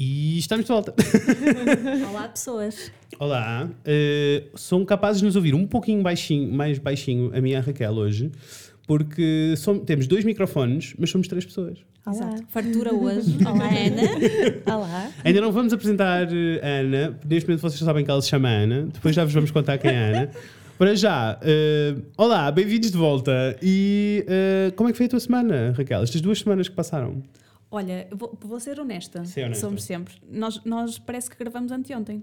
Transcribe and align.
E 0.00 0.38
estamos 0.38 0.64
de 0.64 0.68
volta. 0.70 0.94
Olá, 2.08 2.28
pessoas. 2.28 2.92
Olá. 3.18 3.68
Uh, 3.68 4.56
são 4.56 4.84
capazes 4.84 5.20
de 5.20 5.26
nos 5.26 5.34
ouvir 5.34 5.54
um 5.54 5.66
pouquinho 5.66 6.02
baixinho, 6.02 6.52
mais 6.52 6.78
baixinho 6.78 7.32
a 7.36 7.40
minha 7.40 7.56
e 7.56 7.58
a 7.58 7.60
Raquel 7.60 7.92
hoje, 7.94 8.30
porque 8.86 9.54
som- 9.56 9.80
temos 9.80 10.06
dois 10.06 10.24
microfones, 10.24 10.94
mas 10.96 11.10
somos 11.10 11.26
três 11.26 11.44
pessoas. 11.44 11.78
Olá. 12.06 12.14
Exato. 12.14 12.44
Fartura 12.48 12.94
hoje. 12.94 13.38
Olá, 13.44 13.66
Ana. 13.66 14.76
Olá. 14.76 15.10
Ainda 15.24 15.40
não 15.40 15.50
vamos 15.50 15.72
apresentar 15.72 16.28
eh, 16.32 16.60
a 16.62 16.80
Ana, 16.80 17.18
neste 17.28 17.48
momento 17.48 17.62
vocês 17.62 17.80
já 17.80 17.86
sabem 17.86 18.04
que 18.04 18.10
ela 18.10 18.22
se 18.22 18.28
chama 18.28 18.48
Ana, 18.48 18.88
depois 18.92 19.16
já 19.16 19.24
vos 19.24 19.34
vamos 19.34 19.50
contar 19.50 19.78
quem 19.78 19.90
é 19.90 19.98
a 19.98 20.06
Ana. 20.06 20.30
Para 20.78 20.94
já, 20.94 21.40
eh, 21.42 21.96
olá, 22.16 22.52
bem-vindos 22.52 22.92
de 22.92 22.96
volta. 22.96 23.56
E 23.60 24.24
eh, 24.28 24.72
como 24.76 24.88
é 24.88 24.92
que 24.92 24.96
foi 24.96 25.06
a 25.06 25.08
tua 25.08 25.20
semana, 25.20 25.74
Raquel? 25.76 26.04
Estas 26.04 26.20
duas 26.20 26.38
semanas 26.38 26.68
que 26.68 26.74
passaram? 26.76 27.20
Olha, 27.70 28.08
vou, 28.12 28.36
vou 28.40 28.58
ser 28.60 28.80
honesta. 28.80 29.24
Ser 29.24 29.44
honesta. 29.44 29.66
Somos 29.66 29.82
sempre. 29.84 30.14
Nós, 30.30 30.60
nós 30.64 30.98
parece 30.98 31.28
que 31.30 31.36
gravamos 31.38 31.70
anteontem. 31.70 32.22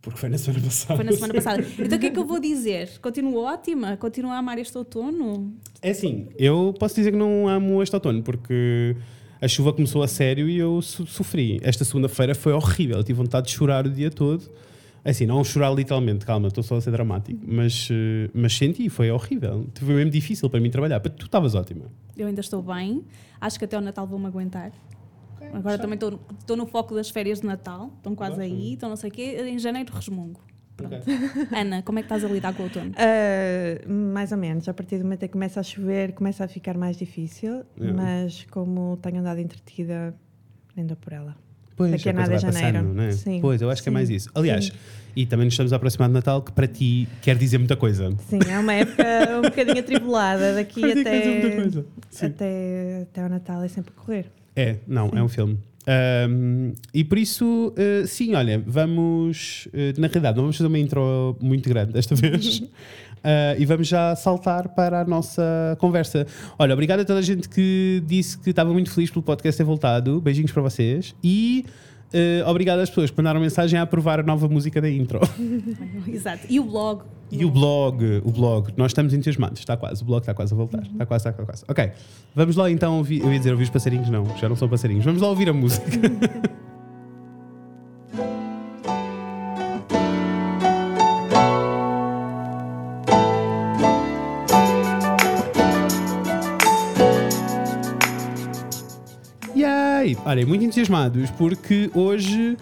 Porque 0.00 0.20
foi 0.20 0.28
na 0.28 0.38
semana 0.38 0.62
passada. 0.64 0.94
Foi 0.96 1.04
na 1.04 1.12
semana 1.12 1.34
passada. 1.34 1.62
Então 1.78 1.96
o 1.98 2.00
que 2.00 2.06
é 2.06 2.10
que 2.10 2.18
eu 2.18 2.24
vou 2.24 2.38
dizer? 2.38 2.98
Continuo 3.00 3.38
ótima? 3.42 3.96
Continuo 3.96 4.30
a 4.30 4.38
amar 4.38 4.58
este 4.58 4.78
outono? 4.78 5.52
É 5.82 5.90
assim, 5.90 6.28
eu 6.38 6.72
posso 6.78 6.94
dizer 6.94 7.10
que 7.10 7.16
não 7.16 7.48
amo 7.48 7.82
este 7.82 7.94
outono, 7.96 8.22
porque 8.22 8.94
a 9.40 9.48
chuva 9.48 9.72
começou 9.72 10.02
a 10.04 10.08
sério 10.08 10.48
e 10.48 10.56
eu 10.56 10.80
so- 10.80 11.06
sofri. 11.06 11.58
Esta 11.62 11.84
segunda-feira 11.84 12.34
foi 12.36 12.52
horrível, 12.52 12.98
eu 12.98 13.02
tive 13.04 13.16
vontade 13.16 13.48
de 13.48 13.52
chorar 13.54 13.84
o 13.86 13.90
dia 13.90 14.10
todo. 14.10 14.48
É 15.06 15.10
Assim, 15.10 15.24
não 15.24 15.44
chorar 15.44 15.72
literalmente, 15.72 16.26
calma, 16.26 16.48
estou 16.48 16.64
só 16.64 16.74
a 16.74 16.80
ser 16.80 16.90
dramático, 16.90 17.40
mas, 17.46 17.88
eh, 17.92 18.28
mas 18.34 18.56
senti, 18.56 18.88
foi 18.88 19.08
horrível. 19.08 19.64
Foi 19.72 19.94
mesmo 19.94 20.10
difícil 20.10 20.50
para 20.50 20.58
mim 20.58 20.68
trabalhar. 20.68 20.98
Tu 20.98 21.26
estavas 21.26 21.54
ótima. 21.54 21.84
Eu 22.16 22.26
ainda 22.26 22.40
estou 22.40 22.60
bem. 22.60 23.04
Acho 23.40 23.56
que 23.56 23.64
até 23.64 23.78
o 23.78 23.80
Natal 23.80 24.04
vou-me 24.04 24.26
aguentar. 24.26 24.72
Agora 25.52 25.78
também 25.78 25.94
estou, 25.94 26.56
no 26.56 26.66
foco 26.66 26.92
das 26.92 27.08
férias 27.08 27.40
de 27.40 27.46
Natal. 27.46 27.92
Estão 27.98 28.16
quase 28.16 28.40
aí, 28.40 28.72
estão 28.72 28.88
não 28.88 28.96
sei 28.96 29.10
o 29.10 29.12
quê. 29.12 29.36
Em 29.46 29.60
janeiro 29.60 29.94
resmungo. 29.94 30.40
Pronto. 30.76 30.96
Ana, 31.54 31.82
como 31.82 32.00
é 32.00 32.02
que 32.02 32.06
estás 32.06 32.24
a 32.24 32.28
lidar 32.28 32.52
com 32.52 32.62
o 32.62 32.66
outono? 32.66 32.92
Ah, 32.96 33.88
mais 33.88 34.32
ou 34.32 34.38
menos. 34.38 34.68
A 34.68 34.74
partir 34.74 34.98
do 34.98 35.04
momento 35.04 35.22
em 35.22 35.28
que 35.28 35.32
começa 35.34 35.60
a 35.60 35.62
chover, 35.62 36.14
começa 36.14 36.42
a 36.44 36.48
ficar 36.48 36.76
mais 36.76 36.96
difícil. 36.96 37.60
É. 37.80 37.92
Mas 37.92 38.44
como 38.50 38.96
tenho 38.96 39.20
andado 39.20 39.38
entretida, 39.38 40.16
nem 40.74 40.84
dou 40.84 40.96
por 40.96 41.12
ela. 41.12 41.45
Pois, 41.76 41.90
Daqui 41.90 42.08
a 42.08 42.14
coisa 42.14 42.30
nada 42.30 42.34
é 42.34 42.38
janeiro. 42.52 42.78
passando, 42.78 42.94
não 42.94 43.02
é? 43.04 43.12
Sim, 43.12 43.38
Pois, 43.40 43.60
eu 43.60 43.70
acho 43.70 43.82
que 43.82 43.88
é 43.88 43.90
sim, 43.90 43.94
mais 43.94 44.08
isso. 44.10 44.30
Aliás, 44.34 44.64
sim. 44.66 44.72
e 45.14 45.26
também 45.26 45.44
nos 45.44 45.52
estamos 45.54 45.72
a 45.72 45.76
aproximar 45.76 46.08
de 46.08 46.14
Natal, 46.14 46.40
que 46.40 46.50
para 46.52 46.66
ti 46.66 47.06
quer 47.20 47.36
dizer 47.36 47.58
muita 47.58 47.76
coisa. 47.76 48.10
Sim, 48.30 48.38
é 48.48 48.58
uma 48.58 48.72
época 48.72 49.04
um 49.38 49.42
bocadinho 49.42 49.78
atribulada. 49.80 50.54
Daqui 50.54 50.80
Para 50.80 50.94
ti 50.94 51.04
quer 51.04 51.18
dizer 51.18 51.30
muita 51.32 51.46
até, 51.48 51.56
coisa. 51.56 51.86
Sim. 52.10 52.26
até, 52.26 53.02
até 53.02 53.22
ao 53.22 53.28
Natal 53.28 53.62
é 53.62 53.68
sempre 53.68 53.92
a 53.96 54.00
correr. 54.00 54.26
É, 54.56 54.76
não, 54.86 55.10
é 55.14 55.22
um 55.22 55.28
filme. 55.28 55.58
Ahm, 55.88 56.72
e 56.92 57.04
por 57.04 57.16
isso, 57.18 57.72
eh, 57.76 58.04
sim, 58.06 58.34
olha, 58.34 58.60
vamos. 58.66 59.68
eh, 59.72 59.92
na 59.98 60.08
realidade, 60.08 60.36
não 60.36 60.44
vamos 60.44 60.56
fazer 60.56 60.66
uma 60.66 60.78
intro 60.78 61.36
muito 61.40 61.68
grande 61.68 61.92
desta 61.92 62.14
vez. 62.14 62.62
Ah, 63.26 63.56
e 63.58 63.66
vamos 63.66 63.88
já 63.88 64.14
saltar 64.14 64.68
para 64.68 65.00
a 65.00 65.04
nossa 65.04 65.76
conversa. 65.80 66.24
Olha, 66.56 66.72
obrigado 66.72 67.00
a 67.00 67.04
toda 67.04 67.18
a 67.18 67.22
gente 67.22 67.48
que 67.48 68.00
disse 68.06 68.38
que 68.38 68.50
estava 68.50 68.72
muito 68.72 68.88
feliz 68.88 69.10
pelo 69.10 69.24
podcast 69.24 69.58
ter 69.58 69.64
voltado. 69.64 70.20
Beijinhos 70.20 70.52
para 70.52 70.62
vocês. 70.62 71.12
E 71.24 71.66
eh, 72.12 72.44
obrigado 72.46 72.78
às 72.78 72.88
pessoas 72.88 73.10
que 73.10 73.16
mandaram 73.16 73.40
mensagem 73.40 73.80
a 73.80 73.82
aprovar 73.82 74.20
a 74.20 74.22
nova 74.22 74.48
música 74.48 74.80
da 74.80 74.88
intro. 74.88 75.18
Exato. 76.06 76.46
E 76.48 76.60
o 76.60 76.64
blog? 76.64 77.02
E 77.28 77.44
o 77.44 77.50
blog, 77.50 78.22
o 78.24 78.30
blog, 78.30 78.72
nós 78.76 78.92
estamos 78.92 79.12
entusiasmados, 79.12 79.58
está 79.58 79.76
quase, 79.76 80.00
o 80.00 80.06
blog 80.06 80.20
está 80.20 80.32
quase 80.32 80.54
a 80.54 80.56
voltar, 80.56 80.82
está 80.82 81.04
quase, 81.04 81.28
está 81.28 81.44
quase. 81.44 81.64
Ok, 81.66 81.90
vamos 82.32 82.54
lá 82.54 82.70
então 82.70 82.98
ouvir, 82.98 83.20
eu 83.20 83.32
ia 83.32 83.38
dizer 83.38 83.50
ouvir 83.50 83.64
os 83.64 83.70
passarinhos, 83.70 84.08
não, 84.08 84.24
já 84.38 84.48
não 84.48 84.54
são 84.54 84.68
passarinhos, 84.68 85.04
vamos 85.04 85.20
lá 85.20 85.28
ouvir 85.28 85.48
a 85.48 85.52
música. 85.52 85.90
Olha, 100.26 100.44
muito 100.44 100.64
entusiasmados 100.64 101.30
porque 101.30 101.88
hoje 101.94 102.56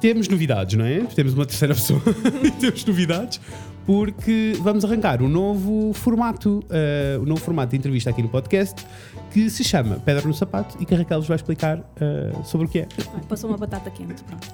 temos 0.00 0.26
novidades, 0.26 0.76
não 0.76 0.84
é? 0.84 0.98
Temos 1.02 1.34
uma 1.34 1.46
terceira 1.46 1.72
pessoa 1.72 2.02
e 2.42 2.50
temos 2.50 2.84
novidades 2.84 3.40
porque 3.86 4.54
vamos 4.58 4.84
arrancar 4.84 5.22
um 5.22 5.28
novo 5.28 5.92
formato, 5.92 6.64
eh, 6.68 7.16
um 7.22 7.26
novo 7.26 7.40
formato 7.40 7.70
de 7.70 7.76
entrevista 7.76 8.10
aqui 8.10 8.20
no 8.20 8.28
podcast 8.28 8.84
que 9.30 9.48
se 9.48 9.62
chama 9.62 10.00
Pedra 10.04 10.26
no 10.26 10.34
Sapato 10.34 10.76
e 10.80 10.84
que 10.84 10.92
a 10.92 10.98
Raquel 10.98 11.20
vos 11.20 11.28
vai 11.28 11.36
explicar 11.36 11.78
eh, 12.00 12.32
sobre 12.44 12.66
o 12.66 12.68
que 12.68 12.80
é. 12.80 12.88
Passou 13.28 13.48
uma 13.48 13.56
batata 13.56 13.88
quente, 13.88 14.24
pronto. 14.24 14.48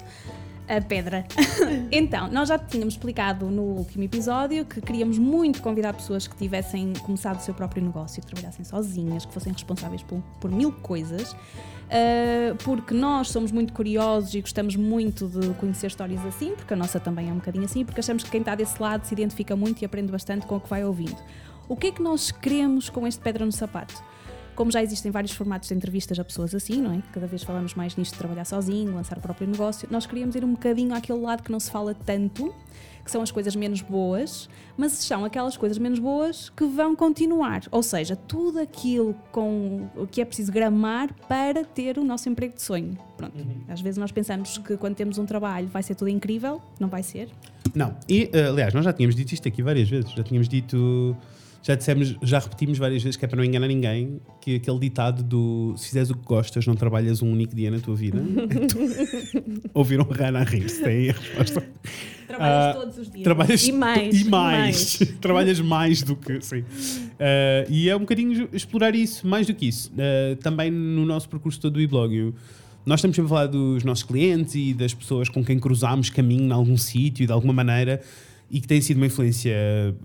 A 0.67 0.81
pedra. 0.81 1.25
então, 1.89 2.27
nós 2.27 2.49
já 2.49 2.59
tínhamos 2.59 2.95
explicado 2.95 3.49
no 3.49 3.61
último 3.61 4.03
episódio 4.03 4.65
que 4.65 4.81
queríamos 4.81 5.17
muito 5.17 5.61
convidar 5.61 5.93
pessoas 5.93 6.27
que 6.27 6.35
tivessem 6.35 6.91
começado 7.03 7.39
o 7.39 7.41
seu 7.41 7.53
próprio 7.53 7.81
negócio, 7.81 8.21
que 8.21 8.27
trabalhassem 8.27 8.65
sozinhas, 8.65 9.25
que 9.25 9.33
fossem 9.33 9.53
responsáveis 9.53 10.03
por, 10.03 10.21
por 10.41 10.51
mil 10.51 10.73
coisas, 10.73 11.31
uh, 11.31 12.55
porque 12.65 12.93
nós 12.93 13.29
somos 13.29 13.49
muito 13.49 13.71
curiosos 13.71 14.33
e 14.35 14.41
gostamos 14.41 14.75
muito 14.75 15.27
de 15.27 15.53
conhecer 15.53 15.87
histórias 15.87 16.25
assim, 16.25 16.53
porque 16.53 16.73
a 16.73 16.77
nossa 16.77 16.99
também 16.99 17.29
é 17.29 17.31
um 17.31 17.37
bocadinho 17.37 17.63
assim, 17.63 17.85
porque 17.85 18.01
achamos 18.01 18.23
que 18.23 18.29
quem 18.29 18.41
está 18.41 18.53
desse 18.53 18.81
lado 18.81 19.05
se 19.05 19.13
identifica 19.13 19.55
muito 19.55 19.81
e 19.81 19.85
aprende 19.85 20.11
bastante 20.11 20.45
com 20.45 20.57
o 20.57 20.59
que 20.59 20.69
vai 20.69 20.83
ouvindo. 20.83 21.17
O 21.69 21.77
que 21.77 21.87
é 21.87 21.91
que 21.91 22.01
nós 22.01 22.29
queremos 22.29 22.89
com 22.89 23.07
este 23.07 23.21
Pedra 23.21 23.45
no 23.45 23.53
Sapato? 23.53 24.03
Como 24.57 24.71
já 24.71 24.81
existem 24.81 25.11
vários 25.11 25.33
formatos 25.33 25.69
de 25.69 25.75
entrevistas 25.75 26.17
a 26.17 26.25
pessoas 26.25 26.55
assim, 26.55 26.81
não 26.81 26.91
é? 26.91 27.03
Cada 27.13 27.27
vez 27.27 27.43
falamos 27.43 27.75
mais 27.75 27.95
nisto 27.95 28.13
de 28.13 28.17
trabalhar 28.17 28.43
sozinho, 28.43 28.91
lançar 28.91 29.15
o 29.15 29.21
próprio 29.21 29.47
negócio. 29.47 29.87
Nós 29.91 30.07
queríamos 30.07 30.35
ir 30.35 30.43
um 30.43 30.53
bocadinho 30.53 30.95
àquele 30.95 31.19
lado 31.19 31.43
que 31.43 31.51
não 31.51 31.59
se 31.59 31.69
fala 31.69 31.93
tanto, 31.93 32.51
que 33.05 33.11
são 33.11 33.21
as 33.21 33.29
coisas 33.29 33.55
menos 33.55 33.81
boas, 33.81 34.49
mas 34.75 34.93
são 34.93 35.23
aquelas 35.23 35.55
coisas 35.55 35.77
menos 35.77 35.99
boas 35.99 36.49
que 36.49 36.65
vão 36.65 36.95
continuar. 36.95 37.61
Ou 37.69 37.83
seja, 37.83 38.15
tudo 38.15 38.59
aquilo 38.59 39.13
com 39.31 39.87
o 39.95 40.07
que 40.07 40.21
é 40.21 40.25
preciso 40.25 40.51
gramar 40.51 41.13
para 41.29 41.63
ter 41.63 41.99
o 41.99 42.03
nosso 42.03 42.27
emprego 42.27 42.55
de 42.55 42.63
sonho. 42.63 42.97
Pronto. 43.15 43.37
Às 43.67 43.79
vezes 43.79 43.99
nós 43.99 44.11
pensamos 44.11 44.57
que 44.57 44.75
quando 44.75 44.95
temos 44.95 45.19
um 45.19 45.25
trabalho 45.27 45.67
vai 45.67 45.83
ser 45.83 45.93
tudo 45.93 46.09
incrível, 46.09 46.59
não 46.79 46.87
vai 46.87 47.03
ser. 47.03 47.29
Não, 47.75 47.95
e 48.09 48.27
eh, 48.33 48.47
aliás, 48.47 48.73
nós 48.73 48.83
já 48.83 48.91
tínhamos 48.91 49.15
dito 49.15 49.33
isto 49.33 49.47
aqui 49.47 49.61
várias 49.61 49.87
vezes, 49.87 50.09
já 50.13 50.23
tínhamos 50.23 50.49
dito, 50.49 51.15
já 51.67 51.75
dissemos, 51.75 52.15
já 52.23 52.39
repetimos 52.39 52.77
várias 52.77 53.03
vezes 53.03 53.17
que 53.17 53.25
é 53.25 53.27
para 53.27 53.35
não 53.35 53.43
enganar 53.43 53.67
ninguém, 53.67 54.21
que 54.39 54.55
aquele 54.55 54.79
ditado 54.79 55.21
do 55.21 55.73
se 55.75 55.87
fizeres 55.87 56.09
o 56.09 56.15
que 56.15 56.23
gostas, 56.23 56.65
não 56.65 56.75
trabalhas 56.75 57.21
um 57.21 57.29
único 57.29 57.53
dia 57.53 57.69
na 57.69 57.79
tua 57.79 57.93
vida. 57.93 58.17
Ouviram 59.73 60.05
Rana 60.05 60.39
a 60.39 60.43
rir-se, 60.43 60.81
tem 60.81 61.09
a 61.09 61.11
resposta. 61.11 61.67
Trabalhas 62.25 62.65
Ah, 62.65 62.73
todos 62.73 62.97
os 62.97 63.11
dias. 63.11 63.23
Trabalhas 63.23 63.67
E 63.67 63.71
mais, 63.73 64.15
e 64.15 64.21
e 64.21 64.29
mais. 64.29 64.99
Trabalhas 65.19 65.59
mais 65.59 66.01
do 66.03 66.15
que. 66.15 66.39
Sim. 66.39 66.63
Ah, 67.19 67.65
e 67.69 67.89
é 67.89 67.95
um 67.97 67.99
bocadinho 67.99 68.47
explorar 68.53 68.95
isso, 68.95 69.27
mais 69.27 69.45
do 69.45 69.53
que 69.53 69.65
isso. 69.65 69.91
Ah, 69.97 70.37
também 70.41 70.71
no 70.71 71.05
nosso 71.05 71.27
percurso 71.27 71.59
todo 71.59 71.73
do 71.73 71.81
e-blog. 71.81 72.33
Nós 72.85 73.01
estamos 73.01 73.17
sempre 73.17 73.27
a 73.27 73.29
falar 73.29 73.47
dos 73.47 73.83
nossos 73.83 74.05
clientes 74.05 74.55
e 74.55 74.73
das 74.73 74.93
pessoas 74.93 75.27
com 75.27 75.43
quem 75.43 75.59
cruzamos 75.59 76.09
caminho 76.09 76.45
em 76.45 76.51
algum 76.53 76.77
sítio 76.77 77.25
e 77.25 77.25
de 77.25 77.33
alguma 77.33 77.51
maneira 77.51 78.01
e 78.49 78.61
que 78.61 78.67
tem 78.67 78.79
sido 78.79 78.97
uma 78.97 79.07
influência 79.07 79.55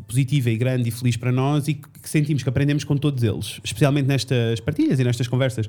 positiva 0.07 0.51
e 0.51 0.57
grande 0.57 0.89
e 0.89 0.93
feliz 0.93 1.17
para 1.17 1.31
nós 1.31 1.69
e 1.69 1.75
que 1.75 2.09
sentimos 2.09 2.43
que 2.43 2.49
aprendemos 2.49 2.83
com 2.83 2.97
todos 2.97 3.23
eles, 3.23 3.61
especialmente 3.63 4.07
nestas 4.07 4.59
partilhas 4.59 4.99
e 4.99 5.05
nestas 5.05 5.29
conversas. 5.29 5.67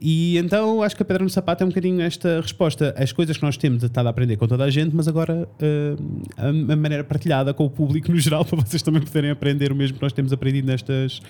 E 0.00 0.38
então 0.38 0.82
acho 0.82 0.96
que 0.96 1.02
a 1.02 1.04
pedra 1.04 1.22
no 1.22 1.28
sapato 1.28 1.62
é 1.62 1.66
um 1.66 1.68
bocadinho 1.68 2.00
esta 2.00 2.40
resposta 2.40 2.94
às 2.96 3.12
coisas 3.12 3.36
que 3.36 3.42
nós 3.42 3.58
temos 3.58 3.82
estado 3.82 4.06
a 4.06 4.10
aprender 4.10 4.36
com 4.36 4.48
toda 4.48 4.64
a 4.64 4.70
gente, 4.70 4.96
mas 4.96 5.06
agora 5.06 5.46
eh, 5.60 5.96
a, 6.36 6.48
a 6.48 6.76
maneira 6.76 7.04
partilhada 7.04 7.52
com 7.52 7.66
o 7.66 7.70
público 7.70 8.10
no 8.10 8.18
geral, 8.18 8.44
para 8.46 8.60
vocês 8.60 8.80
também 8.80 9.02
poderem 9.02 9.30
aprender 9.30 9.70
o 9.70 9.74
mesmo 9.74 9.98
que 9.98 10.02
nós 10.02 10.12
temos 10.12 10.32
aprendido 10.32 10.66
nestas, 10.66 11.20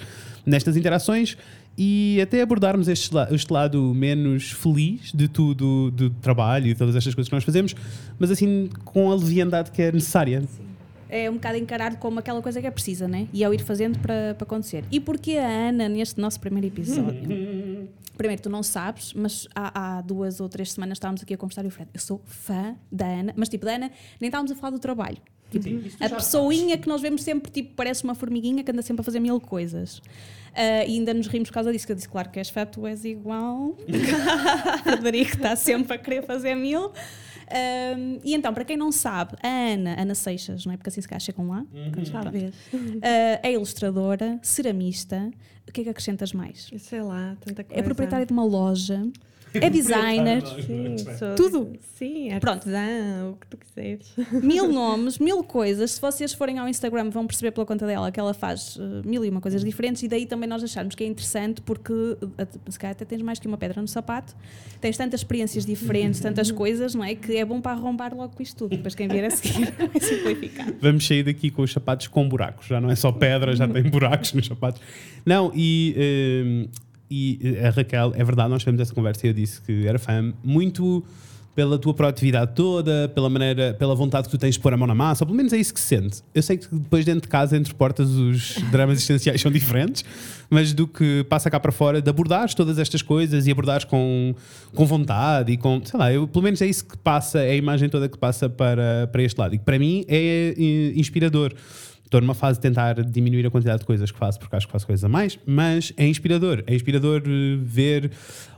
nestas 0.46 0.76
interações 0.76 1.36
e 1.76 2.20
até 2.22 2.40
abordarmos 2.40 2.86
este, 2.86 3.10
este 3.32 3.52
lado 3.52 3.92
menos 3.94 4.52
feliz 4.52 5.12
de 5.12 5.26
tudo, 5.26 5.90
do 5.90 6.08
trabalho 6.10 6.68
e 6.68 6.74
todas 6.74 6.94
estas 6.94 7.14
coisas 7.14 7.28
que 7.28 7.34
nós 7.34 7.42
fazemos, 7.42 7.74
mas 8.16 8.30
assim 8.30 8.70
com 8.84 9.10
a 9.10 9.16
leviandade 9.16 9.72
que 9.72 9.82
é 9.82 9.90
necessária. 9.90 10.44
É 11.08 11.30
um 11.30 11.34
bocado 11.34 11.56
encarado 11.56 11.96
como 11.98 12.18
aquela 12.18 12.40
coisa 12.42 12.60
que 12.60 12.66
é 12.66 12.70
precisa, 12.70 13.08
né? 13.08 13.28
E 13.32 13.44
é 13.44 13.48
o 13.48 13.54
ir 13.54 13.62
fazendo 13.62 13.98
para, 13.98 14.36
acontecer. 14.38 14.84
E 14.90 15.00
porquê 15.00 15.38
a 15.38 15.46
Ana 15.46 15.88
neste 15.88 16.20
nosso 16.20 16.40
primeiro 16.40 16.66
episódio? 16.66 17.88
Primeiro, 18.16 18.42
tu 18.42 18.48
não 18.48 18.62
sabes, 18.62 19.12
mas 19.12 19.48
há, 19.54 19.96
há 19.96 20.00
duas 20.00 20.38
ou 20.38 20.48
três 20.48 20.70
semanas 20.70 20.98
estávamos 20.98 21.20
aqui 21.20 21.34
a 21.34 21.36
conversar 21.36 21.64
e 21.64 21.68
o 21.68 21.70
Fred, 21.70 21.90
eu 21.92 21.98
sou 21.98 22.22
fã 22.24 22.76
da 22.90 23.06
Ana, 23.06 23.32
mas 23.36 23.48
tipo, 23.48 23.66
da 23.66 23.74
Ana, 23.74 23.90
nem 24.20 24.28
estávamos 24.28 24.52
a 24.52 24.54
falar 24.54 24.70
do 24.70 24.78
trabalho. 24.78 25.18
Tipo, 25.50 25.68
a 26.00 26.08
pessoinha 26.08 26.78
que 26.78 26.88
nós 26.88 27.00
vemos 27.00 27.22
sempre, 27.22 27.50
tipo, 27.50 27.74
parece 27.74 28.04
uma 28.04 28.14
formiguinha 28.14 28.62
que 28.62 28.70
anda 28.70 28.82
sempre 28.82 29.00
a 29.00 29.04
fazer 29.04 29.20
mil 29.20 29.40
coisas. 29.40 30.00
Ah, 30.54 30.84
e 30.84 30.94
ainda 30.98 31.12
nos 31.12 31.26
rimos 31.26 31.48
por 31.48 31.54
causa 31.54 31.72
disso, 31.72 31.86
que 31.86 31.92
eu 31.92 31.96
disse, 31.96 32.08
claro 32.08 32.30
que 32.30 32.38
és 32.38 32.48
fã, 32.48 32.64
tu 32.64 32.86
és 32.86 33.04
igual. 33.04 33.76
Frederico 34.84 35.32
está 35.32 35.56
sempre 35.56 35.94
a 35.94 35.98
querer 35.98 36.24
fazer 36.24 36.54
mil. 36.54 36.92
Um, 37.54 38.20
e 38.24 38.34
então, 38.34 38.52
para 38.52 38.64
quem 38.64 38.76
não 38.76 38.90
sabe, 38.90 39.36
a 39.42 39.48
Ana, 39.48 40.00
Ana 40.00 40.14
Seixas, 40.14 40.66
não 40.66 40.72
é? 40.72 40.76
Porque 40.76 40.88
assim 40.88 41.00
se 41.00 41.08
calhar 41.08 41.20
chegam 41.20 41.48
lá. 41.48 41.64
Talvez. 42.10 42.54
Uh, 42.72 43.00
é 43.42 43.52
ilustradora, 43.52 44.38
ceramista. 44.42 45.30
O 45.68 45.72
que 45.72 45.80
é 45.80 45.84
que 45.84 45.90
acrescentas 45.90 46.32
mais? 46.32 46.70
Sei 46.78 47.00
lá, 47.02 47.36
tanta 47.40 47.64
coisa. 47.64 47.80
É 47.80 47.82
proprietária 47.82 48.26
de 48.26 48.32
uma 48.32 48.44
loja. 48.44 49.06
É 49.54 49.70
designer, 49.70 50.42
Sim, 50.46 50.96
sou, 51.18 51.34
Tudo? 51.34 51.72
Sim, 51.94 52.28
Pronto. 52.40 52.68
artesã, 52.68 53.30
o 53.30 53.36
que 53.36 53.46
tu 53.46 53.56
quiseres. 53.56 54.14
mil 54.42 54.66
nomes, 54.72 55.18
mil 55.18 55.42
coisas. 55.44 55.92
Se 55.92 56.00
vocês 56.00 56.32
forem 56.32 56.58
ao 56.58 56.68
Instagram, 56.68 57.10
vão 57.10 57.26
perceber 57.26 57.52
pela 57.52 57.64
conta 57.64 57.86
dela 57.86 58.10
que 58.10 58.18
ela 58.18 58.34
faz 58.34 58.76
uh, 58.76 59.02
mil 59.04 59.24
e 59.24 59.30
uma 59.30 59.40
coisas 59.40 59.64
diferentes 59.64 60.02
e 60.02 60.08
daí 60.08 60.26
também 60.26 60.48
nós 60.48 60.62
acharmos 60.62 60.94
que 60.94 61.04
é 61.04 61.06
interessante 61.06 61.60
porque 61.60 61.92
uh, 61.92 62.18
se 62.68 62.78
calhar 62.78 62.92
até 62.92 63.04
tens 63.04 63.22
mais 63.22 63.38
que 63.38 63.46
uma 63.46 63.56
pedra 63.56 63.80
no 63.80 63.88
sapato, 63.88 64.34
tens 64.80 64.96
tantas 64.96 65.20
experiências 65.20 65.64
diferentes, 65.64 66.20
tantas 66.20 66.50
coisas, 66.50 66.94
não 66.94 67.04
é? 67.04 67.14
Que 67.14 67.36
é 67.36 67.44
bom 67.44 67.60
para 67.60 67.72
arrombar 67.72 68.14
logo 68.14 68.34
com 68.34 68.42
isto 68.42 68.56
tudo. 68.56 68.76
Depois 68.76 68.94
quem 68.94 69.08
vier 69.08 69.24
a 69.24 69.30
seguir 69.30 69.72
vai 69.78 70.00
simplificar. 70.00 70.72
Vamos 70.80 71.06
sair 71.06 71.22
daqui 71.22 71.50
com 71.50 71.62
os 71.62 71.72
sapatos 71.72 72.08
com 72.08 72.28
buracos. 72.28 72.66
Já 72.66 72.80
não 72.80 72.90
é 72.90 72.96
só 72.96 73.12
pedra, 73.12 73.54
já 73.54 73.68
tem 73.68 73.82
buracos 73.84 74.32
nos 74.32 74.46
sapatos. 74.46 74.80
Não, 75.24 75.52
e, 75.54 75.94
hum, 76.44 76.68
e 77.10 77.58
a 77.64 77.70
Raquel, 77.70 78.12
é 78.14 78.24
verdade, 78.24 78.50
nós 78.50 78.62
tivemos 78.62 78.80
essa 78.80 78.94
conversa 78.94 79.26
e 79.26 79.30
eu 79.30 79.34
disse 79.34 79.60
que 79.60 79.86
era 79.86 79.98
fã, 79.98 80.32
muito 80.42 81.04
pela 81.54 81.78
tua 81.78 81.94
proatividade 81.94 82.52
toda, 82.54 83.08
pela 83.14 83.30
maneira, 83.30 83.74
pela 83.74 83.94
vontade 83.94 84.26
que 84.26 84.30
tu 84.30 84.38
tens 84.38 84.54
de 84.54 84.60
pôr 84.60 84.72
a 84.72 84.76
mão 84.76 84.88
na 84.88 84.94
massa, 84.94 85.22
ou 85.22 85.26
pelo 85.26 85.36
menos 85.36 85.52
é 85.52 85.56
isso 85.56 85.72
que 85.72 85.80
se 85.80 85.86
sente. 85.86 86.22
Eu 86.34 86.42
sei 86.42 86.56
que 86.56 86.66
depois 86.74 87.04
dentro 87.04 87.22
de 87.22 87.28
casa, 87.28 87.56
entre 87.56 87.72
portas, 87.72 88.10
os 88.10 88.56
dramas 88.72 88.96
existenciais 88.96 89.40
são 89.40 89.52
diferentes, 89.52 90.04
mas 90.50 90.72
do 90.72 90.86
que 90.88 91.24
passa 91.28 91.48
cá 91.48 91.60
para 91.60 91.70
fora, 91.70 92.02
de 92.02 92.10
abordares 92.10 92.54
todas 92.54 92.78
estas 92.78 93.02
coisas 93.02 93.46
e 93.46 93.52
abordares 93.52 93.84
com, 93.84 94.34
com 94.74 94.84
vontade 94.84 95.52
e 95.52 95.56
com, 95.56 95.80
sei 95.84 95.98
lá, 95.98 96.12
eu, 96.12 96.26
pelo 96.26 96.42
menos 96.42 96.60
é 96.60 96.66
isso 96.66 96.84
que 96.84 96.98
passa, 96.98 97.38
é 97.38 97.52
a 97.52 97.56
imagem 97.56 97.88
toda 97.88 98.08
que 98.08 98.18
passa 98.18 98.48
para, 98.48 99.08
para 99.12 99.22
este 99.22 99.38
lado. 99.38 99.54
E 99.54 99.58
para 99.58 99.78
mim 99.78 100.04
é 100.08 100.54
eh, 100.58 100.92
inspirador. 100.96 101.54
Estou 102.14 102.22
numa 102.22 102.34
fase 102.34 102.60
de 102.60 102.62
tentar 102.62 103.02
diminuir 103.02 103.44
a 103.44 103.50
quantidade 103.50 103.80
de 103.80 103.86
coisas 103.86 104.08
que 104.08 104.16
faço, 104.16 104.38
porque 104.38 104.54
acho 104.54 104.68
que 104.68 104.72
faço 104.72 104.86
coisas 104.86 105.04
a 105.04 105.08
mais, 105.08 105.36
mas 105.44 105.92
é 105.96 106.06
inspirador. 106.06 106.62
É 106.64 106.72
inspirador 106.72 107.20
eh, 107.26 107.58
ver. 107.60 108.12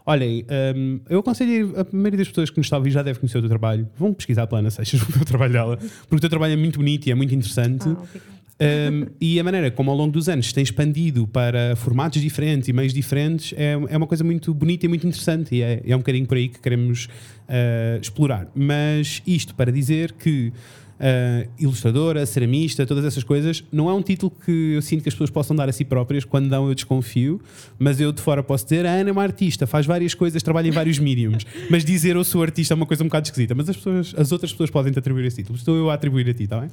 Olhem, 0.04 0.44
hum, 0.76 1.00
eu 1.08 1.20
aconselho 1.20 1.72
a 1.74 1.86
maioria 1.90 2.18
das 2.18 2.28
pessoas 2.28 2.50
que 2.50 2.58
nos 2.58 2.70
a 2.70 2.76
ouvir 2.76 2.90
já 2.90 3.02
deve 3.02 3.18
conhecer 3.18 3.38
o 3.38 3.40
teu 3.40 3.48
trabalho. 3.48 3.88
Vão 3.98 4.12
pesquisar 4.12 4.42
a 4.42 4.46
Plana 4.46 4.68
Seixas, 4.68 5.00
o 5.08 5.24
trabalho 5.24 5.54
dela, 5.54 5.78
porque 6.02 6.16
o 6.16 6.20
teu 6.20 6.28
trabalho 6.28 6.52
é 6.52 6.56
muito 6.56 6.78
bonito 6.78 7.06
e 7.06 7.10
é 7.10 7.14
muito 7.14 7.34
interessante. 7.34 7.88
Ah. 7.88 8.26
Um, 8.60 9.06
e 9.18 9.40
a 9.40 9.44
maneira 9.44 9.70
como 9.70 9.90
ao 9.90 9.96
longo 9.96 10.12
dos 10.12 10.28
anos 10.28 10.48
se 10.48 10.54
tem 10.54 10.62
expandido 10.62 11.26
para 11.26 11.76
formatos 11.76 12.20
diferentes 12.20 12.68
e 12.68 12.72
meios 12.72 12.92
diferentes 12.92 13.54
é, 13.54 13.72
é 13.72 13.96
uma 13.96 14.06
coisa 14.06 14.24
muito 14.24 14.54
bonita 14.54 14.86
e 14.86 14.88
muito 14.88 15.06
interessante 15.06 15.54
e 15.54 15.62
é, 15.62 15.82
é 15.86 15.94
um 15.94 15.98
bocadinho 15.98 16.26
por 16.26 16.38
aí 16.38 16.48
que 16.48 16.58
queremos 16.58 17.06
uh, 17.48 18.00
explorar. 18.00 18.48
Mas 18.54 19.22
isto 19.26 19.54
para 19.54 19.72
dizer 19.72 20.12
que 20.12 20.52
uh, 21.00 21.48
ilustradora, 21.58 22.24
ceramista, 22.26 22.86
todas 22.86 23.04
essas 23.04 23.24
coisas, 23.24 23.64
não 23.72 23.88
é 23.88 23.94
um 23.94 24.02
título 24.02 24.32
que 24.44 24.72
eu 24.74 24.82
sinto 24.82 25.02
que 25.02 25.08
as 25.08 25.14
pessoas 25.14 25.30
possam 25.30 25.56
dar 25.56 25.68
a 25.68 25.72
si 25.72 25.84
próprias, 25.84 26.24
quando 26.24 26.48
dão 26.48 26.68
eu 26.68 26.74
desconfio, 26.74 27.40
mas 27.78 28.00
eu 28.00 28.12
de 28.12 28.20
fora 28.20 28.42
posso 28.42 28.64
dizer, 28.64 28.86
a 28.86 28.90
Ana 28.90 29.10
é 29.10 29.12
uma 29.12 29.22
artista, 29.22 29.66
faz 29.66 29.86
várias 29.86 30.14
coisas, 30.14 30.42
trabalha 30.42 30.68
em 30.68 30.72
vários 30.72 30.98
mediums, 30.98 31.44
mas 31.70 31.84
dizer 31.84 32.16
eu 32.16 32.24
sou 32.24 32.42
artista 32.42 32.74
é 32.74 32.76
uma 32.76 32.86
coisa 32.86 33.02
um 33.02 33.06
bocado 33.06 33.26
esquisita, 33.26 33.54
mas 33.54 33.68
as, 33.68 33.76
pessoas, 33.76 34.14
as 34.16 34.32
outras 34.32 34.52
pessoas 34.52 34.70
podem 34.70 34.92
te 34.92 34.98
atribuir 34.98 35.26
esse 35.26 35.36
título, 35.36 35.58
estou 35.58 35.76
eu 35.76 35.90
a 35.90 35.94
atribuir 35.94 36.28
a 36.28 36.34
ti, 36.34 36.44
está 36.44 36.60
bem? 36.60 36.70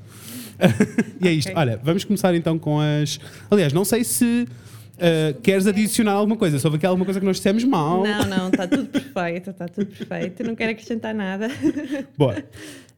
e 1.21 1.27
é 1.27 1.31
isto. 1.31 1.49
Ok. 1.49 1.59
Olha, 1.59 1.79
vamos 1.83 2.03
começar 2.03 2.33
então 2.35 2.57
com 2.57 2.79
as. 2.79 3.19
Aliás, 3.49 3.73
não 3.73 3.85
sei 3.85 4.03
se 4.03 4.47
uh, 4.93 5.41
queres 5.41 5.67
adicionar 5.67 6.13
alguma 6.13 6.37
coisa. 6.37 6.59
Houve 6.63 6.77
aqui 6.77 6.85
alguma 6.85 7.05
coisa 7.05 7.19
que 7.19 7.25
nós 7.25 7.37
dissemos 7.37 7.63
mal. 7.63 8.03
Não, 8.03 8.25
não, 8.25 8.49
está 8.49 8.67
tudo 8.67 8.85
perfeito, 8.85 9.49
está 9.49 9.67
tudo 9.67 9.87
perfeito. 9.87 10.43
Não 10.43 10.55
quero 10.55 10.71
acrescentar 10.71 11.13
nada. 11.13 11.49
Bora. 12.17 12.45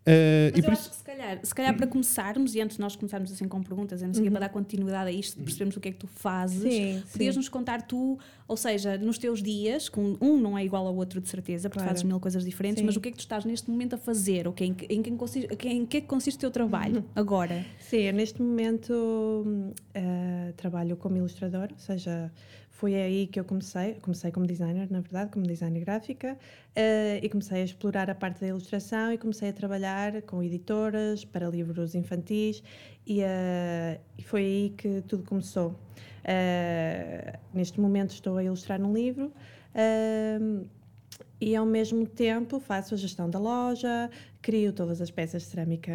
Uh, 0.07 0.55
e 0.55 0.61
por 0.61 0.73
isso. 0.73 0.91
Calhar, 1.15 1.39
se 1.43 1.55
calhar 1.55 1.75
para 1.77 1.87
começarmos, 1.87 2.55
e 2.55 2.61
antes 2.61 2.77
de 2.77 2.81
nós 2.81 2.95
começarmos 2.95 3.31
assim 3.31 3.47
com 3.47 3.61
perguntas, 3.63 4.01
eu 4.01 4.07
não 4.07 4.13
sei 4.13 4.23
quê, 4.23 4.31
para 4.31 4.41
dar 4.41 4.49
continuidade 4.49 5.09
a 5.09 5.11
isto, 5.11 5.41
percebemos 5.41 5.75
o 5.77 5.79
que 5.79 5.89
é 5.89 5.91
que 5.91 5.97
tu 5.97 6.07
fazes, 6.07 6.61
Sim, 6.61 7.03
podias 7.11 7.33
sim. 7.33 7.39
nos 7.39 7.49
contar 7.49 7.81
tu, 7.83 8.19
ou 8.47 8.55
seja, 8.55 8.97
nos 8.97 9.17
teus 9.17 9.41
dias, 9.41 9.89
um, 10.21 10.37
não 10.37 10.57
é 10.57 10.63
igual 10.63 10.85
ao 10.85 10.95
outro 10.95 11.19
de 11.19 11.27
certeza, 11.27 11.67
porque 11.69 11.79
Claro. 11.79 11.89
fazes 11.95 12.03
mil 12.03 12.19
coisas 12.19 12.45
diferentes, 12.45 12.79
Sim. 12.81 12.85
mas 12.85 12.95
o 12.95 13.01
que 13.01 13.09
é 13.09 13.11
que 13.11 13.17
tu 13.17 13.21
estás 13.21 13.43
neste 13.43 13.69
momento 13.71 13.95
a 13.95 13.97
fazer? 13.97 14.47
Ou 14.47 14.53
que, 14.53 14.65
em, 14.65 14.73
que- 14.73 14.85
em, 14.93 15.01
que 15.01 15.11
consiste, 15.11 15.47
em 15.67 15.85
que 15.85 15.97
é 15.97 16.01
que 16.01 16.07
consiste 16.07 16.37
o 16.37 16.41
teu 16.41 16.51
trabalho 16.51 17.03
agora? 17.15 17.65
Sim, 17.79 18.11
neste 18.11 18.41
momento 18.41 19.73
eh, 19.93 20.53
trabalho 20.57 20.95
como 20.95 21.17
ilustrador, 21.17 21.69
ou 21.71 21.77
seja, 21.79 22.31
foi 22.69 22.93
aí 22.95 23.25
que 23.27 23.39
eu 23.39 23.45
comecei. 23.45 23.95
Comecei 23.95 24.31
como 24.31 24.45
designer, 24.45 24.91
na 24.91 24.99
verdade, 24.99 25.31
como 25.31 25.45
designer 25.47 25.79
gráfica, 25.83 26.37
eh, 26.75 27.19
e 27.23 27.29
comecei 27.29 27.61
a 27.61 27.65
explorar 27.65 28.09
a 28.09 28.15
parte 28.15 28.41
da 28.41 28.47
ilustração 28.47 29.11
e 29.13 29.17
comecei 29.17 29.49
a 29.49 29.53
trabalhar 29.53 30.21
com 30.23 30.43
editoras 30.43 31.23
para 31.25 31.47
livros 31.49 31.95
infantis, 31.95 32.61
e, 33.07 33.21
eh, 33.21 33.99
e 34.17 34.23
foi 34.23 34.41
aí 34.41 34.73
que 34.77 35.01
tudo 35.07 35.23
começou. 35.23 35.73
Eh, 36.27 37.37
neste 37.53 37.79
momento 37.79 38.09
estou 38.11 38.37
a 38.37 38.43
ilustrar 38.43 38.81
um 38.81 38.93
livro. 38.93 39.31
hum, 40.41 40.65
e 41.39 41.55
ao 41.55 41.65
mesmo 41.65 42.05
tempo 42.07 42.59
faço 42.59 42.93
a 42.93 42.97
gestão 42.97 43.29
da 43.29 43.37
loja, 43.39 44.09
crio 44.41 44.73
todas 44.73 44.99
as 45.01 45.11
peças 45.11 45.43
de 45.43 45.49
cerâmica 45.49 45.91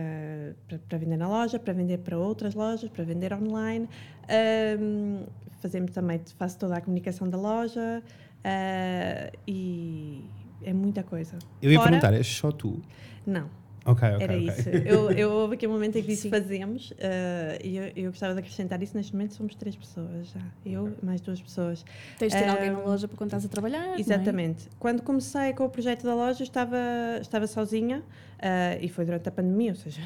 para, 0.89 0.99
vender 0.99 1.17
na 1.17 1.29
loja, 1.29 1.59
para 1.59 1.73
vender 1.73 1.99
para 1.99 2.17
outras 2.19 2.55
lojas, 2.55 2.89
para 2.91 3.05
vender 3.05 3.33
online. 3.33 3.89
Ahm, 4.29 5.25
fazemos 5.61 5.93
também, 5.93 6.21
faço 6.39 6.59
toda 6.59 6.77
a 6.77 6.81
comunicação 6.81 7.29
da 7.29 7.37
loja 7.39 8.03
ah, 8.45 9.31
e 9.47 10.25
é 10.63 10.73
muita 10.73 11.03
coisa. 11.03 11.39
Eu 11.61 11.71
ia 11.73 11.79
Fora- 11.79 11.91
perguntar, 11.91 12.15
és 12.15 12.27
só 12.27 12.53
tu? 12.53 12.81
Não, 13.27 13.49
Ok, 13.91 14.09
ok. 14.09 14.23
era 14.23 14.33
ok. 14.35 14.49
isso. 14.49 14.69
Eu, 14.69 15.11
eu 15.11 15.31
houve 15.33 15.55
aqui 15.55 15.67
um 15.67 15.73
momento 15.73 15.97
em 15.97 16.03
que 16.03 16.09
disse 16.09 16.29
fazemos 16.29 16.93
ah, 17.01 17.59
e 17.63 17.77
eu, 17.77 17.93
eu 17.97 18.11
gostava 18.11 18.35
de 18.35 18.41
acrescentar 18.41 18.83
isso. 18.83 18.97
Neste 18.97 19.13
momento 19.13 19.35
somos 19.35 19.55
três 19.55 19.77
pessoas 19.77 20.29
já. 20.29 20.41
Eu 20.65 20.97
mais 21.03 21.21
duas 21.21 21.41
pessoas. 21.41 21.85
Tens 22.19 22.33
de 22.33 22.39
ter 22.39 22.49
alguém 22.49 22.71
na 22.71 22.81
loja 22.81 23.09
para 23.09 23.17
quando 23.17 23.29
estás 23.29 23.45
a 23.45 23.49
trabalhar? 23.49 23.87
não 23.87 23.95
é? 23.95 24.01
Exatamente. 24.01 24.69
Quando 24.79 25.03
comecei 25.03 25.53
com 25.53 25.65
o 25.65 25.71
projeto 25.71 26.05
da 26.05 26.15
loja, 26.15 26.43
estava, 26.43 26.79
estava 27.21 27.47
sozinha 27.47 28.03
ah, 28.39 28.77
e 28.81 28.89
foi 28.89 29.05
durante 29.05 29.29
a 29.29 29.33
pandemia, 29.33 29.71
ou 29.71 29.77
seja, 29.77 30.01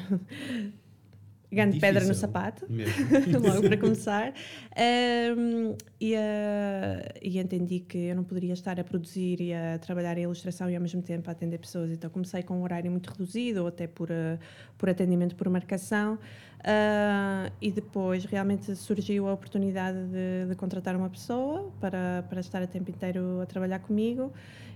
grande 1.55 1.79
pedra 1.79 2.01
no 2.01 2.11
Difícil. 2.11 2.27
sapato, 2.27 2.67
logo 2.69 3.61
para 3.61 3.77
começar. 3.79 4.33
Ahm, 4.75 5.75
e, 5.99 6.15
ah, 6.15 7.13
e 7.21 7.39
entendi 7.39 7.79
que 7.79 7.97
eu 7.97 8.15
não 8.15 8.23
poderia 8.23 8.53
estar 8.53 8.79
a 8.79 8.83
produzir 8.83 9.41
e 9.41 9.53
a 9.53 9.79
trabalhar 9.79 10.17
em 10.17 10.23
ilustração 10.23 10.69
e 10.69 10.75
ao 10.75 10.81
mesmo 10.81 11.01
tempo 11.01 11.29
a 11.29 11.31
atender 11.31 11.57
pessoas. 11.57 11.91
Então 11.91 12.09
comecei 12.09 12.43
com 12.43 12.59
um 12.59 12.63
horário 12.63 12.91
muito 12.91 13.09
reduzido, 13.09 13.61
ou 13.61 13.67
até 13.67 13.87
por, 13.87 14.11
ah, 14.11 14.37
por 14.77 14.89
atendimento 14.89 15.35
por 15.35 15.49
marcação. 15.49 16.19
Ah, 16.63 17.51
e 17.61 17.71
depois 17.71 18.25
realmente 18.25 18.75
surgiu 18.75 19.27
a 19.27 19.33
oportunidade 19.33 19.99
de, 20.07 20.49
de 20.49 20.55
contratar 20.55 20.95
uma 20.95 21.09
pessoa 21.09 21.71
para, 21.79 22.25
para 22.27 22.39
estar 22.39 22.61
a 22.61 22.67
tempo 22.67 22.89
inteiro 22.89 23.39
a 23.41 23.45
trabalhar 23.45 23.79
comigo. 23.79 24.33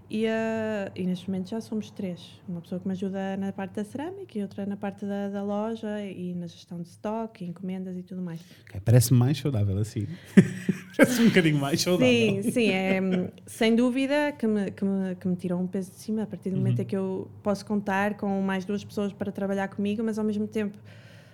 E, 0.09 0.25
ah, 0.25 0.91
e 0.95 1.05
neste 1.05 1.29
momento 1.29 1.49
já 1.49 1.61
somos 1.61 1.91
três. 1.91 2.41
Uma 2.47 2.61
pessoa 2.61 2.81
que 2.81 2.87
me 2.87 2.93
ajuda 2.93 3.37
na 3.37 3.53
parte 3.53 3.75
da 3.75 3.83
cerâmica 3.83 4.37
e 4.37 4.41
outra 4.41 4.65
na 4.65 4.75
parte 4.75 5.05
da, 5.05 5.29
da 5.29 5.43
loja 5.43 6.01
e 6.03 6.33
na 6.33 6.47
gestão 6.47 6.81
de 6.81 6.87
estoque, 6.87 7.45
encomendas 7.45 7.95
e 7.95 8.01
tudo 8.01 8.21
mais. 8.21 8.41
Ok, 8.67 8.81
Parece-me 8.83 9.19
mais 9.19 9.37
saudável 9.37 9.77
assim. 9.77 10.07
Parece 10.97 11.21
um 11.21 11.25
bocadinho 11.27 11.59
mais 11.59 11.79
saudável. 11.81 12.09
Sim, 12.43 12.51
sim, 12.51 12.69
é 12.71 12.99
sem 13.45 13.75
dúvida 13.75 14.31
que 14.31 14.47
me, 14.47 14.71
que, 14.71 14.83
me, 14.83 15.15
que 15.15 15.27
me 15.27 15.35
tirou 15.35 15.59
um 15.61 15.67
peso 15.67 15.91
de 15.91 15.97
cima 15.97 16.23
a 16.23 16.27
partir 16.27 16.49
do 16.49 16.53
Uhum. 16.55 16.61
momento 16.63 16.79
em 16.81 16.85
que 16.85 16.97
eu 16.97 17.29
posso 17.43 17.63
contar 17.65 18.15
com 18.17 18.41
mais 18.41 18.65
duas 18.65 18.83
pessoas 18.83 19.13
para 19.13 19.31
trabalhar 19.31 19.67
comigo, 19.67 20.03
mas 20.03 20.17
ao 20.17 20.25
mesmo 20.25 20.47
tempo 20.47 20.77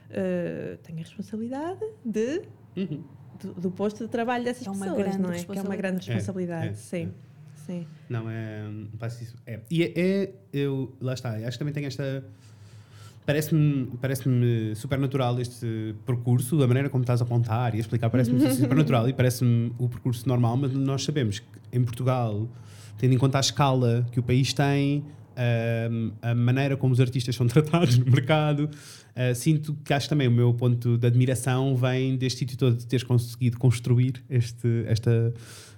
eh, 0.09 0.77
tenho 0.83 0.99
a 0.99 1.01
responsabilidade 1.01 1.79
de, 2.03 2.41
Uhum. 2.75 3.03
do, 3.41 3.53
do 3.53 3.71
posto 3.71 4.03
de 4.03 4.09
trabalho 4.09 4.43
dessas 4.43 4.67
É 4.67 4.69
pessoas, 4.71 5.17
não 5.17 5.31
é? 5.31 5.43
Que 5.43 5.57
é 5.57 5.61
uma 5.61 5.75
grande 5.77 6.05
responsabilidade. 6.05 6.05
responsabilidade, 6.11 6.67
É, 6.67 6.71
é, 6.71 6.73
sim. 6.75 7.13
Sim. 7.65 7.85
Não, 8.09 8.29
é. 8.29 8.63
Faço 8.99 9.23
isso. 9.23 9.35
É. 9.45 9.59
E 9.71 9.83
é, 9.83 9.93
é- 9.95 10.33
Eu. 10.53 10.95
Lá 11.01 11.13
está. 11.13 11.31
Acho 11.31 11.51
que 11.51 11.59
também 11.59 11.73
tem 11.73 11.85
esta. 11.85 12.23
Parece-me 13.25 13.87
parece 13.99 14.23
super 14.75 14.99
natural 14.99 15.39
este 15.39 15.95
percurso, 16.05 16.61
a 16.61 16.67
maneira 16.67 16.89
como 16.89 17.03
estás 17.03 17.23
a 17.23 17.25
contar 17.25 17.73
e 17.73 17.77
a 17.77 17.81
explicar, 17.81 18.07
parece-me 18.11 18.39
super 18.53 18.75
natural 18.77 19.09
e 19.09 19.13
parece-me 19.13 19.73
o 19.79 19.89
percurso 19.89 20.27
normal, 20.29 20.55
mas 20.57 20.71
nós 20.73 21.03
sabemos 21.03 21.39
que 21.39 21.47
em 21.73 21.83
Portugal, 21.83 22.47
tendo 22.99 23.15
em 23.15 23.17
conta 23.17 23.39
a 23.39 23.41
escala 23.41 24.05
que 24.11 24.19
o 24.19 24.23
país 24.23 24.53
tem, 24.53 25.03
ahm, 25.35 26.11
a 26.21 26.33
maneira 26.33 26.77
como 26.77 26.93
os 26.93 26.99
artistas 26.99 27.35
são 27.35 27.47
tratados 27.47 27.97
no 27.97 28.05
mercado, 28.05 28.69
ah, 29.15 29.33
sinto 29.33 29.75
que 29.83 29.93
acho 29.93 30.09
também 30.09 30.27
o 30.27 30.31
meu 30.31 30.53
ponto 30.53 30.97
de 30.97 31.07
admiração 31.07 31.75
vem 31.75 32.17
deste 32.17 32.39
sítio 32.39 32.57
todo 32.57 32.77
de 32.77 32.85
teres 32.85 33.03
conseguido 33.03 33.57
construir 33.57 34.23
este, 34.29 34.83
esta, 34.87 35.33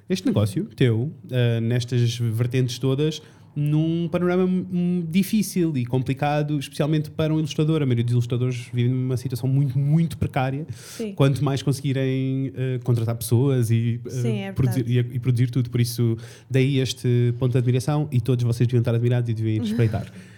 este 0.09 0.25
negócio 0.25 0.65
teu, 0.75 1.13
ah, 1.31 1.61
nestas 1.61 2.17
vertentes 2.17 2.79
todas, 2.79 3.21
num 3.59 4.07
panorama 4.07 4.43
hum, 4.43 5.03
difícil 5.09 5.75
e 5.75 5.83
complicado, 5.83 6.59
especialmente 6.59 7.09
para 7.09 7.33
um 7.33 7.39
ilustrador. 7.39 7.81
A 7.81 7.87
maioria 7.87 8.03
dos 8.03 8.13
ilustradores 8.13 8.67
vivem 8.71 8.93
numa 8.93 9.17
situação 9.17 9.49
muito, 9.49 9.79
muito 9.79 10.15
precária. 10.15 10.67
Sim. 10.69 11.13
Quanto 11.13 11.43
mais 11.43 11.63
conseguirem 11.63 12.53
eh, 12.55 12.79
contratar 12.83 13.15
pessoas 13.15 13.71
e, 13.71 13.99
eh, 14.05 14.09
Sim, 14.09 14.37
é 14.41 14.51
produzir, 14.51 14.87
e, 14.87 14.99
e 14.99 15.19
produzir 15.19 15.49
tudo. 15.49 15.71
Por 15.71 15.81
isso, 15.81 16.15
daí 16.47 16.77
este 16.77 17.33
ponto 17.39 17.53
de 17.53 17.57
admiração 17.57 18.07
e 18.11 18.21
todos 18.21 18.45
vocês 18.45 18.67
deviam 18.67 18.81
estar 18.81 18.93
admirados 18.93 19.27
e 19.27 19.33
deviam 19.33 19.55
ir 19.55 19.67
respeitar. 19.67 20.05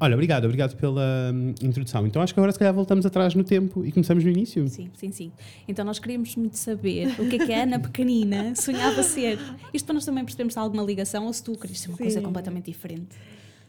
Olha, 0.00 0.14
obrigado, 0.14 0.44
obrigado 0.44 0.76
pela 0.76 1.32
hum, 1.32 1.54
introdução. 1.62 2.06
Então 2.06 2.22
acho 2.22 2.32
que 2.34 2.40
agora 2.40 2.52
se 2.52 2.58
calhar 2.58 2.74
voltamos 2.74 3.04
atrás 3.06 3.34
no 3.34 3.44
tempo 3.44 3.84
e 3.84 3.92
começamos 3.92 4.24
no 4.24 4.30
início. 4.30 4.68
Sim, 4.68 4.90
sim, 4.94 5.12
sim. 5.12 5.32
Então 5.66 5.84
nós 5.84 5.98
queríamos 5.98 6.34
muito 6.36 6.56
saber 6.56 7.14
o 7.20 7.28
que 7.28 7.36
é 7.36 7.46
que 7.46 7.52
a 7.52 7.62
Ana 7.62 7.78
pequenina 7.78 8.54
sonhava 8.56 9.02
ser. 9.02 9.38
Isto 9.72 9.86
para 9.86 9.94
nós 9.94 10.04
também 10.04 10.24
percebermos 10.24 10.54
se 10.54 10.58
há 10.58 10.62
alguma 10.62 10.82
ligação 10.82 11.26
ou 11.26 11.32
se 11.32 11.42
tu 11.42 11.56
querias 11.56 11.80
ser 11.80 11.88
uma 11.88 11.98
coisa 11.98 12.18
Sim. 12.18 12.24
completamente 12.24 12.66
diferente. 12.66 13.16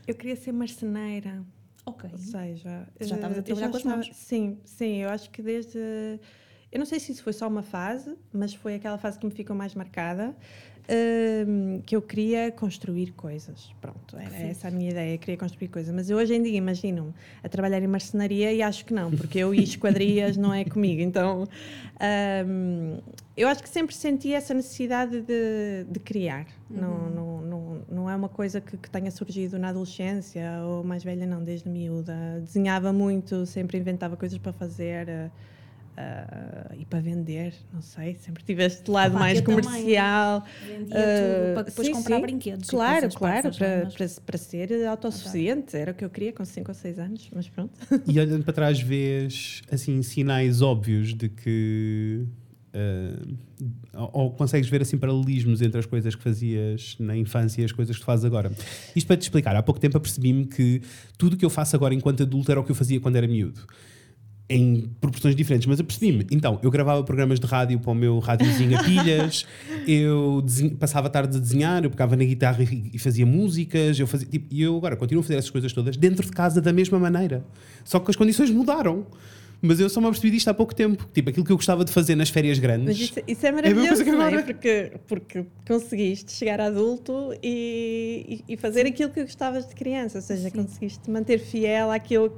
Eu 0.08 0.15
queria 0.15 0.36
ser 0.36 0.51
marceneira. 0.51 1.43
Ok. 1.86 2.10
Ou 2.12 2.17
seja, 2.17 2.88
já 3.00 3.15
estavas 3.15 3.38
a 3.38 3.39
eh, 3.39 3.43
trabalhar 3.43 3.67
já 3.67 3.72
com 3.72 3.77
as 3.77 3.84
mãos. 3.84 4.10
Sim, 4.13 4.58
sim, 4.63 4.98
eu 4.98 5.10
acho 5.10 5.29
que 5.29 5.41
desde. 5.41 5.79
Eu 6.72 6.77
não 6.77 6.86
sei 6.86 7.00
se 7.00 7.12
isso 7.12 7.24
foi 7.24 7.34
só 7.34 7.48
uma 7.48 7.63
fase, 7.63 8.15
mas 8.31 8.53
foi 8.53 8.75
aquela 8.75 8.98
fase 8.98 9.17
que 9.17 9.25
me 9.25 9.31
ficou 9.31 9.55
mais 9.55 9.74
marcada. 9.74 10.36
Que 11.86 11.96
eu 11.96 12.01
queria 12.01 12.51
construir 12.51 13.12
coisas. 13.12 13.72
Pronto, 13.79 14.17
era 14.17 14.29
fixe. 14.29 14.46
essa 14.46 14.67
a 14.67 14.72
minha 14.72 14.89
ideia, 14.89 15.17
queria 15.17 15.38
construir 15.38 15.67
coisas. 15.67 15.93
Mas 15.93 16.10
eu 16.10 16.17
hoje 16.17 16.34
em 16.34 16.41
dia 16.41 16.58
imagino-me 16.58 17.13
a 17.43 17.50
trabalhar 17.50 17.81
em 17.81 17.88
marcenaria 17.88 18.51
e 18.51 18.62
acho 18.62 18.86
que 18.86 18.93
não, 18.93 19.12
porque 19.12 19.39
eu 19.39 19.53
e 19.53 19.63
esquadrias 19.63 20.36
não 20.38 20.53
é 20.53 20.65
comigo. 20.65 21.01
Então 21.01 21.48
eu 23.36 23.48
acho 23.48 23.62
que 23.62 23.69
sempre 23.69 23.96
senti 23.96 24.34
essa 24.34 24.53
necessidade 24.53 25.22
de, 25.22 25.86
de 25.89 26.00
criar. 26.00 26.46
Não, 26.69 27.10
não, 27.10 27.41
não, 27.41 27.81
não 27.89 28.10
é 28.10 28.15
uma 28.15 28.29
coisa 28.29 28.60
que, 28.60 28.77
que 28.77 28.89
tenha 28.89 29.12
surgido 29.12 29.58
na 29.58 29.69
adolescência 29.69 30.62
ou 30.65 30.84
mais 30.84 31.03
velha, 31.03 31.25
não, 31.25 31.43
desde 31.43 31.69
miúda. 31.69 32.13
Desenhava 32.41 32.91
muito, 32.91 33.46
sempre 33.46 33.77
inventava 33.77 34.17
coisas 34.17 34.38
para 34.38 34.53
fazer. 34.53 35.08
eh, 35.08 35.29
eh, 36.01 36.75
e 36.79 36.86
para 36.86 37.01
vender, 37.01 37.53
não 37.74 37.82
sei, 37.82 38.15
sempre 38.15 38.41
tive 38.44 38.63
este 38.63 38.89
lado 38.89 39.12
Opa, 39.12 39.20
mais 39.20 39.41
também. 39.41 39.62
comercial. 39.63 40.46
Vendia 40.65 40.96
Ah, 40.98 41.20
tudo 41.20 41.53
para 41.56 41.63
depois 41.63 41.88
sim, 41.88 41.94
comprar 41.94 42.15
sim. 42.15 42.22
brinquedos. 42.22 42.70
Claro, 42.70 43.10
claro, 43.10 43.51
para, 43.58 43.89
para, 43.96 44.08
para 44.25 44.38
ser 44.38 44.86
autossuficiente, 44.88 45.75
era 45.75 45.91
o 45.91 45.94
que 45.94 46.06
eu 46.06 46.10
queria 46.10 46.32
com 46.32 46.46
5 46.46 46.72
ou 46.72 46.75
6 46.75 47.00
anos, 47.00 47.29
mas 47.36 47.50
pronto. 47.50 47.74
E 48.08 48.18
olhando 48.20 48.44
para 48.46 48.53
trás, 48.53 48.79
vês 48.79 49.62
assim, 49.70 50.01
sinais 50.01 50.62
óbvios 50.62 51.13
de 51.13 51.27
que. 51.27 52.25
ah, 52.74 53.27
ou, 53.94 54.10
ou 54.13 54.32
consegues 54.32 54.70
ver 54.70 54.82
assim 54.82 54.98
paralelismos 54.98 55.62
entre 55.62 55.79
as 55.79 55.86
coisas 55.86 56.15
que 56.15 56.24
fazias 56.24 56.96
na 57.00 57.18
infância 57.18 57.62
e 57.62 57.65
as 57.65 57.72
coisas 57.74 57.98
que 57.98 58.06
fazes 58.06 58.24
agora. 58.24 58.51
Isto 58.96 59.06
para 59.08 59.18
te 59.18 59.24
explicar, 59.24 59.53
há 59.56 59.62
pouco 59.62 59.79
tempo 59.82 59.98
apercebi-me 59.98 60.46
que 60.46 60.82
tudo 61.18 61.34
o 61.34 61.38
que 61.38 61.44
eu 61.44 61.50
faço 61.50 61.75
agora 61.75 61.94
enquanto 61.94 62.24
adulto 62.24 62.50
era 62.51 62.60
o 62.60 62.63
que 62.63 62.72
eu 62.72 62.75
fazia 62.75 63.00
quando 63.01 63.18
era 63.18 63.27
miúdo. 63.27 63.62
Em 64.50 64.89
proporções 65.00 65.36
diferentes, 65.36 65.68
mas 65.68 65.79
apercebi-me. 65.79 66.25
Então, 66.32 66.60
eu 66.63 66.72
gravava 66.72 67.03
programas 67.03 67.39
de 67.39 67.46
rádio 67.46 67.79
para 67.79 67.91
o 67.91 67.94
meu 67.94 68.18
rádiozinho 68.18 68.79
a 68.79 68.82
pilhas, 68.84 69.46
eu 69.88 70.44
passava 70.79 71.06
a 71.06 71.10
tarde 71.10 71.38
a 71.38 71.39
desenhar, 71.39 71.84
eu 71.84 71.89
pegava 71.91 72.15
na 72.15 72.24
guitarra 72.24 72.63
e, 72.63 72.89
e 72.94 72.98
fazia 72.98 73.25
músicas, 73.25 74.00
eu 74.00 74.08
fazia, 74.08 74.27
tipo, 74.27 74.48
e 74.50 74.63
eu 74.63 74.75
agora 74.75 74.96
continuo 74.96 75.22
a 75.22 75.24
fazer 75.24 75.36
essas 75.38 75.51
coisas 75.51 75.72
todas 75.72 75.96
dentro 75.96 76.25
de 76.25 76.32
casa 76.32 76.60
da 76.60 76.74
mesma 76.74 76.98
maneira. 76.98 77.46
Só 77.86 78.00
que 78.00 78.10
as 78.10 78.15
condições 78.15 78.50
mudaram. 78.50 79.06
Mas 79.62 79.80
eu 79.80 79.89
só 79.89 80.00
me 80.00 80.08
apercebi 80.08 80.32
disto 80.32 80.48
há 80.48 80.54
pouco 80.54 80.74
tempo. 80.74 81.08
Tipo, 81.13 81.30
aquilo 81.30 81.46
que 81.46 81.51
eu 81.51 81.58
gostava 81.58 81.84
de 81.84 81.92
fazer 81.92 82.16
nas 82.16 82.30
férias 82.30 82.60
grandes. 82.60 82.86
Mas 82.86 82.98
isso, 82.98 83.20
isso 83.28 83.46
é 83.46 83.51
mesma 83.51 83.70
maravilhoso, 83.70 83.88
coisa 83.88 84.04
que 84.04 84.12
não 84.12 84.22
é? 84.22 84.28
agora. 84.28 84.44
Porque, 84.44 84.92
porque 85.08 85.46
conseguiste 85.68 86.32
chegar 86.32 86.62
adulto 86.62 87.34
e, 87.44 88.44
e, 88.48 88.54
e 88.54 88.58
fazer 88.58 88.86
aquilo 88.86 89.10
que 89.10 89.22
gostavas 89.22 89.68
de 89.68 89.75
criança, 89.75 90.20
ou 90.20 90.22
seja, 90.22 90.50
conseguiste 90.50 91.10
manter 91.10 91.39
fiel 91.39 91.92
àquilo, 91.92 92.32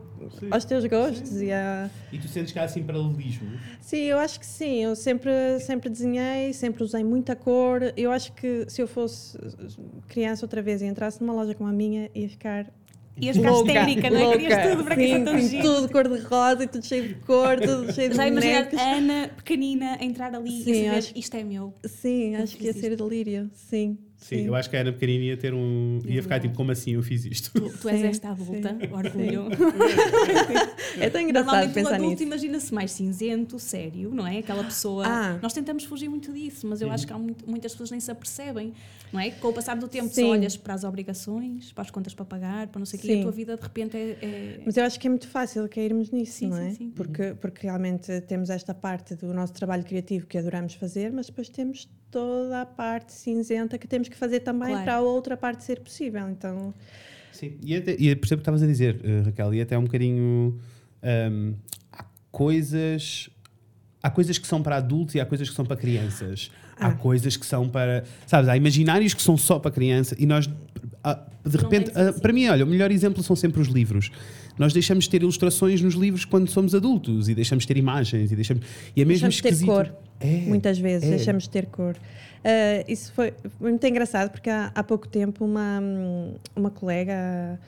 aos 0.50 0.66
teus 0.66 0.86
gostos 0.86 1.42
e 1.42 1.52
a... 1.52 1.90
E 2.12 2.18
tu 2.18 2.28
sentes 2.28 2.52
que 2.52 2.60
há 2.60 2.64
assim 2.64 2.84
paralelismo. 2.84 3.50
Sim, 3.80 4.04
eu 4.04 4.18
acho 4.18 4.40
que 4.40 4.46
sim. 4.46 4.84
Eu 4.84 4.96
sempre, 4.96 5.32
sempre 5.60 5.90
desenhei, 5.90 6.54
sempre 6.54 6.84
usei 6.84 7.04
muita 7.04 7.36
cor. 7.36 7.94
Eu 7.96 8.12
acho 8.12 8.34
que 8.34 8.66
se 8.68 8.82
eu 8.82 8.88
fosse 8.88 9.38
criança 10.08 10.46
outra 10.46 10.62
vez 10.62 10.82
e 10.82 10.86
entrasse 10.86 11.22
numa 11.22 11.34
loja 11.34 11.54
como 11.54 11.70
a 11.70 11.74
minha, 11.74 12.10
ia 12.14 12.30
ficar 12.30 12.72
Ias 13.20 13.38
ficar 13.38 13.52
histérica, 13.54 14.10
não 14.10 14.18
é? 14.18 14.38
Querias 14.38 14.70
tudo 14.70 14.84
para 14.84 14.96
que 14.96 15.08
sim, 15.08 15.24
tão 15.26 15.40
sim, 15.40 15.62
tudo 15.62 15.90
cor 15.92 16.08
de 16.08 16.20
rosa 16.22 16.64
e 16.64 16.68
tudo 16.68 16.86
cheio 16.86 17.08
de 17.10 17.16
cor, 17.16 17.60
tudo 17.60 17.92
cheio 17.94 18.10
de 18.10 18.16
Já 18.16 18.28
imagina 18.28 18.60
bonecos. 18.60 18.80
a 18.80 18.92
Ana 18.94 19.30
pequenina 19.36 19.98
a 20.00 20.04
entrar 20.04 20.34
ali 20.34 20.50
Sim, 20.64 20.72
e 20.72 20.76
saber 20.86 20.98
acho- 20.98 21.14
isto 21.16 21.36
é 21.38 21.44
meu. 21.44 21.74
Sim, 21.86 22.36
acho 22.36 22.58
que 22.58 22.66
ia 22.66 22.74
ser 22.74 22.96
delírio. 22.96 23.50
Sim, 23.54 23.98
Sim, 24.22 24.46
eu 24.46 24.54
acho 24.56 24.70
que 24.70 24.78
a 24.78 24.82
Ana 24.82 24.94
pequenina 24.94 25.24
ia 25.26 25.36
ter 25.38 25.52
um. 25.54 26.00
ia 26.06 26.22
ficar 26.22 26.40
tipo, 26.40 26.56
como 26.56 26.72
assim 26.72 26.92
eu 26.94 27.02
fiz 27.02 27.26
isto? 27.26 27.52
Tu, 27.54 27.70
tu 27.80 27.90
és 27.90 28.00
Sim, 28.02 28.08
esta 28.08 28.30
adulta, 28.30 28.78
orgulho. 28.92 29.46
É 31.00 31.10
tão 31.10 31.22
engraçado 31.22 31.46
Normalmente 31.46 31.74
pensar 31.74 31.96
adulto 31.96 32.12
nisso. 32.12 32.24
imagina-se 32.24 32.74
mais 32.74 32.92
cinzento, 32.92 33.58
sério, 33.58 34.12
não 34.14 34.28
é? 34.28 34.40
Aquela 34.40 34.64
pessoa. 34.64 35.06
Ah. 35.08 35.40
Nós 35.42 35.54
tentamos 35.54 35.84
fugir 35.86 36.10
muito 36.10 36.32
disso, 36.34 36.68
mas 36.68 36.82
eu 36.82 36.92
acho 36.92 37.08
que 37.08 37.14
há 37.14 37.18
muito- 37.18 37.50
muitas 37.50 37.72
pessoas 37.72 37.90
nem 37.92 38.00
se 38.00 38.12
apercebem, 38.12 38.74
não 39.12 39.20
é? 39.20 39.32
Com 39.32 39.48
o 39.48 39.54
passar 39.54 39.76
do 39.78 39.88
tempo, 39.88 40.10
Sim. 40.14 40.22
só 40.22 40.28
olhas 40.30 40.58
para 40.58 40.74
as 40.74 40.84
obrigações, 40.84 41.72
para 41.72 41.84
as 41.84 41.90
contas 41.92 42.14
para 42.14 42.26
pagar, 42.26 42.68
para 42.68 42.80
não 42.80 42.86
sei 42.86 43.00
o 43.00 43.02
quê, 43.02 43.08
e 43.08 43.12
a 43.14 43.16
Sim. 43.18 43.22
tua 43.24 43.32
vida 43.32 43.56
de 43.56 43.62
repente 43.64 43.98
é. 43.98 44.18
é- 44.22 44.62
Mas 44.66 44.78
eu 44.78 44.84
acho 44.84 45.00
que 45.00 45.08
é 45.08 45.10
muito 45.10 45.28
fácil 45.28 45.68
cairmos 45.70 46.12
nisso, 46.12 46.34
Sim, 46.34 46.48
não 46.50 46.58
sim, 46.58 46.68
é? 46.68 46.72
sim. 46.72 46.90
Porque, 46.96 47.34
porque 47.40 47.66
realmente 47.68 48.22
temos 48.22 48.50
esta 48.50 48.74
parte 48.74 49.16
do 49.16 49.34
nosso 49.34 49.54
trabalho 49.54 49.84
criativo 49.84 50.28
que 50.28 50.38
adoramos 50.38 50.74
fazer, 50.76 51.12
mas 51.12 51.28
depois 51.28 51.50
temos 51.50 51.90
toda 52.12 52.62
a 52.62 52.66
parte 52.66 53.14
cinzenta 53.14 53.78
que 53.78 53.88
temos 53.88 54.08
que 54.10 54.16
fazer 54.16 54.42
também 54.42 54.70
Claro. 54.70 54.84
para 54.84 54.96
a 54.96 55.02
outra 55.02 55.38
parte 55.38 55.64
ser 55.64 55.80
possível. 55.80 56.30
Então, 56.30 56.74
Sim, 57.32 57.58
e, 57.64 57.76
até, 57.76 57.94
e 57.94 58.16
percebo 58.16 58.36
o 58.36 58.38
que 58.40 58.42
estavas 58.42 58.62
a 58.62 58.68
dizer, 58.68 59.00
eh, 59.04 59.22
Raquel, 59.26 59.54
e 59.54 59.62
até 59.62 59.78
um 59.78 59.84
bocadinho. 59.86 60.60
hum, 61.32 61.54
há 61.92 62.06
coisas. 62.32 63.30
Há 64.04 64.10
coisas 64.10 64.38
que 64.38 64.48
são 64.48 64.62
para 64.64 64.78
adultos 64.78 65.14
e 65.16 65.20
há 65.20 65.26
coisas 65.26 65.50
que 65.50 65.56
são 65.56 65.64
para 65.66 65.78
crianças. 65.78 66.50
Há 66.80 66.88
Ah. 66.88 66.92
coisas 66.94 67.38
que 67.38 67.46
são 67.46 67.70
para. 67.70 68.04
Sabes, 68.26 68.50
há 68.50 68.58
imaginários 68.58 69.14
que 69.14 69.22
são 69.22 69.38
só 69.38 69.60
para 69.60 69.70
criança 69.72 70.16
e 70.18 70.26
nós. 70.26 70.50
ah, 71.04 71.20
de 71.46 71.58
repente, 71.58 71.92
assim. 71.96 72.20
para 72.20 72.34
mim, 72.34 72.48
olha, 72.48 72.64
o 72.66 72.68
melhor 72.68 72.92
exemplo 72.92 73.22
são 73.24 73.36
sempre 73.36 73.62
os 73.62 73.68
livros. 73.68 74.12
Nós 74.58 74.74
deixamos 74.74 75.06
de 75.06 75.10
ter 75.12 75.22
ilustrações 75.22 75.82
nos 75.82 75.94
livros 75.96 76.26
quando 76.26 76.50
somos 76.50 76.74
adultos 76.76 77.30
e 77.30 77.36
deixamos 77.36 77.64
de 77.64 77.68
ter 77.68 77.78
imagens 77.78 78.32
e 78.32 78.36
deixamos. 78.36 78.64
E 78.96 79.02
é 79.02 79.06
mesmo 79.06 79.28
Deixamos 79.28 79.36
de 79.36 79.42
ter 79.44 79.50
esquisito. 79.50 79.68
cor. 79.72 79.96
É, 80.20 80.38
muitas 80.48 80.78
vezes 80.78 81.08
é. 81.08 81.16
deixamos 81.16 81.44
de 81.44 81.50
ter 81.50 81.66
cor. 81.68 81.96
Ah, 82.44 82.84
isso 82.88 83.12
foi, 83.14 83.34
muito 83.60 83.86
engraçado 83.86 84.30
porque 84.32 84.50
há, 84.50 84.72
há 84.74 84.84
pouco 84.84 85.08
tempo 85.08 85.46
uma, 85.46 85.80
uma 86.56 86.70
colega, 86.72 87.60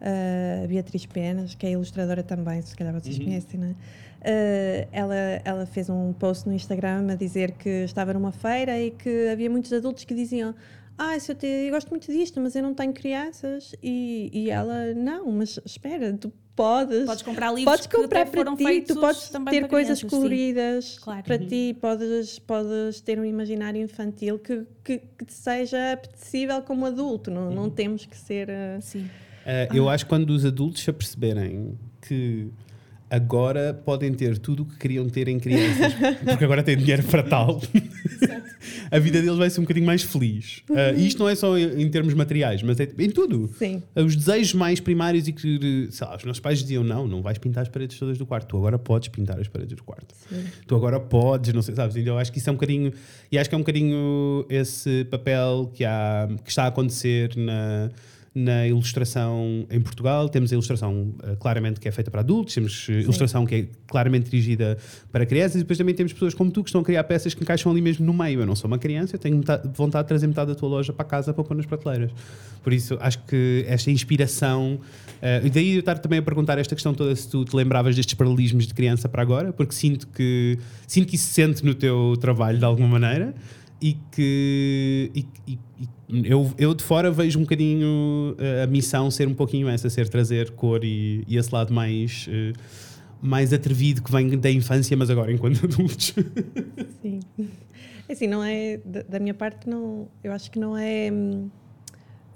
a 0.00 0.66
Beatriz 0.66 1.04
Penas, 1.06 1.54
que 1.54 1.66
é 1.66 1.72
ilustradora 1.72 2.22
também, 2.22 2.62
se 2.62 2.74
calhar 2.76 2.92
vocês 2.94 3.18
conhecem, 3.18 3.58
não 3.60 3.74
Ah, 4.22 4.88
ela, 4.92 5.14
ela 5.44 5.66
fez 5.66 5.88
um 5.88 6.12
post 6.12 6.46
no 6.46 6.54
Instagram 6.54 7.06
a 7.10 7.14
dizer 7.14 7.52
que 7.52 7.68
estava 7.84 8.12
numa 8.12 8.32
feira 8.32 8.78
e 8.78 8.90
que 8.90 9.28
havia 9.28 9.48
muitos 9.50 9.72
adultos 9.72 10.04
que 10.04 10.14
diziam 10.14 10.54
ah, 11.02 11.18
se 11.18 11.32
eu, 11.32 11.34
te- 11.36 11.46
eu 11.46 11.70
gosto 11.70 11.88
muito 11.88 12.12
disto, 12.12 12.38
mas 12.42 12.54
eu 12.54 12.62
não 12.62 12.74
tenho 12.74 12.92
crianças. 12.92 13.74
E, 13.82 14.30
e 14.34 14.50
ela, 14.50 14.92
não, 14.94 15.32
mas 15.32 15.58
espera, 15.64 16.12
tu 16.12 16.30
podes, 16.54 17.06
Podes 17.06 17.22
comprar 17.22 17.48
livros 17.54 17.64
podes 17.64 17.86
que 17.86 17.96
comprar 17.96 18.20
até 18.20 18.30
para 18.30 18.38
foram 18.40 18.54
ti, 18.54 18.64
feitos 18.64 18.94
tu 18.94 19.00
podes 19.00 19.30
ter 19.30 19.40
para 19.40 19.68
coisas 19.68 19.98
crianças, 19.98 20.10
coloridas 20.18 20.98
Claro. 20.98 21.22
para 21.24 21.38
ti, 21.38 21.74
podes, 21.80 22.38
podes 22.40 23.00
ter 23.00 23.18
um 23.18 23.24
imaginário 23.24 23.80
infantil 23.80 24.38
que, 24.38 24.66
que, 24.84 24.98
que 24.98 25.24
te 25.24 25.32
seja 25.32 25.92
apetecível 25.94 26.60
como 26.60 26.84
adulto, 26.84 27.30
não, 27.30 27.50
não 27.50 27.70
temos 27.70 28.04
que 28.04 28.18
ser... 28.18 28.50
uh, 28.50 28.82
Sim. 28.82 29.04
Uh, 29.04 29.74
eu 29.74 29.88
acho 29.88 30.04
que 30.04 30.10
quando 30.10 30.28
os 30.28 30.44
adultos 30.44 30.82
se 30.82 30.90
aperceberem 30.90 31.78
que 32.02 32.50
agora 33.10 33.74
podem 33.74 34.14
ter 34.14 34.38
tudo 34.38 34.62
o 34.62 34.66
que 34.66 34.76
queriam 34.76 35.08
ter 35.08 35.26
em 35.26 35.38
crianças, 35.38 35.92
porque 36.24 36.44
agora 36.44 36.62
têm 36.62 36.76
dinheiro 36.76 37.02
para 37.02 37.24
tal, 37.24 37.60
a 38.90 38.98
vida 38.98 39.20
deles 39.20 39.36
vai 39.36 39.50
ser 39.50 39.60
um 39.60 39.64
bocadinho 39.64 39.86
mais 39.86 40.02
feliz. 40.02 40.62
Uh, 40.70 40.96
e 40.96 41.06
isto 41.08 41.18
não 41.18 41.28
é 41.28 41.34
só 41.34 41.58
em, 41.58 41.82
em 41.82 41.90
termos 41.90 42.14
materiais, 42.14 42.62
mas 42.62 42.78
é 42.78 42.88
em 42.98 43.10
tudo. 43.10 43.50
Sim. 43.58 43.82
Os 43.96 44.14
desejos 44.14 44.54
mais 44.54 44.78
primários 44.78 45.26
e 45.26 45.32
que, 45.32 45.88
sei 45.90 46.06
lá, 46.06 46.16
os 46.16 46.24
nossos 46.24 46.40
pais 46.40 46.60
diziam: 46.60 46.84
não, 46.84 47.06
não 47.06 47.20
vais 47.20 47.38
pintar 47.38 47.62
as 47.62 47.68
paredes 47.68 47.98
todas 47.98 48.16
do 48.16 48.24
quarto, 48.24 48.46
tu 48.46 48.56
agora 48.56 48.78
podes 48.78 49.08
pintar 49.08 49.40
as 49.40 49.48
paredes 49.48 49.76
do 49.76 49.82
quarto. 49.82 50.14
Tu 50.66 50.76
agora 50.76 51.00
podes, 51.00 51.52
não 51.52 51.62
sei, 51.62 51.74
sabes? 51.74 51.96
Então 51.96 52.14
eu 52.14 52.18
acho 52.18 52.30
que 52.30 52.38
isso 52.38 52.48
é 52.48 52.52
um 52.52 52.56
bocadinho, 52.56 52.92
e 53.30 53.38
acho 53.38 53.48
que 53.48 53.54
é 53.54 53.58
um 53.58 53.62
bocadinho 53.62 54.46
esse 54.48 55.04
papel 55.10 55.70
que, 55.74 55.84
há, 55.84 56.28
que 56.44 56.50
está 56.50 56.64
a 56.64 56.66
acontecer 56.68 57.34
na, 57.36 57.90
na 58.34 58.66
ilustração 58.66 59.66
em 59.70 59.80
Portugal. 59.80 60.28
Temos 60.28 60.52
a 60.52 60.54
ilustração 60.54 61.12
eh, 61.22 61.36
claramente 61.40 61.80
que 61.80 61.88
é 61.88 61.90
feita 61.92 62.10
para 62.10 62.20
adultos, 62.20 62.54
temos 62.54 62.86
eh, 62.88 63.00
ilustração 63.00 63.44
que 63.44 63.54
é 63.54 63.66
claramente 63.88 64.30
dirigida 64.30 64.78
para 65.10 65.26
crianças, 65.26 65.56
e 65.56 65.58
depois 65.58 65.76
também 65.76 65.94
temos 65.94 66.12
pessoas 66.12 66.32
como 66.32 66.50
tu 66.50 66.62
que 66.62 66.68
estão 66.68 66.80
a 66.80 66.84
criar 66.84 67.02
peças 67.04 67.34
que 67.34 67.42
encaixam 67.42 67.72
ali 67.72 67.80
mesmo 67.80 68.06
no 68.06 68.14
meio. 68.14 68.40
Eu 68.40 68.46
não 68.46 68.54
sou 68.54 68.68
uma 68.68 68.78
criança, 68.78 69.16
eu 69.16 69.18
tenho 69.18 69.36
metade- 69.36 69.68
vontade 69.74 70.04
de 70.04 70.08
trazer 70.08 70.26
metade 70.28 70.48
da 70.52 70.54
tua 70.54 70.68
loja 70.68 70.92
para 70.92 71.04
casa 71.04 71.34
para 71.34 71.42
pôr 71.42 71.56
nas 71.56 71.66
prateleiras. 71.66 72.12
Por 72.62 72.72
isso, 72.72 72.96
acho 73.00 73.18
que 73.24 73.64
esta 73.66 73.90
inspiração. 73.90 74.78
eh, 75.20 75.42
e 75.44 75.50
daí 75.50 75.74
eu 75.74 75.80
estar 75.80 75.98
também 75.98 76.18
a 76.20 76.22
perguntar 76.22 76.56
esta 76.58 76.74
questão 76.74 76.94
toda 76.94 77.14
se 77.16 77.28
tu 77.28 77.44
te 77.44 77.56
lembravas 77.56 77.96
destes 77.96 78.14
paralelismos 78.14 78.66
de 78.66 78.74
criança 78.74 79.08
para 79.08 79.22
agora, 79.22 79.52
porque 79.52 79.74
sinto 79.74 80.06
que, 80.06 80.56
sinto 80.86 81.08
que 81.08 81.16
isso 81.16 81.26
se 81.26 81.32
sente 81.32 81.64
no 81.64 81.74
teu 81.74 82.16
trabalho 82.20 82.58
de 82.58 82.64
alguma 82.64 82.86
maneira 82.88 83.34
e 83.80 83.96
que 84.12 85.10
e- 85.14 85.26
e- 85.46 85.58
eu, 86.24 86.52
eu 86.58 86.74
de 86.74 86.82
fora 86.82 87.10
vejo 87.10 87.38
um 87.38 87.42
bocadinho 87.42 88.34
eh, 88.38 88.62
a 88.64 88.66
missão 88.66 89.10
ser 89.10 89.28
um 89.28 89.34
pouquinho 89.34 89.68
essa, 89.68 89.88
ser 89.88 90.08
trazer 90.08 90.50
cor 90.50 90.84
e, 90.84 91.24
e 91.28 91.36
esse 91.36 91.54
lado 91.54 91.72
mais, 91.72 92.26
eh, 92.28 92.52
mais 93.22 93.52
atrevido 93.52 94.02
que 94.02 94.10
vem 94.10 94.28
da 94.38 94.50
infância, 94.50 94.96
mas 94.96 95.08
agora 95.08 95.32
enquanto 95.32 95.64
adultos. 95.66 96.14
Sim. 97.00 97.20
É 98.08 98.12
Assim, 98.12 98.26
não 98.26 98.42
é. 98.42 98.80
Da 99.08 99.20
minha 99.20 99.34
parte, 99.34 99.68
não, 99.68 100.08
eu 100.24 100.32
acho 100.32 100.50
que 100.50 100.58
não 100.58 100.76
é. 100.76 101.10
hum, 101.12 101.48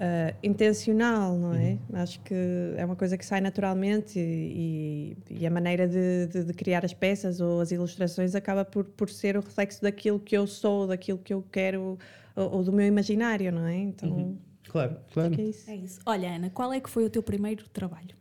uh, 0.05 0.37
intencional, 0.43 1.37
não 1.37 1.55
é? 1.55 1.79
Uhum. 1.89 2.03
Acho 2.03 2.21
que 2.21 2.35
é 2.77 2.85
uma 2.85 2.97
coisa 2.97 3.17
que 3.17 3.25
sai 3.25 3.41
naturalmente 3.41 4.19
e, 4.19 5.17
e, 5.31 5.41
e 5.41 5.47
a 5.47 5.51
maneira 5.51 5.89
de, 5.89 6.27
de, 6.27 6.45
de, 6.45 6.53
criar 6.53 6.85
as 6.85 6.93
peças 6.93 7.41
ou 7.41 7.61
as 7.61 7.71
ilustrações 7.71 8.35
acaba 8.35 8.65
por, 8.65 8.85
por 8.85 9.09
ser 9.09 9.37
o 9.37 9.41
reflexo 9.41 9.83
daquilo 9.83 10.21
que 10.21 10.37
eu 10.37 10.47
sou, 10.47 10.87
daquilo 10.87 11.19
que 11.19 11.33
eu 11.33 11.43
quero 11.51 11.99
ou, 12.37 12.57
ou 12.57 12.65
do 12.65 12.73
meu 12.73 12.87
imaginário, 12.87 13.51
não 13.51 13.67
é? 13.67 13.77
Então, 13.77 14.11
uhum. 14.11 14.39
Claro, 14.69 14.97
claro. 15.13 15.35
É 15.41 15.43
isso. 15.43 15.71
é 15.71 15.77
isso. 15.77 16.01
Olha, 16.05 16.35
Ana, 16.35 16.51
qual 16.51 16.73
é 16.73 16.81
que 16.81 16.91
foi 16.91 17.05
o 17.05 17.11
teu 17.11 17.23
primeiro 17.23 17.65
trabalho? 17.69 18.15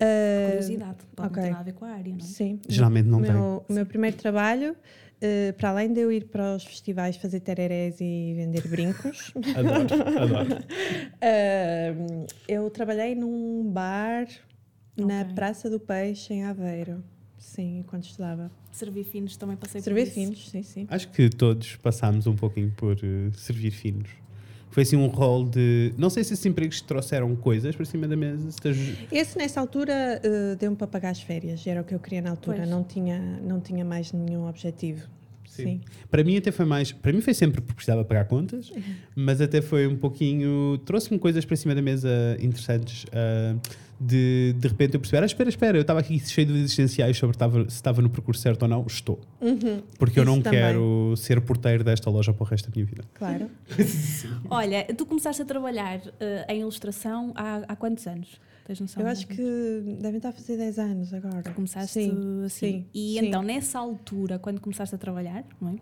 Uh, 0.00 0.50
curiosidade, 0.50 0.98
pode 1.14 1.28
okay. 1.28 1.42
não 1.42 1.48
ter 1.48 1.52
nada 1.52 1.60
a 1.60 1.64
ver 1.64 1.72
com 1.74 1.84
a 1.84 1.90
área, 1.90 2.12
não 2.12 2.18
é? 2.18 2.22
Sim. 2.22 2.60
Geralmente 2.68 3.06
não 3.06 3.20
o 3.20 3.22
tem. 3.22 3.32
Meu, 3.32 3.64
o 3.68 3.72
meu 3.72 3.86
primeiro 3.86 4.16
trabalho 4.16 4.76
Uh, 5.22 5.52
para 5.52 5.70
além 5.70 5.92
de 5.92 6.00
eu 6.00 6.10
ir 6.10 6.24
para 6.24 6.56
os 6.56 6.64
festivais 6.64 7.16
fazer 7.16 7.38
tererés 7.38 8.00
e 8.00 8.34
vender 8.34 8.66
brincos, 8.66 9.32
adoro, 9.54 10.18
adoro. 10.20 10.56
Uh, 11.22 12.26
eu 12.48 12.68
trabalhei 12.70 13.14
num 13.14 13.70
bar 13.70 14.24
okay. 14.24 15.04
na 15.04 15.24
Praça 15.26 15.70
do 15.70 15.78
Peixe, 15.78 16.34
em 16.34 16.42
Aveiro. 16.42 17.04
Sim, 17.38 17.80
enquanto 17.80 18.04
estudava. 18.04 18.50
Servir 18.72 19.04
finos 19.04 19.36
também 19.36 19.56
passei 19.56 19.80
servir 19.80 20.00
por 20.00 20.06
isso. 20.08 20.14
Servir 20.14 20.34
finos, 20.34 20.50
sim, 20.50 20.62
sim. 20.64 20.86
Acho 20.90 21.08
que 21.10 21.28
todos 21.28 21.76
passámos 21.76 22.26
um 22.26 22.34
pouquinho 22.34 22.72
por 22.76 22.96
uh, 22.96 23.32
servir 23.34 23.70
finos. 23.70 24.10
Foi 24.72 24.84
assim 24.84 24.96
um 24.96 25.06
rol 25.06 25.44
de. 25.44 25.92
Não 25.98 26.08
sei 26.08 26.24
se 26.24 26.32
esses 26.32 26.46
empregos 26.46 26.80
trouxeram 26.80 27.36
coisas 27.36 27.76
para 27.76 27.84
cima 27.84 28.08
da 28.08 28.16
mesa. 28.16 28.48
Esse, 29.12 29.36
nessa 29.36 29.60
altura, 29.60 30.20
uh, 30.24 30.56
deu-me 30.56 30.76
para 30.76 30.86
pagar 30.86 31.10
as 31.10 31.20
férias. 31.20 31.64
Era 31.66 31.82
o 31.82 31.84
que 31.84 31.94
eu 31.94 31.98
queria 31.98 32.22
na 32.22 32.30
altura. 32.30 32.64
Não 32.64 32.82
tinha, 32.82 33.18
não 33.18 33.60
tinha 33.60 33.84
mais 33.84 34.12
nenhum 34.12 34.48
objetivo. 34.48 35.06
Sim. 35.46 35.64
Sim. 35.64 35.80
Para 36.10 36.24
mim 36.24 36.38
até 36.38 36.50
foi 36.50 36.64
mais, 36.64 36.90
para 36.90 37.12
mim 37.12 37.20
foi 37.20 37.34
sempre 37.34 37.60
porque 37.60 37.74
precisava 37.74 38.02
pagar 38.02 38.24
contas, 38.24 38.70
uhum. 38.70 38.82
mas 39.14 39.42
até 39.42 39.60
foi 39.60 39.86
um 39.86 39.96
pouquinho, 39.96 40.78
trouxe-me 40.86 41.18
coisas 41.18 41.44
para 41.44 41.56
cima 41.56 41.74
da 41.74 41.82
mesa 41.82 42.08
interessantes. 42.40 43.04
Uh, 43.04 43.60
de 44.02 44.54
de 44.58 44.68
repente 44.68 44.94
eu 44.94 45.00
perceber, 45.00 45.22
ah, 45.22 45.26
espera, 45.26 45.48
espera, 45.48 45.78
eu 45.78 45.82
estava 45.82 46.00
aqui 46.00 46.18
cheio 46.18 46.46
de 46.46 46.54
existenciais 46.54 47.16
sobre 47.16 47.34
estava, 47.34 47.62
se 47.62 47.76
estava 47.76 48.02
no 48.02 48.10
percurso 48.10 48.42
certo 48.42 48.62
ou 48.62 48.68
não, 48.68 48.84
estou. 48.86 49.20
Uhum. 49.40 49.82
Porque 49.98 50.20
Isso 50.20 50.20
eu 50.20 50.24
não 50.24 50.40
também. 50.40 50.60
quero 50.60 51.14
ser 51.16 51.40
porteiro 51.40 51.84
desta 51.84 52.10
loja 52.10 52.32
para 52.32 52.42
o 52.42 52.46
resto 52.46 52.68
da 52.68 52.74
minha 52.74 52.86
vida. 52.86 53.04
Claro. 53.14 53.50
Olha, 54.50 54.84
tu 54.96 55.06
começaste 55.06 55.42
a 55.42 55.44
trabalhar 55.44 55.98
uh, 55.98 56.12
em 56.48 56.60
ilustração 56.60 57.32
há, 57.34 57.62
há 57.68 57.76
quantos 57.76 58.06
anos? 58.06 58.40
Tens 58.64 58.80
noção? 58.80 59.02
Eu 59.02 59.08
acho 59.08 59.26
que 59.26 59.82
devem 60.00 60.18
estar 60.18 60.28
a 60.28 60.32
fazer 60.32 60.56
10 60.56 60.78
anos 60.78 61.14
agora. 61.14 61.42
Tu 61.42 61.52
começaste 61.52 61.92
sim, 61.92 62.42
assim. 62.44 62.48
Sim, 62.48 62.86
e 62.94 63.18
sim. 63.18 63.26
então, 63.26 63.42
nessa 63.42 63.78
altura, 63.78 64.38
quando 64.38 64.60
começaste 64.60 64.94
a 64.94 64.98
trabalhar, 64.98 65.44
não 65.60 65.70
é? 65.70 65.74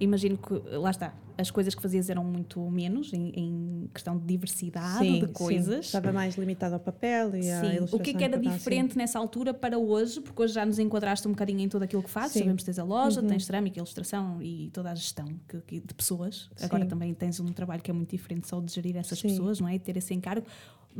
imagino 0.00 0.36
que, 0.38 0.54
lá 0.76 0.90
está, 0.90 1.12
as 1.38 1.52
coisas 1.52 1.72
que 1.72 1.80
fazias 1.80 2.10
eram 2.10 2.24
muito 2.24 2.60
menos 2.68 3.12
em, 3.12 3.32
em 3.34 3.90
questão 3.94 4.18
de 4.18 4.24
diversidade 4.26 4.98
sim, 4.98 5.20
de 5.20 5.28
coisas. 5.28 5.86
Sim. 5.86 5.96
Estava 5.96 6.12
mais 6.12 6.36
limitado 6.36 6.74
ao 6.74 6.80
papel 6.80 7.36
e 7.36 7.48
à 7.48 7.64
ilustração. 7.64 7.98
O 7.98 8.02
que 8.02 8.10
é 8.10 8.14
que 8.14 8.24
era 8.24 8.36
diferente 8.36 8.90
assim. 8.90 8.98
nessa 8.98 9.18
altura 9.20 9.54
para 9.54 9.78
hoje? 9.78 10.20
Porque 10.20 10.42
hoje 10.42 10.54
já 10.54 10.66
nos 10.66 10.80
enquadraste 10.80 11.28
um 11.28 11.30
bocadinho 11.30 11.60
em 11.60 11.68
tudo 11.68 11.84
aquilo 11.84 12.02
que 12.02 12.10
fazes. 12.10 12.32
Sim. 12.32 12.40
Sabemos 12.40 12.62
que 12.62 12.66
tens 12.66 12.78
a 12.80 12.84
loja, 12.84 13.20
uhum. 13.20 13.28
tens 13.28 13.44
cerâmica, 13.44 13.78
ilustração 13.78 14.42
e 14.42 14.68
toda 14.72 14.90
a 14.90 14.94
gestão 14.96 15.28
que, 15.48 15.60
que, 15.60 15.80
de 15.80 15.94
pessoas. 15.94 16.50
Agora 16.60 16.84
também 16.84 17.14
tens 17.14 17.38
um 17.38 17.46
trabalho 17.46 17.80
que 17.80 17.90
é 17.90 17.94
muito 17.94 18.10
diferente 18.10 18.48
só 18.48 18.60
de 18.60 18.72
gerir 18.72 18.96
essas 18.96 19.22
pessoas, 19.22 19.60
não 19.60 19.68
é? 19.68 19.76
E 19.76 19.78
ter 19.78 19.96
esse 19.96 20.12
encargo. 20.12 20.44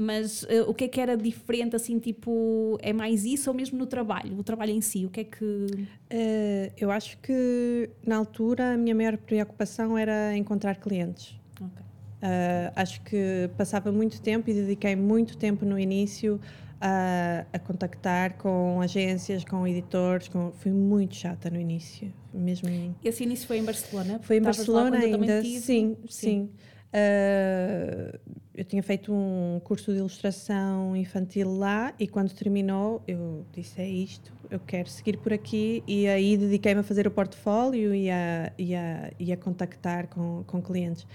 Mas 0.00 0.44
uh, 0.44 0.68
o 0.68 0.74
que 0.74 0.84
é 0.84 0.88
que 0.88 1.00
era 1.00 1.16
diferente, 1.16 1.74
assim, 1.74 1.98
tipo, 1.98 2.78
é 2.80 2.92
mais 2.92 3.24
isso 3.24 3.50
ou 3.50 3.56
mesmo 3.56 3.76
no 3.76 3.84
trabalho? 3.84 4.38
O 4.38 4.44
trabalho 4.44 4.70
em 4.70 4.80
si, 4.80 5.04
o 5.04 5.10
que 5.10 5.20
é 5.20 5.24
que... 5.24 5.44
Uh, 5.44 6.72
eu 6.76 6.88
acho 6.92 7.18
que, 7.18 7.90
na 8.06 8.16
altura, 8.16 8.74
a 8.74 8.76
minha 8.76 8.94
maior 8.94 9.16
preocupação 9.16 9.98
era 9.98 10.27
encontrar 10.36 10.76
clientes. 10.76 11.38
Okay. 11.54 11.84
Uh, 12.20 12.72
acho 12.74 13.00
que 13.02 13.48
passava 13.56 13.92
muito 13.92 14.20
tempo 14.20 14.50
e 14.50 14.54
dediquei 14.54 14.96
muito 14.96 15.36
tempo 15.36 15.64
no 15.64 15.78
início 15.78 16.40
a, 16.80 17.44
a, 17.52 17.58
contactar 17.58 18.34
com 18.34 18.80
agências, 18.80 19.44
com 19.44 19.66
editores. 19.66 20.28
Com, 20.28 20.52
fui 20.52 20.72
muito 20.72 21.14
chata 21.14 21.50
no 21.50 21.60
início, 21.60 22.12
mesmo. 22.32 22.68
Esse 23.04 23.24
início 23.24 23.46
foi 23.46 23.58
em 23.58 23.64
Barcelona? 23.64 24.20
Foi 24.22 24.36
em 24.36 24.42
Barcelona 24.42 24.98
ainda, 24.98 25.42
sim, 25.42 25.60
sim. 25.60 25.96
sim. 26.08 26.50
Uh, 26.88 28.18
eu 28.58 28.64
tinha 28.64 28.82
feito 28.82 29.12
um 29.12 29.60
curso 29.62 29.92
de 29.92 29.98
ilustração 29.98 30.96
infantil 30.96 31.56
lá 31.56 31.94
e 31.96 32.08
quando 32.08 32.32
terminou 32.32 33.00
eu 33.06 33.46
disse 33.54 33.80
é 33.80 33.88
isto, 33.88 34.32
eu 34.50 34.58
quero 34.58 34.88
seguir 34.90 35.16
por 35.18 35.32
aqui 35.32 35.80
e 35.86 36.08
aí 36.08 36.36
dediquei-me 36.36 36.80
a 36.80 36.82
fazer 36.82 37.06
o 37.06 37.10
portfólio 37.12 37.94
e 37.94 38.10
a, 38.10 38.52
e 38.58 38.74
a, 38.74 39.12
e 39.16 39.32
a 39.32 39.36
contactar 39.36 40.08
com, 40.08 40.42
com 40.44 40.60
clientes. 40.60 41.06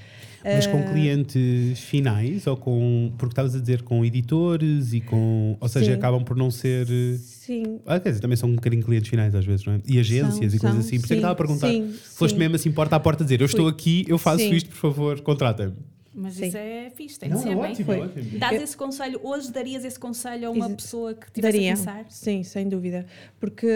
Mas 0.41 0.65
com 0.67 0.79
uh, 0.79 0.89
clientes 0.89 1.79
finais 1.82 2.47
ou 2.47 2.56
com, 2.56 3.12
porque 3.17 3.34
estavas 3.34 3.53
a 3.56 3.60
dizer 3.60 3.82
com 3.82 4.06
editores 4.06 4.93
e 4.93 5.01
com, 5.01 5.58
ou 5.60 5.67
seja, 5.67 5.91
sim. 5.91 5.97
acabam 5.97 6.23
por 6.23 6.38
não 6.38 6.49
ser... 6.49 6.88
Sim. 7.17 7.82
Ah, 7.86 7.99
quer 7.99 8.12
dizer, 8.12 8.21
também 8.21 8.38
são 8.38 8.47
um 8.47 8.56
bocadinho 8.56 8.84
clientes 8.84 9.10
finais 9.10 9.36
às 9.36 9.43
vezes, 9.43 9.65
não 9.65 9.73
é? 9.73 9.82
E 9.86 9.99
agências 9.99 10.49
são, 10.53 10.58
e 10.58 10.60
coisas 10.60 10.86
assim. 10.86 10.97
Por 10.97 11.06
isso 11.06 11.13
é 11.13 11.15
que 11.15 11.19
estava 11.19 11.34
a 11.34 11.36
perguntar. 11.36 11.67
Sim, 11.67 11.91
Foste 11.91 12.36
sim. 12.36 12.39
mesmo 12.39 12.56
assim 12.56 12.71
porta 12.71 12.95
a 12.95 12.99
porta 13.01 13.23
a 13.23 13.25
dizer, 13.25 13.41
eu 13.41 13.47
estou 13.47 13.67
aqui, 13.67 14.06
eu 14.08 14.17
faço 14.17 14.43
isto, 14.43 14.69
por 14.69 14.77
favor, 14.77 15.19
contrata-me. 15.19 15.73
Mas 16.13 16.36
Sim. 16.36 16.47
isso 16.47 16.58
é 16.58 16.91
fixe, 16.91 17.19
tem 17.19 17.30
não, 17.30 17.38
de 17.38 17.43
ser 17.43 17.49
é 17.49 17.56
bem. 17.56 17.71
Ótimo, 17.71 17.91
ótimo. 17.91 18.39
Dás 18.39 18.62
esse 18.62 18.78
conselho, 18.78 19.19
hoje 19.23 19.52
darias 19.52 19.84
esse 19.84 19.99
conselho 19.99 20.47
a 20.47 20.52
uma 20.52 20.69
pessoa 20.69 21.13
que 21.15 21.32
tivesse 21.32 21.58
Daria. 21.58 21.73
a 21.73 21.78
pensar? 21.78 22.06
Sim, 22.10 22.43
sem 22.43 22.69
dúvida. 22.69 23.06
Porque, 23.39 23.67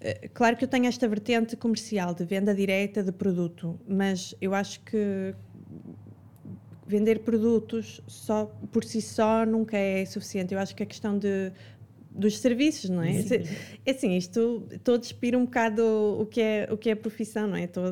eh, 0.00 0.28
claro 0.32 0.56
que 0.56 0.64
eu 0.64 0.68
tenho 0.68 0.86
esta 0.86 1.06
vertente 1.06 1.54
comercial 1.54 2.14
de 2.14 2.24
venda 2.24 2.54
direta 2.54 3.02
de 3.02 3.12
produto, 3.12 3.78
mas 3.86 4.34
eu 4.40 4.54
acho 4.54 4.80
que 4.80 5.34
vender 6.86 7.20
produtos 7.20 8.00
só 8.06 8.46
por 8.72 8.84
si 8.84 9.02
só 9.02 9.44
nunca 9.44 9.76
é 9.76 10.04
suficiente. 10.06 10.54
Eu 10.54 10.60
acho 10.60 10.74
que 10.74 10.82
a 10.82 10.86
questão 10.86 11.18
de 11.18 11.52
dos 12.10 12.38
serviços, 12.38 12.88
não 12.88 13.02
é? 13.02 13.20
Sim. 13.20 13.42
É 13.84 13.90
assim, 13.90 14.16
isto 14.16 14.66
todo 14.82 15.02
despir 15.02 15.36
um 15.36 15.44
bocado 15.44 15.82
o 16.18 16.24
que 16.24 16.40
é 16.40 16.68
o 16.70 16.76
que 16.78 16.88
é 16.88 16.92
a 16.92 16.96
profissão, 16.96 17.46
não 17.46 17.56
é? 17.56 17.64
Estou 17.64 17.84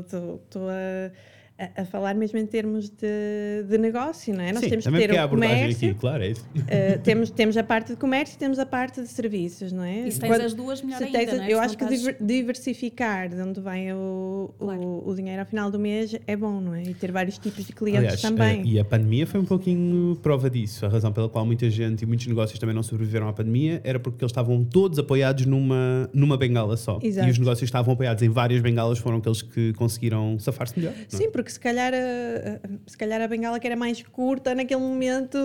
a 0.70 1.12
a, 1.56 1.82
a, 1.82 1.84
falar 1.84 2.14
mesmo 2.14 2.38
em 2.38 2.46
termos 2.46 2.90
de, 2.90 3.64
de 3.68 3.78
negócio, 3.78 4.34
não 4.34 4.42
é? 4.42 4.52
Nós 4.52 4.64
Sim, 4.64 4.70
temos 4.70 4.86
que 4.86 4.92
ter 4.92 5.12
o 5.12 5.28
comércio. 5.28 5.90
Aqui, 5.90 6.00
claro, 6.00 6.24
é 6.24 6.30
isso. 6.30 6.44
Uh, 6.56 6.98
temos, 7.02 7.30
temos 7.30 7.56
a 7.56 7.62
parte 7.62 7.92
de 7.92 7.96
comércio 7.96 8.34
e 8.34 8.38
temos 8.38 8.58
a 8.58 8.66
parte 8.66 9.00
de 9.00 9.06
serviços, 9.06 9.72
não 9.72 9.84
é? 9.84 10.08
E 10.08 10.10
se 10.10 10.18
tens 10.18 10.30
Quando, 10.30 10.40
as 10.42 10.52
duas, 10.54 10.82
melhor 10.82 11.00
ainda, 11.00 11.16
tens, 11.16 11.32
não 11.32 11.44
é? 11.44 11.52
Eu 11.52 11.60
acho 11.60 11.78
que 11.78 11.84
estás... 11.84 12.16
diversificar 12.20 13.28
de 13.28 13.40
onde 13.40 13.60
vem 13.60 13.92
o, 13.92 14.52
claro. 14.58 14.80
o, 14.80 15.08
o, 15.08 15.14
dinheiro 15.14 15.40
ao 15.40 15.46
final 15.46 15.70
do 15.70 15.78
mês 15.78 16.16
é 16.26 16.36
bom, 16.36 16.60
não 16.60 16.74
é? 16.74 16.82
E 16.82 16.94
ter 16.94 17.12
vários 17.12 17.38
tipos 17.38 17.64
de 17.64 17.72
clientes 17.72 18.00
Aliás, 18.00 18.22
também. 18.22 18.62
Uh, 18.62 18.66
e 18.66 18.80
a 18.80 18.84
pandemia 18.84 19.24
foi 19.24 19.40
um 19.40 19.44
pouquinho 19.44 20.16
prova 20.16 20.50
disso. 20.50 20.84
A 20.84 20.88
razão 20.88 21.12
pela 21.12 21.28
qual 21.28 21.46
muita 21.46 21.70
gente 21.70 22.02
e 22.02 22.06
muitos 22.06 22.26
negócios 22.26 22.58
também 22.58 22.74
não 22.74 22.82
sobreviveram 22.82 23.28
à 23.28 23.32
pandemia 23.32 23.80
era 23.84 24.00
porque 24.00 24.24
eles 24.24 24.32
estavam 24.32 24.64
todos 24.64 24.98
apoiados 24.98 25.46
numa, 25.46 26.10
numa 26.12 26.36
bengala 26.36 26.76
só. 26.76 26.98
Exato. 27.00 27.28
E 27.28 27.30
os 27.30 27.38
negócios 27.38 27.68
estavam 27.68 27.94
apoiados 27.94 28.24
em 28.24 28.28
várias 28.28 28.60
bengalas, 28.60 28.98
foram 28.98 29.18
aqueles 29.18 29.40
que 29.40 29.72
conseguiram 29.74 30.36
safar-se 30.40 30.76
melhor. 30.76 30.92
É? 30.94 31.04
Sim, 31.08 31.30
porque 31.30 31.43
se 31.52 31.60
calhar 31.60 31.92
se 32.86 32.96
calhar 32.96 33.20
a 33.20 33.28
bengala 33.28 33.58
que 33.58 33.66
era 33.66 33.76
mais 33.76 34.02
curta 34.02 34.54
naquele 34.54 34.80
momento 34.80 35.38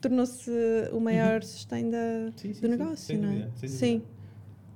tornou-se 0.00 0.50
o 0.92 1.00
maior 1.00 1.36
uhum. 1.36 1.42
sustém 1.42 1.90
da, 1.90 2.30
sim, 2.36 2.52
sim, 2.52 2.60
do 2.60 2.68
negócio, 2.68 3.18
não 3.18 3.30
é? 3.30 3.48
Sim. 3.66 4.02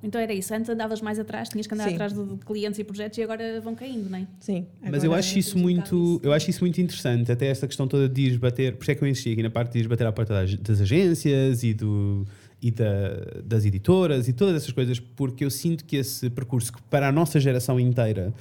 Então 0.03 0.21
era 0.21 0.33
isso. 0.33 0.55
Antes 0.55 0.71
andavas 0.71 1.01
mais 1.01 1.19
atrás, 1.19 1.49
tinhas 1.49 1.66
que 1.66 1.75
andar 1.75 1.88
Sim. 1.88 1.95
atrás 1.95 2.12
de 2.12 2.37
clientes 2.45 2.79
e 2.79 2.85
projetos 2.85 3.19
e 3.19 3.23
agora 3.23 3.61
vão 3.61 3.75
caindo, 3.75 4.09
não 4.09 4.19
é? 4.19 4.27
Sim. 4.38 4.66
Mas 4.81 5.03
eu 5.03 5.12
acho 5.12 5.38
isso 5.38 5.59
muito, 5.59 6.21
eu 6.23 6.33
acho 6.33 6.49
isso 6.49 6.61
muito 6.61 6.81
interessante, 6.81 7.33
até 7.33 7.47
esta 7.47 7.66
questão 7.66 7.88
toda 7.88 8.09
de 8.09 8.23
ir 8.23 8.38
bater, 8.38 8.77
por 8.77 8.83
isso 8.83 8.90
é 8.92 8.95
que 8.95 9.03
eu 9.03 9.09
insisti 9.09 9.33
aqui 9.33 9.42
na 9.42 9.51
parte 9.51 9.73
de 9.73 9.81
ir 9.81 9.88
bater 9.88 10.07
à 10.07 10.12
porta 10.12 10.35
das, 10.35 10.55
das 10.57 10.81
agências 10.81 11.62
e 11.62 11.75
do 11.75 12.25
e 12.62 12.71
da, 12.71 13.42
das 13.45 13.66
editoras 13.66 14.29
e 14.29 14.33
todas 14.33 14.57
essas 14.57 14.73
coisas, 14.73 14.99
porque 14.99 15.45
eu 15.45 15.51
sinto 15.51 15.85
que 15.85 15.97
esse 15.97 16.31
percurso 16.31 16.73
que 16.73 16.83
para 16.85 17.09
a 17.09 17.12
nossa 17.12 17.38
geração 17.38 17.79
inteira 17.79 18.33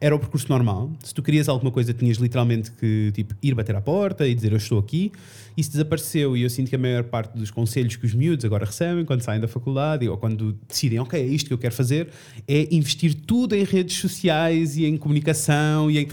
era 0.00 0.14
o 0.14 0.18
percurso 0.18 0.48
normal. 0.48 0.90
Se 1.02 1.14
tu 1.14 1.22
querias 1.22 1.48
alguma 1.48 1.70
coisa, 1.70 1.92
tinhas 1.92 2.18
literalmente 2.18 2.70
que 2.72 3.12
tipo, 3.12 3.34
ir 3.42 3.54
bater 3.54 3.76
à 3.76 3.80
porta 3.80 4.26
e 4.26 4.34
dizer 4.34 4.52
eu 4.52 4.58
estou 4.58 4.78
aqui. 4.78 5.12
Isso 5.56 5.70
desapareceu 5.70 6.36
e 6.36 6.42
eu 6.42 6.50
sinto 6.50 6.68
que 6.68 6.76
a 6.76 6.78
maior 6.78 7.04
parte 7.04 7.36
dos 7.36 7.50
conselhos 7.50 7.96
que 7.96 8.04
os 8.04 8.14
miúdos 8.14 8.44
agora 8.44 8.64
recebem 8.64 9.04
quando 9.04 9.22
saem 9.22 9.40
da 9.40 9.48
faculdade 9.48 10.08
ou 10.08 10.16
quando 10.16 10.58
decidem, 10.68 10.98
ok, 10.98 11.20
é 11.20 11.24
isto 11.24 11.48
que 11.48 11.54
eu 11.54 11.58
quero 11.58 11.74
fazer, 11.74 12.08
é 12.48 12.74
investir 12.74 13.14
tudo 13.14 13.54
em 13.54 13.64
redes 13.64 13.96
sociais 13.98 14.76
e 14.76 14.84
em 14.84 14.96
comunicação 14.96 15.90
e 15.90 15.98
em. 15.98 16.08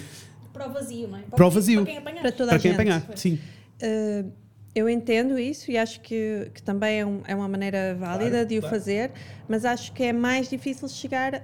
Para 0.54 0.68
o 0.68 0.72
vazio, 0.72 1.08
não 1.08 1.18
é? 1.18 1.22
Para, 1.22 1.36
para 1.38 1.48
o 1.48 1.50
vazio. 1.50 1.82
Para 1.82 1.92
quem 1.92 1.98
apanhar. 1.98 2.22
Para 2.22 2.32
toda 2.32 2.50
para 2.50 2.58
a 2.58 2.60
quem 2.60 2.72
gente. 2.72 2.82
apanhar, 2.82 3.18
sim. 3.18 3.40
Uh, 3.82 4.32
eu 4.74 4.88
entendo 4.88 5.38
isso 5.38 5.70
e 5.70 5.78
acho 5.78 6.00
que, 6.00 6.50
que 6.54 6.64
também 6.64 7.00
é, 7.00 7.06
um, 7.06 7.22
é 7.28 7.36
uma 7.36 7.48
maneira 7.48 7.96
válida 7.96 8.30
claro, 8.30 8.48
de 8.48 8.58
o 8.58 8.62
claro. 8.62 8.76
fazer, 8.76 9.12
mas 9.48 9.66
acho 9.66 9.92
que 9.92 10.04
é 10.04 10.14
mais 10.14 10.50
difícil 10.50 10.88
chegar 10.88 11.44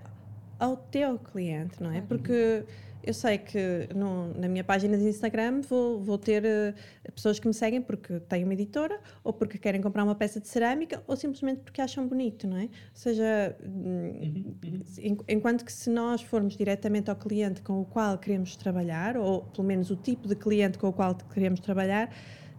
ao 0.59 0.75
teu 0.77 1.17
cliente, 1.19 1.81
não 1.81 1.91
é? 1.91 2.01
Porque 2.01 2.63
eu 3.03 3.13
sei 3.13 3.37
que 3.37 3.87
no- 3.95 4.33
na 4.33 4.49
minha 4.49 4.63
página 4.65 4.97
de 4.97 5.03
Instagram 5.05 5.61
vou, 5.61 6.01
vou 6.03 6.17
ter 6.17 6.43
eh, 6.43 6.73
pessoas 7.15 7.39
que 7.39 7.47
me 7.47 7.53
seguem 7.53 7.81
porque 7.81 8.19
têm 8.21 8.43
uma 8.43 8.53
editora, 8.53 8.99
ou 9.23 9.31
porque 9.31 9.57
querem 9.57 9.79
comprar 9.81 10.03
uma 10.03 10.15
peça 10.15 10.41
de 10.41 10.47
cerâmica, 10.49 11.01
ou 11.07 11.15
simplesmente 11.15 11.61
porque 11.61 11.79
acham 11.81 12.05
bonito, 12.07 12.45
não 12.47 12.57
é? 12.57 12.63
Ou 12.63 12.69
seja, 12.93 13.55
hum, 13.65 14.55
en- 14.97 15.17
enquanto 15.29 15.63
que 15.63 15.71
se 15.71 15.89
nós 15.89 16.21
formos 16.21 16.57
diretamente 16.57 17.09
ao 17.09 17.15
cliente 17.15 17.61
com 17.61 17.79
o 17.79 17.85
qual 17.85 18.17
queremos 18.17 18.55
trabalhar, 18.57 19.15
ou 19.15 19.41
pelo 19.43 19.65
menos 19.67 19.89
o 19.89 19.95
tipo 19.95 20.27
de 20.27 20.35
cliente 20.35 20.77
com 20.77 20.87
o 20.89 20.93
qual 20.93 21.15
queremos 21.15 21.59
trabalhar, 21.61 22.09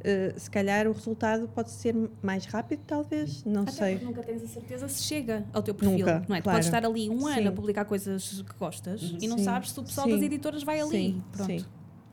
eh, 0.04 0.34
se 0.36 0.50
calhar 0.50 0.86
o 0.86 0.92
resultado 0.92 1.48
pode 1.48 1.70
ser 1.70 1.94
mais 2.22 2.44
rápido, 2.46 2.80
talvez, 2.86 3.44
não 3.44 3.62
Até 3.62 3.72
sei. 3.72 3.92
porque 3.92 4.04
nunca 4.06 4.22
tens 4.22 4.42
a 4.42 4.46
certeza 4.46 4.88
se 4.88 5.02
chega 5.02 5.44
ao 5.52 5.62
teu 5.62 5.74
perfil, 5.74 5.98
Nunca, 5.98 6.24
não 6.28 6.36
é? 6.36 6.40
Tu 6.40 6.44
claro. 6.44 6.56
podes 6.56 6.66
estar 6.66 6.84
ali 6.84 7.10
um 7.10 7.26
ano 7.26 7.42
Sim. 7.42 7.48
a 7.48 7.52
publicar 7.52 7.84
coisas 7.84 8.42
que 8.42 8.58
gostas 8.58 9.14
e 9.20 9.26
não 9.26 9.38
Sim, 9.38 9.44
sabes 9.44 9.70
se 9.70 9.80
o 9.80 9.82
pessoal 9.82 10.06
sim, 10.06 10.12
das 10.14 10.22
editoras 10.22 10.62
vai 10.62 10.80
ali. 10.80 10.90
Sim, 10.90 11.22
Pronto. 11.32 11.46
sim. 11.60 11.64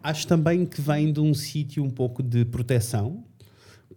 Acho 0.04 0.28
também 0.28 0.65
que 0.65 0.82
vem 0.82 1.12
de 1.12 1.19
um 1.19 1.34
sítio 1.34 1.84
um 1.84 1.89
pouco 1.89 2.21
de 2.21 2.45
proteção, 2.45 3.24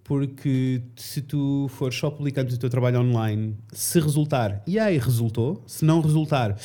porque 0.03 0.83
se 0.97 1.21
tu 1.21 1.67
fores 1.69 1.99
só 1.99 2.11
publicando 2.11 2.55
o 2.55 2.59
teu 2.59 2.71
trabalho 2.71 3.01
online, 3.01 3.55
se 3.73 4.01
resultar, 4.01 4.63
e 4.67 4.79
aí 4.79 4.97
resultou, 4.97 5.63
se 5.67 5.85
não 5.85 6.01
resultar, 6.01 6.57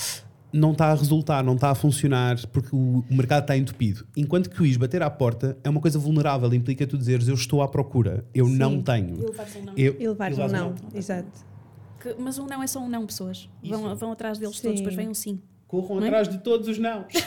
não 0.54 0.72
está 0.72 0.92
a 0.92 0.96
resultar, 0.96 1.44
não 1.44 1.56
está 1.56 1.72
a 1.72 1.76
funcionar, 1.76 2.38
porque 2.48 2.76
o, 2.76 3.04
o 3.10 3.14
mercado 3.16 3.42
está 3.44 3.58
entupido. 3.58 4.06
Enquanto 4.16 4.50
que 4.50 4.62
o 4.62 4.66
IS 4.66 4.78
bater 4.78 5.02
à 5.02 5.10
porta 5.10 5.58
é 5.64 5.70
uma 5.70 5.82
coisa 5.82 5.98
vulnerável, 5.98 6.54
implica 6.54 6.86
tu 6.86 6.98
dizeres 6.98 7.28
eu 7.28 7.34
estou 7.34 7.62
à 7.64 7.68
procura, 7.68 8.24
eu 8.34 8.46
Sim. 8.46 8.58
não 8.58 8.82
tenho. 8.82 9.16
E 9.18 9.26
levares 10.08 10.38
um 10.38 10.48
não. 10.48 10.70
Não, 10.70 10.76
exato. 10.94 11.28
Que- 12.00 12.16
mas 12.20 12.38
um 12.38 12.46
não 12.46 12.62
é 12.62 12.68
só 12.68 12.80
um 12.80 12.90
não, 12.90 13.06
pessoas. 13.06 13.50
Vão, 13.64 13.96
vão 13.96 14.12
atrás 14.12 14.38
deles 14.38 14.58
Sim. 14.58 14.64
todos, 14.64 14.80
depois 14.82 14.96
vem 14.96 15.10
um 15.10 15.14
sim. 15.14 15.40
Corram 15.74 15.96
Não 15.96 16.04
é? 16.04 16.08
atrás 16.08 16.30
de 16.30 16.38
todos 16.38 16.68
os 16.68 16.78
não. 16.78 17.06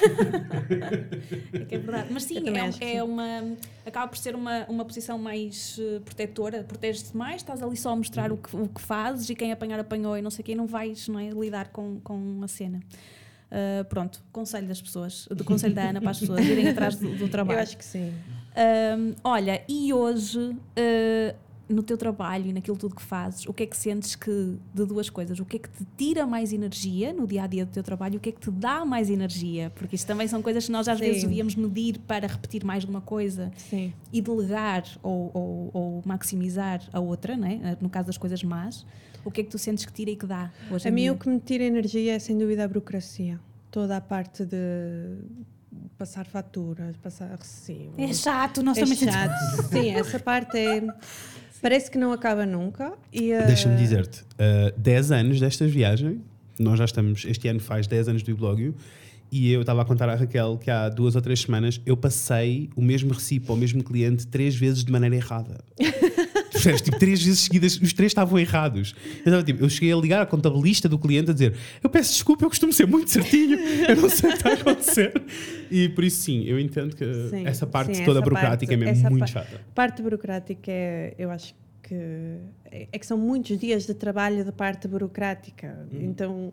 É 1.52 1.64
que 1.64 1.74
é 1.74 1.78
verdade. 1.78 2.08
Mas 2.12 2.22
sim, 2.22 2.44
é, 2.80 2.96
é 2.96 3.02
uma. 3.02 3.56
Acaba 3.84 4.06
por 4.06 4.16
ser 4.16 4.36
uma, 4.36 4.64
uma 4.68 4.84
posição 4.84 5.18
mais 5.18 5.76
eh, 5.80 5.98
protetora, 6.04 6.62
proteges-te 6.62 7.16
mais, 7.16 7.36
estás 7.36 7.60
ali 7.60 7.76
só 7.76 7.90
a 7.90 7.96
mostrar 7.96 8.30
o, 8.30 8.36
que, 8.36 8.54
o 8.54 8.68
que 8.68 8.80
fazes 8.80 9.28
e 9.30 9.34
quem 9.34 9.50
apanhar 9.50 9.80
apanhou 9.80 10.16
e 10.16 10.22
não 10.22 10.30
sei 10.30 10.42
o 10.42 10.44
quê, 10.44 10.54
não 10.54 10.66
vais 10.66 11.08
não 11.08 11.18
é, 11.18 11.30
lidar 11.30 11.68
com, 11.68 11.98
com 12.04 12.40
a 12.42 12.46
cena. 12.48 12.80
Ah, 13.50 13.84
pronto, 13.88 14.22
conselho 14.32 14.66
das 14.66 14.80
pessoas, 14.82 15.26
do 15.30 15.44
conselho 15.44 15.74
da 15.74 15.90
Ana 15.90 16.00
para 16.00 16.10
as 16.10 16.20
pessoas 16.20 16.44
irem 16.44 16.68
atrás 16.68 16.96
do, 16.96 17.16
do 17.16 17.28
trabalho. 17.28 17.58
Eu 17.58 17.62
acho 17.62 17.76
que 17.76 17.84
sim. 17.84 18.12
Ahm, 18.56 19.14
olha, 19.22 19.62
e 19.68 19.92
hoje, 19.92 20.56
ah, 20.76 21.34
no 21.68 21.82
teu 21.82 21.96
trabalho 21.98 22.46
e 22.48 22.52
naquilo 22.52 22.76
tudo 22.76 22.94
que 22.94 23.02
fazes, 23.02 23.44
o 23.46 23.52
que 23.52 23.64
é 23.64 23.66
que 23.66 23.76
sentes 23.76 24.14
que, 24.14 24.56
de 24.72 24.84
duas 24.84 25.10
coisas, 25.10 25.40
o 25.40 25.44
que 25.44 25.56
é 25.56 25.58
que 25.58 25.68
te 25.68 25.84
tira 25.96 26.24
mais 26.24 26.52
energia 26.52 27.12
no 27.12 27.26
dia 27.26 27.42
a 27.42 27.46
dia 27.48 27.66
do 27.66 27.72
teu 27.72 27.82
trabalho 27.82 28.14
e 28.14 28.16
o 28.18 28.20
que 28.20 28.28
é 28.28 28.32
que 28.32 28.40
te 28.40 28.50
dá 28.52 28.84
mais 28.84 29.10
energia? 29.10 29.70
Porque 29.74 29.96
isto 29.96 30.06
também 30.06 30.28
são 30.28 30.40
coisas 30.40 30.66
que 30.66 30.70
nós 30.70 30.86
às 30.86 30.98
Sim. 30.98 31.04
vezes 31.06 31.22
devíamos 31.24 31.56
medir 31.56 31.98
para 32.06 32.26
repetir 32.28 32.64
mais 32.64 32.84
de 32.84 32.90
uma 32.90 33.00
coisa 33.00 33.50
Sim. 33.56 33.92
e 34.12 34.20
delegar 34.22 34.84
ou, 35.02 35.30
ou- 35.34 35.70
ou 35.74 36.02
maximizar 36.06 36.80
a 36.92 37.00
outra, 37.00 37.36
né? 37.36 37.76
no 37.80 37.88
caso 37.90 38.06
das 38.06 38.16
coisas 38.18 38.42
más. 38.44 38.86
O 39.24 39.30
que 39.32 39.40
é 39.40 39.44
que 39.44 39.50
tu 39.50 39.58
sentes 39.58 39.84
que 39.84 39.92
tira 39.92 40.10
e 40.12 40.16
que 40.16 40.24
dá 40.24 40.52
hoje 40.70 40.86
A 40.86 40.90
mim 40.92 41.10
o 41.10 41.16
que 41.16 41.28
me 41.28 41.40
tira 41.40 41.64
energia 41.64 42.14
é 42.14 42.18
sem 42.20 42.38
dúvida 42.38 42.62
a 42.64 42.68
burocracia. 42.68 43.40
Toda 43.72 43.96
a 43.96 44.00
parte 44.00 44.44
de 44.44 45.16
passar 45.98 46.26
faturas, 46.26 46.96
passar 46.98 47.30
recibos. 47.36 47.94
É 47.98 48.12
chato, 48.12 48.62
nós 48.62 48.78
É 48.78 48.82
também 48.82 48.96
chato. 48.96 49.32
Sim, 49.72 49.90
essa 49.90 50.18
parte 50.20 50.56
é. 50.56 50.80
Parece 51.66 51.90
que 51.90 51.98
não 51.98 52.12
acaba 52.12 52.46
nunca. 52.46 52.92
E, 53.12 53.32
uh, 53.32 53.44
Deixa-me 53.44 53.74
dizer-te, 53.74 54.20
uh, 54.20 54.72
10 54.78 55.10
anos 55.10 55.40
desta 55.40 55.66
viagem, 55.66 56.20
nós 56.60 56.78
já 56.78 56.84
estamos, 56.84 57.24
este 57.24 57.48
ano 57.48 57.58
faz 57.58 57.88
10 57.88 58.06
anos 58.06 58.22
do 58.22 58.30
Iblogio, 58.30 58.72
e 59.32 59.50
eu 59.50 59.62
estava 59.62 59.82
a 59.82 59.84
contar 59.84 60.08
à 60.08 60.14
Raquel 60.14 60.58
que 60.58 60.70
há 60.70 60.88
duas 60.88 61.16
ou 61.16 61.20
três 61.20 61.40
semanas 61.40 61.80
eu 61.84 61.96
passei 61.96 62.70
o 62.76 62.80
mesmo 62.80 63.12
recibo 63.12 63.52
ao 63.52 63.58
mesmo 63.58 63.82
cliente 63.82 64.28
três 64.28 64.54
vezes 64.54 64.84
de 64.84 64.92
maneira 64.92 65.16
errada. 65.16 65.58
Percebes? 66.66 66.80
Tipo, 66.82 66.98
três 66.98 67.22
vezes 67.22 67.40
seguidas, 67.40 67.80
os 67.80 67.92
três 67.92 68.10
estavam 68.10 68.38
errados. 68.38 68.94
Eu, 69.24 69.42
tipo, 69.42 69.64
eu 69.64 69.68
cheguei 69.68 69.92
a 69.92 69.96
ligar 69.96 70.20
à 70.22 70.26
contabilista 70.26 70.88
do 70.88 70.98
cliente 70.98 71.30
a 71.30 71.32
dizer: 71.34 71.54
Eu 71.82 71.88
peço 71.88 72.12
desculpa, 72.12 72.44
eu 72.44 72.48
costumo 72.48 72.72
ser 72.72 72.86
muito 72.86 73.10
certinho, 73.10 73.58
eu 73.88 73.96
não 73.96 74.08
sei 74.08 74.30
o 74.30 74.32
que 74.32 74.38
está 74.38 74.50
a 74.50 74.54
acontecer. 74.54 75.22
E 75.70 75.88
por 75.90 76.04
isso, 76.04 76.22
sim, 76.22 76.42
eu 76.44 76.58
entendo 76.58 76.94
que 76.96 77.04
Sim, 77.30 77.46
essa 77.46 77.66
parte 77.66 77.96
sim, 77.96 78.04
toda 78.04 78.18
essa 78.20 78.24
burocrática 78.28 78.72
parte- 78.72 78.88
é 78.88 78.92
mesmo 78.92 79.10
muito 79.10 79.28
chata. 79.28 79.60
parte 79.74 80.02
burocrática 80.02 80.70
é, 80.70 81.14
eu 81.18 81.30
acho 81.30 81.54
que 81.82 81.94
é 81.94 82.88
é 82.92 82.98
que 82.98 83.06
são 83.06 83.16
muitos 83.16 83.58
dias 83.58 83.86
de 83.86 83.94
trabalho 83.94 84.44
da 84.44 84.52
parte 84.52 84.86
burocrática. 84.88 85.86
Hum. 85.92 85.98
Então, 86.02 86.52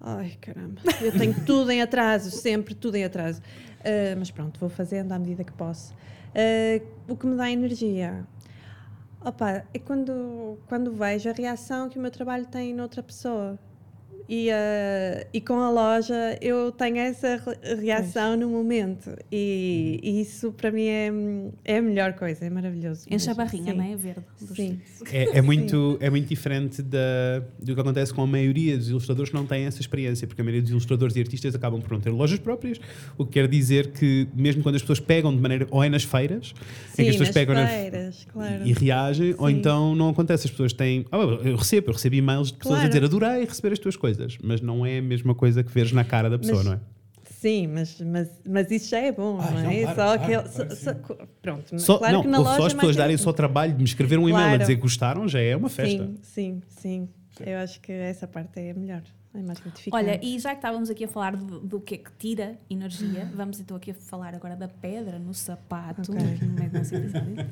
ai 0.00 0.32
caramba, 0.40 0.80
eu 1.02 1.12
tenho 1.12 1.34
tudo 1.44 1.70
em 1.70 1.82
atraso, 1.82 2.30
sempre 2.30 2.74
tudo 2.74 2.94
em 2.96 3.04
atraso. 3.04 3.40
Ah, 3.84 4.14
mas 4.18 4.30
pronto, 4.30 4.58
vou 4.58 4.68
fazendo 4.68 5.12
à 5.12 5.18
medida 5.18 5.44
que 5.44 5.52
posso. 5.52 5.94
Ah, 6.34 6.80
o 7.08 7.16
que 7.16 7.26
me 7.26 7.36
dá 7.36 7.50
energia? 7.50 8.24
Opa, 9.26 9.66
é 9.74 9.78
quando, 9.80 10.62
quando 10.68 10.92
vejo 10.92 11.28
a 11.28 11.32
reação 11.32 11.88
que 11.88 11.98
o 11.98 12.00
meu 12.00 12.12
trabalho 12.12 12.46
tem 12.46 12.72
noutra 12.72 13.02
pessoa. 13.02 13.58
E, 14.28 14.50
ah, 14.50 15.26
e 15.32 15.40
com 15.40 15.54
a 15.60 15.70
loja 15.70 16.36
eu 16.40 16.72
tenho 16.72 16.96
essa 16.98 17.36
re- 17.36 17.74
reação 17.76 18.36
no 18.36 18.48
momento. 18.48 19.10
E, 19.30 20.00
e 20.02 20.20
isso 20.20 20.52
para 20.52 20.70
mim 20.70 20.86
é, 20.86 21.10
é 21.64 21.78
a 21.78 21.82
melhor 21.82 22.12
coisa, 22.14 22.44
é 22.44 22.50
maravilhoso. 22.50 23.06
Enche 23.10 23.30
a 23.30 23.34
barrinha, 23.34 23.72
Sim. 23.72 23.78
não 23.78 23.84
é? 23.84 23.96
Verde. 23.96 24.20
Sim. 24.54 24.80
É, 25.12 25.38
é 25.38 25.42
muito, 25.42 25.96
é 26.00 26.10
muito 26.10 26.26
diferente 26.28 26.82
da, 26.82 27.42
do 27.60 27.74
que 27.74 27.80
acontece 27.80 28.12
com 28.12 28.22
a 28.22 28.26
maioria 28.26 28.76
dos 28.76 28.88
ilustradores 28.88 29.30
que 29.30 29.36
não 29.36 29.46
têm 29.46 29.64
essa 29.66 29.80
experiência, 29.80 30.26
porque 30.26 30.40
a 30.40 30.44
maioria 30.44 30.62
dos 30.62 30.70
ilustradores 30.70 31.14
e 31.16 31.20
artistas 31.20 31.54
acabam 31.54 31.80
por 31.80 31.92
não 31.92 32.00
ter 32.00 32.10
lojas 32.10 32.38
próprias, 32.38 32.80
o 33.16 33.24
que 33.24 33.32
quer 33.32 33.48
dizer 33.48 33.92
que, 33.92 34.26
mesmo 34.34 34.62
quando 34.62 34.74
as 34.76 34.82
pessoas 34.82 35.00
pegam 35.00 35.34
de 35.34 35.40
maneira. 35.40 35.66
ou 35.70 35.82
é 35.84 35.88
nas 35.88 36.02
feiras, 36.04 36.52
em 36.92 36.96
que 36.96 37.02
Sim, 37.02 37.02
as 37.02 37.16
pessoas 37.16 37.28
nas 37.28 37.34
pegam 37.34 37.54
na- 37.54 37.66
feiras, 37.68 38.26
claro. 38.32 38.66
e 38.66 38.72
reagem, 38.72 39.34
ou 39.38 39.48
Sim. 39.48 39.54
então 39.54 39.94
não 39.94 40.08
acontece. 40.10 40.46
As 40.46 40.50
pessoas 40.50 40.72
têm. 40.72 41.04
Ah, 41.12 41.18
eu 41.18 41.56
recebo, 41.56 41.88
eu 41.90 41.92
recebo 41.94 42.14
e-mails 42.16 42.48
de 42.50 42.54
pessoas 42.58 42.76
a 42.76 42.78
Claro. 42.88 42.92
dizer 42.94 43.04
adorei 43.04 43.44
receber 43.44 43.72
as 43.72 43.78
tuas 43.78 43.96
coisas, 43.96 44.15
mas 44.42 44.60
não 44.60 44.84
é 44.86 44.98
a 44.98 45.02
mesma 45.02 45.34
coisa 45.34 45.62
que 45.62 45.70
veres 45.72 45.92
na 45.92 46.04
cara 46.04 46.28
da 46.30 46.38
pessoa, 46.38 46.58
Mas- 46.58 46.66
não 46.66 46.72
é? 46.74 46.80
Sim, 47.28 47.66
mas, 47.68 48.00
mas, 48.00 48.30
mas 48.48 48.70
isso 48.70 48.88
já 48.88 48.98
é 48.98 49.12
bom, 49.12 49.38
Ah, 49.40 49.50
não 49.50 49.62
não, 49.62 49.70
é? 49.70 49.82
claro, 49.82 49.88
só 49.88 49.94
claro, 49.94 50.22
aquele. 50.22 50.42
claro 50.42 50.52
só- 50.52 50.64
que 50.64 50.76
só- 50.76 51.26
pronto, 51.42 51.78
Só, 51.80 51.98
claro 51.98 52.14
não, 52.14 52.22
que 52.22 52.28
na 52.28 52.38
ou 52.38 52.44
loja 52.44 52.56
só 52.56 52.66
as 52.66 52.72
é 52.72 52.76
pessoas 52.76 52.96
darem 52.96 53.16
só 53.16 53.32
trabalho 53.32 53.72
de 53.72 53.78
me 53.78 53.84
escrever 53.84 54.18
um 54.18 54.28
e-mail 54.28 54.54
a 54.54 54.56
dizer 54.56 54.76
que 54.76 54.80
gostaram, 54.82 55.28
já 55.28 55.38
é 55.40 55.54
uma 55.54 55.68
festa. 55.68 56.04
Sim, 56.22 56.62
sim, 56.70 57.08
sim, 57.36 57.44
Eu 57.44 57.58
acho 57.58 57.80
que 57.80 57.92
essa 57.92 58.26
parte 58.26 58.58
é 58.58 58.70
a 58.70 58.74
melhor, 58.74 59.02
é 59.34 59.42
mais 59.42 59.60
gratificante. 59.60 59.94
Olha, 60.04 60.18
e 60.24 60.38
já 60.38 60.50
que 60.50 60.56
estávamos 60.56 60.88
aqui 60.88 61.04
a 61.04 61.08
falar 61.08 61.36
do, 61.36 61.60
do 61.60 61.78
que 61.80 61.96
é 61.96 61.98
que 61.98 62.10
tira 62.18 62.56
energia, 62.70 63.30
vamos 63.34 63.60
então 63.60 63.76
aqui 63.76 63.90
a 63.90 63.94
falar 63.94 64.34
agora 64.34 64.56
da 64.56 64.66
pedra 64.68 65.18
no 65.18 65.34
sapato, 65.34 66.10
Ok. 66.12 66.26
aqui 66.26 66.44
no 66.44 66.52
meio 66.54 66.70
do 66.70 66.76
episódio. 66.78 67.46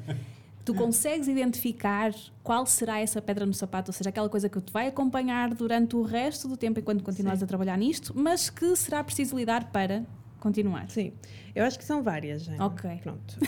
Tu 0.65 0.75
consegues 0.75 1.29
identificar 1.29 2.15
qual 2.43 2.65
será 2.67 3.01
essa 3.01 3.21
pedra 3.21 3.45
no 3.45 3.53
sapato, 3.53 3.91
ou 3.91 3.93
seja, 3.93 4.11
aquela 4.11 4.29
coisa 4.29 4.49
que 4.49 4.61
te 4.61 4.73
vai 4.73 4.89
acompanhar 4.89 5.55
durante 5.55 5.95
o 5.95 6.03
resto 6.03 6.49
do 6.49 6.57
tempo 6.57 6.81
enquanto 6.81 7.05
continuas 7.05 7.39
Sim. 7.39 7.45
a 7.45 7.49
trabalhar 7.49 7.77
nisto, 7.77 8.13
mas 8.17 8.49
que 8.49 8.75
será 8.77 9.05
preciso 9.05 9.37
lidar 9.37 9.71
para 9.71 10.05
continuar. 10.41 10.89
Sim, 10.91 11.13
eu 11.55 11.65
acho 11.65 11.79
que 11.79 11.85
são 11.85 12.03
várias. 12.03 12.45
Jane. 12.45 12.61
Ok. 12.61 12.99
Pronto. 13.03 13.39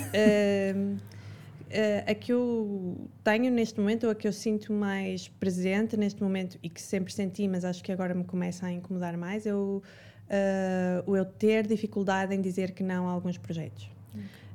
Ah, 1.69 2.11
a 2.13 2.15
que 2.15 2.33
eu 2.33 3.09
tenho 3.25 3.51
neste 3.51 3.81
momento, 3.81 4.05
ou 4.05 4.11
a 4.11 4.15
que 4.15 4.27
eu 4.27 4.33
sinto 4.33 4.73
mais 4.73 5.27
presente 5.29 5.97
neste 5.97 6.23
momento 6.23 6.59
e 6.63 6.69
que 6.69 6.81
sempre 6.81 7.13
senti, 7.13 7.49
mas 7.49 7.65
acho 7.65 7.83
que 7.83 7.91
agora 7.91 8.15
me 8.15 8.25
começa 8.25 8.67
a 8.67 8.73
incomodar 8.73 9.17
mais, 9.17 9.47
é 9.47 9.55
o, 9.55 9.83
ah, 10.31 11.03
o 11.07 11.17
eu 11.17 11.25
ter 11.25 11.67
dificuldade 11.67 12.35
em 12.35 12.41
dizer 12.41 12.71
que 12.71 12.83
não 12.83 13.09
a 13.09 13.13
alguns 13.13 13.37
projetos. 13.37 13.91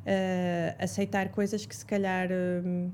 Ah, 0.06 0.76
aceitar 0.84 1.30
coisas 1.30 1.66
que 1.66 1.76
se 1.76 1.86
calhar. 1.86 2.30
hum, 2.32 2.92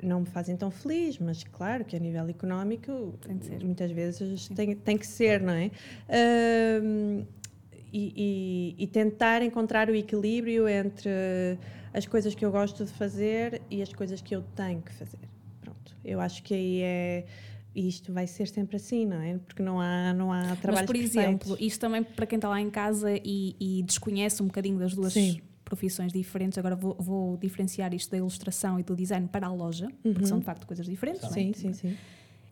não 0.00 0.20
me 0.20 0.26
fazem 0.26 0.56
tão 0.56 0.70
feliz, 0.70 1.18
mas 1.18 1.42
claro 1.42 1.84
que 1.84 1.96
a 1.96 1.98
nível 1.98 2.28
económico 2.28 3.18
muitas 3.64 3.90
vezes 3.90 4.48
tem, 4.50 4.76
tem 4.76 4.96
que 4.96 5.04
ser, 5.04 5.40
não 5.40 5.52
é? 5.52 5.72
Ahm, 6.08 7.24
e, 7.92 8.76
e- 8.78 8.84
e 8.84 8.86
tentar 8.86 9.42
encontrar 9.42 9.90
o 9.90 9.94
equilíbrio 9.96 10.68
entre 10.68 11.10
as 11.92 12.06
coisas 12.06 12.32
que 12.32 12.44
eu 12.44 12.50
gosto 12.52 12.84
de 12.84 12.92
fazer 12.92 13.60
e 13.68 13.82
as 13.82 13.92
coisas 13.92 14.20
que 14.20 14.36
eu 14.36 14.42
tenho 14.54 14.80
que 14.82 14.92
fazer. 14.92 15.18
Pronto, 15.60 15.96
eu 16.04 16.20
acho 16.20 16.44
que 16.44 16.54
aí 16.54 16.80
é. 16.82 17.24
Isto 17.74 18.12
vai 18.12 18.26
ser 18.28 18.46
sempre 18.48 18.76
assim, 18.76 19.04
não 19.06 19.20
é? 19.20 19.38
Porque 19.46 19.62
não 19.62 19.80
há, 19.80 20.12
não 20.12 20.32
há 20.32 20.42
Mas, 20.50 20.58
trabalhos 20.60 20.86
por 20.86 20.96
exemplo, 20.96 21.38
perfeitos. 21.50 21.66
isto 21.66 21.80
também 21.80 22.02
para 22.04 22.26
quem 22.26 22.36
está 22.36 22.48
lá 22.48 22.60
em 22.60 22.70
casa 22.70 23.10
e, 23.24 23.54
e 23.60 23.82
desconhece 23.84 24.42
um 24.42 24.46
bocadinho 24.46 24.78
das 24.78 24.94
duas 24.94 25.12
Sim. 25.12 25.40
Profissões 25.68 26.12
diferentes, 26.12 26.56
agora 26.58 26.74
vou, 26.74 26.96
vou 26.98 27.36
diferenciar 27.36 27.92
isto 27.94 28.10
da 28.10 28.16
ilustração 28.16 28.80
e 28.80 28.82
do 28.82 28.96
design 28.96 29.28
para 29.28 29.46
a 29.46 29.52
loja, 29.52 29.88
porque 30.02 30.26
são 30.26 30.38
de 30.38 30.44
facto 30.44 30.66
coisas 30.66 30.86
diferentes. 30.86 31.22
não 31.22 31.28
é? 31.28 31.32
Sim, 31.32 31.52
sim, 31.52 31.72
sim. 31.72 31.96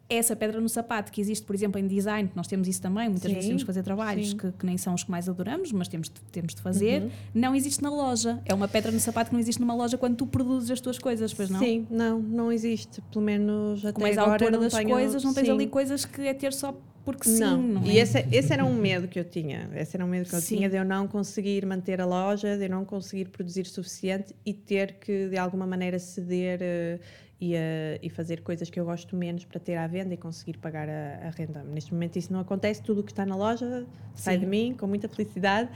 Essa 0.09 0.37
pedra 0.37 0.61
no 0.61 0.69
sapato 0.69 1.11
que 1.11 1.21
existe, 1.21 1.45
por 1.45 1.55
exemplo, 1.55 1.81
em 1.81 1.87
design, 1.87 2.31
nós 2.35 2.47
temos 2.47 2.69
isso 2.69 2.81
também, 2.81 3.09
muitas 3.09 3.23
Sim, 3.29 3.35
vezes 3.35 3.49
temos 3.49 3.63
que 3.63 3.67
fazer 3.67 3.83
trabalhos 3.83 4.33
que, 4.35 4.53
que 4.53 4.65
nem 4.65 4.79
são 4.79 4.95
os 4.95 5.03
que 5.03 5.11
mais 5.11 5.29
adoramos, 5.29 5.73
mas 5.73 5.89
temos 5.89 6.09
de, 6.09 6.21
temos 6.31 6.55
de 6.55 6.61
fazer, 6.63 7.03
Uhum. 7.03 7.11
não 7.35 7.55
existe 7.57 7.83
na 7.83 7.91
loja. 7.91 8.41
É 8.45 8.55
uma 8.55 8.69
pedra 8.69 8.93
no 8.93 9.01
sapato 9.01 9.31
que 9.31 9.35
não 9.35 9.41
existe 9.41 9.61
numa 9.61 9.75
loja 9.75 9.99
quando 9.99 10.15
tu 10.17 10.27
produzes 10.27 10.71
as 10.71 10.81
tuas 10.81 10.99
coisas, 10.99 11.35
pois 11.35 11.51
não? 11.51 11.59
Sim, 11.59 11.87
não, 11.91 12.21
não 12.21 12.53
existe. 12.53 13.01
Pelo 13.13 13.25
menos 13.25 13.85
até 13.85 13.93
Como 13.95 14.07
és 14.07 14.17
a 14.17 14.23
agora 14.23 14.45
autora 14.45 14.59
das 14.63 14.73
tenho- 14.73 14.91
coisas, 14.91 15.25
não 15.25 15.35
tens 15.35 15.47
sim. 15.47 15.53
ali 15.53 15.67
coisas 15.67 16.05
que 16.05 16.21
é 16.23 16.33
ter 16.35 16.53
só 16.53 16.79
porque 17.05 17.29
sim, 17.29 17.39
não. 17.39 17.63
não, 17.63 17.85
E 17.85 17.99
é? 17.99 18.03
esse, 18.03 18.27
esse 18.33 18.53
era 18.53 18.65
um 18.65 18.75
medo 18.75 19.07
que 19.07 19.17
eu 19.19 19.25
tinha. 19.25 19.71
Esse 19.77 19.97
era 19.97 20.05
um 20.05 20.09
medo 20.09 20.29
que 20.29 20.35
eu 20.35 20.41
Sim. 20.41 20.57
tinha 20.57 20.69
de 20.69 20.75
eu 20.77 20.85
não 20.85 21.07
conseguir 21.07 21.65
manter 21.65 22.01
a 22.01 22.05
loja, 22.05 22.57
de 22.59 22.65
eu 22.65 22.69
não 22.71 22.85
conseguir 22.85 23.27
produzir 23.29 23.65
suficiente 23.67 24.35
e 24.45 24.53
ter 24.53 24.95
que, 24.95 25.29
de 25.29 25.37
alguma 25.39 25.69
maneira, 25.69 26.01
ceder 26.01 26.59
eh, 26.61 26.99
e, 27.41 27.55
e 28.03 28.09
fazer 28.09 28.41
coisas 28.43 28.71
que 28.71 28.81
eu 28.81 28.85
gosto 28.85 29.15
menos 29.17 29.45
para 29.45 29.61
ter 29.61 29.77
à 29.77 29.87
venda 29.87 30.15
e 30.15 30.17
conseguir 30.17 30.57
pagar 30.59 30.89
a, 30.89 31.27
a 31.27 31.31
renda. 31.31 31.63
Neste 31.63 31.93
momento 31.93 32.17
isso 32.17 32.33
não 32.33 32.41
acontece, 32.41 32.83
tudo 32.83 33.01
o 33.01 33.05
que 33.05 33.13
está 33.13 33.27
na 33.27 33.37
loja 33.37 33.87
sai 34.15 34.35
Sim. 34.35 34.41
de 34.41 34.47
mim 34.47 34.75
com 34.75 34.87
muita 34.87 35.09
felicidade, 35.09 35.69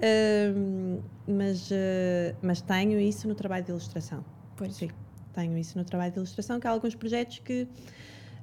Ahm, 0.00 1.00
mas, 1.26 1.68
eh, 1.72 2.36
mas 2.40 2.60
tenho 2.60 3.00
isso 3.00 3.26
no 3.26 3.34
trabalho 3.34 3.64
de 3.64 3.70
ilustração. 3.70 4.24
Pois. 4.54 4.76
Sim, 4.76 4.90
tenho 5.32 5.58
isso 5.58 5.76
no 5.76 5.84
trabalho 5.84 6.12
de 6.12 6.18
ilustração, 6.18 6.60
que 6.60 6.66
há 6.66 6.70
alguns 6.70 6.94
projetos 6.94 7.40
que 7.40 7.66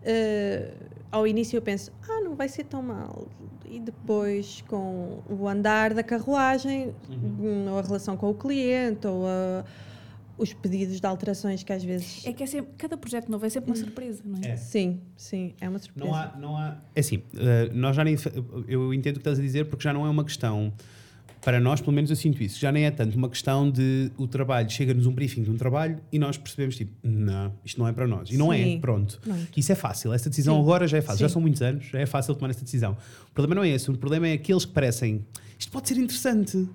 eh, 0.03 0.73
ao 1.11 1.25
início 1.25 1.57
eu 1.57 1.61
penso, 1.61 1.91
ah, 2.07 2.21
não 2.23 2.35
vai 2.35 2.47
ser 2.49 2.65
tão 2.65 2.81
mal. 2.81 3.27
E 3.65 3.79
depois, 3.79 4.61
com 4.67 5.23
o 5.27 5.47
andar 5.47 5.93
da 5.93 6.03
carruagem, 6.03 6.93
hum, 7.09 7.67
ou 7.71 7.79
a 7.79 7.81
relação 7.81 8.15
com 8.17 8.29
o 8.29 8.35
cliente, 8.35 9.07
ou 9.07 9.25
a- 9.25 9.63
os 10.37 10.53
pedidos 10.53 10.99
de 10.99 11.07
alterações 11.07 11.63
que 11.63 11.71
às 11.71 11.83
vezes. 11.83 12.25
É 12.25 12.33
que 12.33 12.43
é 12.43 12.45
sempre, 12.45 12.73
cada 12.77 12.97
projeto 12.97 13.29
novo 13.29 13.45
é 13.45 13.49
sempre 13.49 13.69
uma 13.69 13.75
surpresa, 13.75 14.21
não 14.25 14.39
é? 14.43 14.51
É. 14.51 14.57
Sim, 14.57 14.99
sim, 15.15 15.53
é 15.61 15.69
uma 15.69 15.79
surpresa. 15.79 16.09
Não 16.09 16.15
há, 16.15 16.37
não 16.37 16.57
há. 16.57 16.77
É 16.93 16.99
assim, 16.99 17.21
eh, 17.37 17.69
nós 17.73 17.95
já 17.95 18.03
nem. 18.03 18.15
Eu 18.67 18.93
entendo 18.93 19.15
o 19.15 19.19
que 19.19 19.21
estás 19.21 19.39
a 19.39 19.41
dizer 19.41 19.65
porque 19.65 19.83
já 19.83 19.93
não 19.93 20.05
é 20.05 20.09
uma 20.09 20.23
questão. 20.23 20.73
Para 21.41 21.59
nós, 21.59 21.79
pelo 21.79 21.93
menos 21.93 22.09
eu 22.09 22.15
sinto 22.15 22.41
isso. 22.41 22.59
Já 22.59 22.71
nem 22.71 22.85
é 22.85 22.91
tanto 22.91 23.15
uma 23.15 23.29
questão 23.29 23.69
de 23.69 24.11
o 24.17 24.27
trabalho. 24.27 24.67
Chega-nos 24.67 25.05
um 25.05 25.13
briefing 25.13 25.43
de 25.43 25.51
um 25.51 25.55
trabalho 25.55 25.99
e 26.11 26.17
nós 26.17 26.37
percebemos, 26.37 26.75
tipo, 26.75 26.91
não, 27.03 27.53
isto 27.63 27.79
não 27.79 27.87
é 27.87 27.93
para 27.93 28.07
nós. 28.07 28.31
E 28.31 28.37
não 28.37 28.51
é, 28.51 28.63
Sim. 28.63 28.79
pronto. 28.79 29.19
Pronto. 29.23 29.47
Isso 29.55 29.71
é 29.71 29.75
fácil. 29.75 30.11
Essa 30.11 30.27
decisão 30.27 30.55
Sim. 30.55 30.61
agora 30.61 30.87
já 30.87 30.97
é 30.97 31.01
fácil. 31.01 31.19
Já 31.19 31.29
Sim. 31.29 31.33
são 31.33 31.41
muitos 31.43 31.61
anos, 31.61 31.85
já 31.85 31.99
é 31.99 32.05
fácil 32.07 32.33
tomar 32.33 32.49
essa 32.49 32.63
decisão. 32.63 32.97
O 33.29 33.31
problema 33.31 33.61
não 33.61 33.63
é 33.63 33.69
esse. 33.69 33.91
O 33.91 33.95
problema 33.95 34.27
é 34.27 34.33
aqueles 34.33 34.65
que 34.65 34.71
parecem. 34.71 35.23
Isto 35.59 35.71
pode 35.71 35.87
ser 35.87 35.97
interessante. 35.97 36.67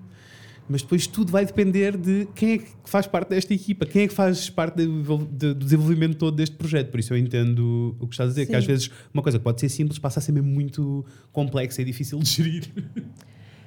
Mas 0.71 0.81
depois 0.81 1.05
tudo 1.05 1.31
vai 1.31 1.45
depender 1.45 1.97
de 1.97 2.27
quem 2.33 2.53
é 2.53 2.57
que 2.59 2.69
faz 2.85 3.05
parte 3.05 3.29
desta 3.29 3.53
equipa, 3.53 3.85
quem 3.85 4.03
é 4.03 4.07
que 4.07 4.13
faz 4.13 4.49
parte 4.49 4.85
do, 4.85 5.53
desenvolvimento 5.53 6.15
todo 6.15 6.35
deste 6.35 6.55
projeto. 6.55 6.89
Por 6.89 6.99
isso 6.99 7.13
eu 7.13 7.17
entendo 7.17 7.95
o 7.99 8.07
que 8.07 8.13
estás 8.13 8.29
a 8.29 8.31
dizer, 8.31 8.45
que 8.45 8.53
Sim. 8.53 8.57
às 8.57 8.65
vezes 8.65 8.89
uma 9.13 9.21
coisa 9.21 9.37
que 9.37 9.43
pode 9.43 9.59
ser 9.59 9.69
simples 9.69 9.99
passa 9.99 10.19
a 10.19 10.21
ser 10.21 10.31
mesmo 10.31 10.49
muito 10.49 11.05
complexa 11.33 11.81
e 11.81 11.85
difícil 11.85 12.19
de 12.19 12.29
gerir. 12.29 12.63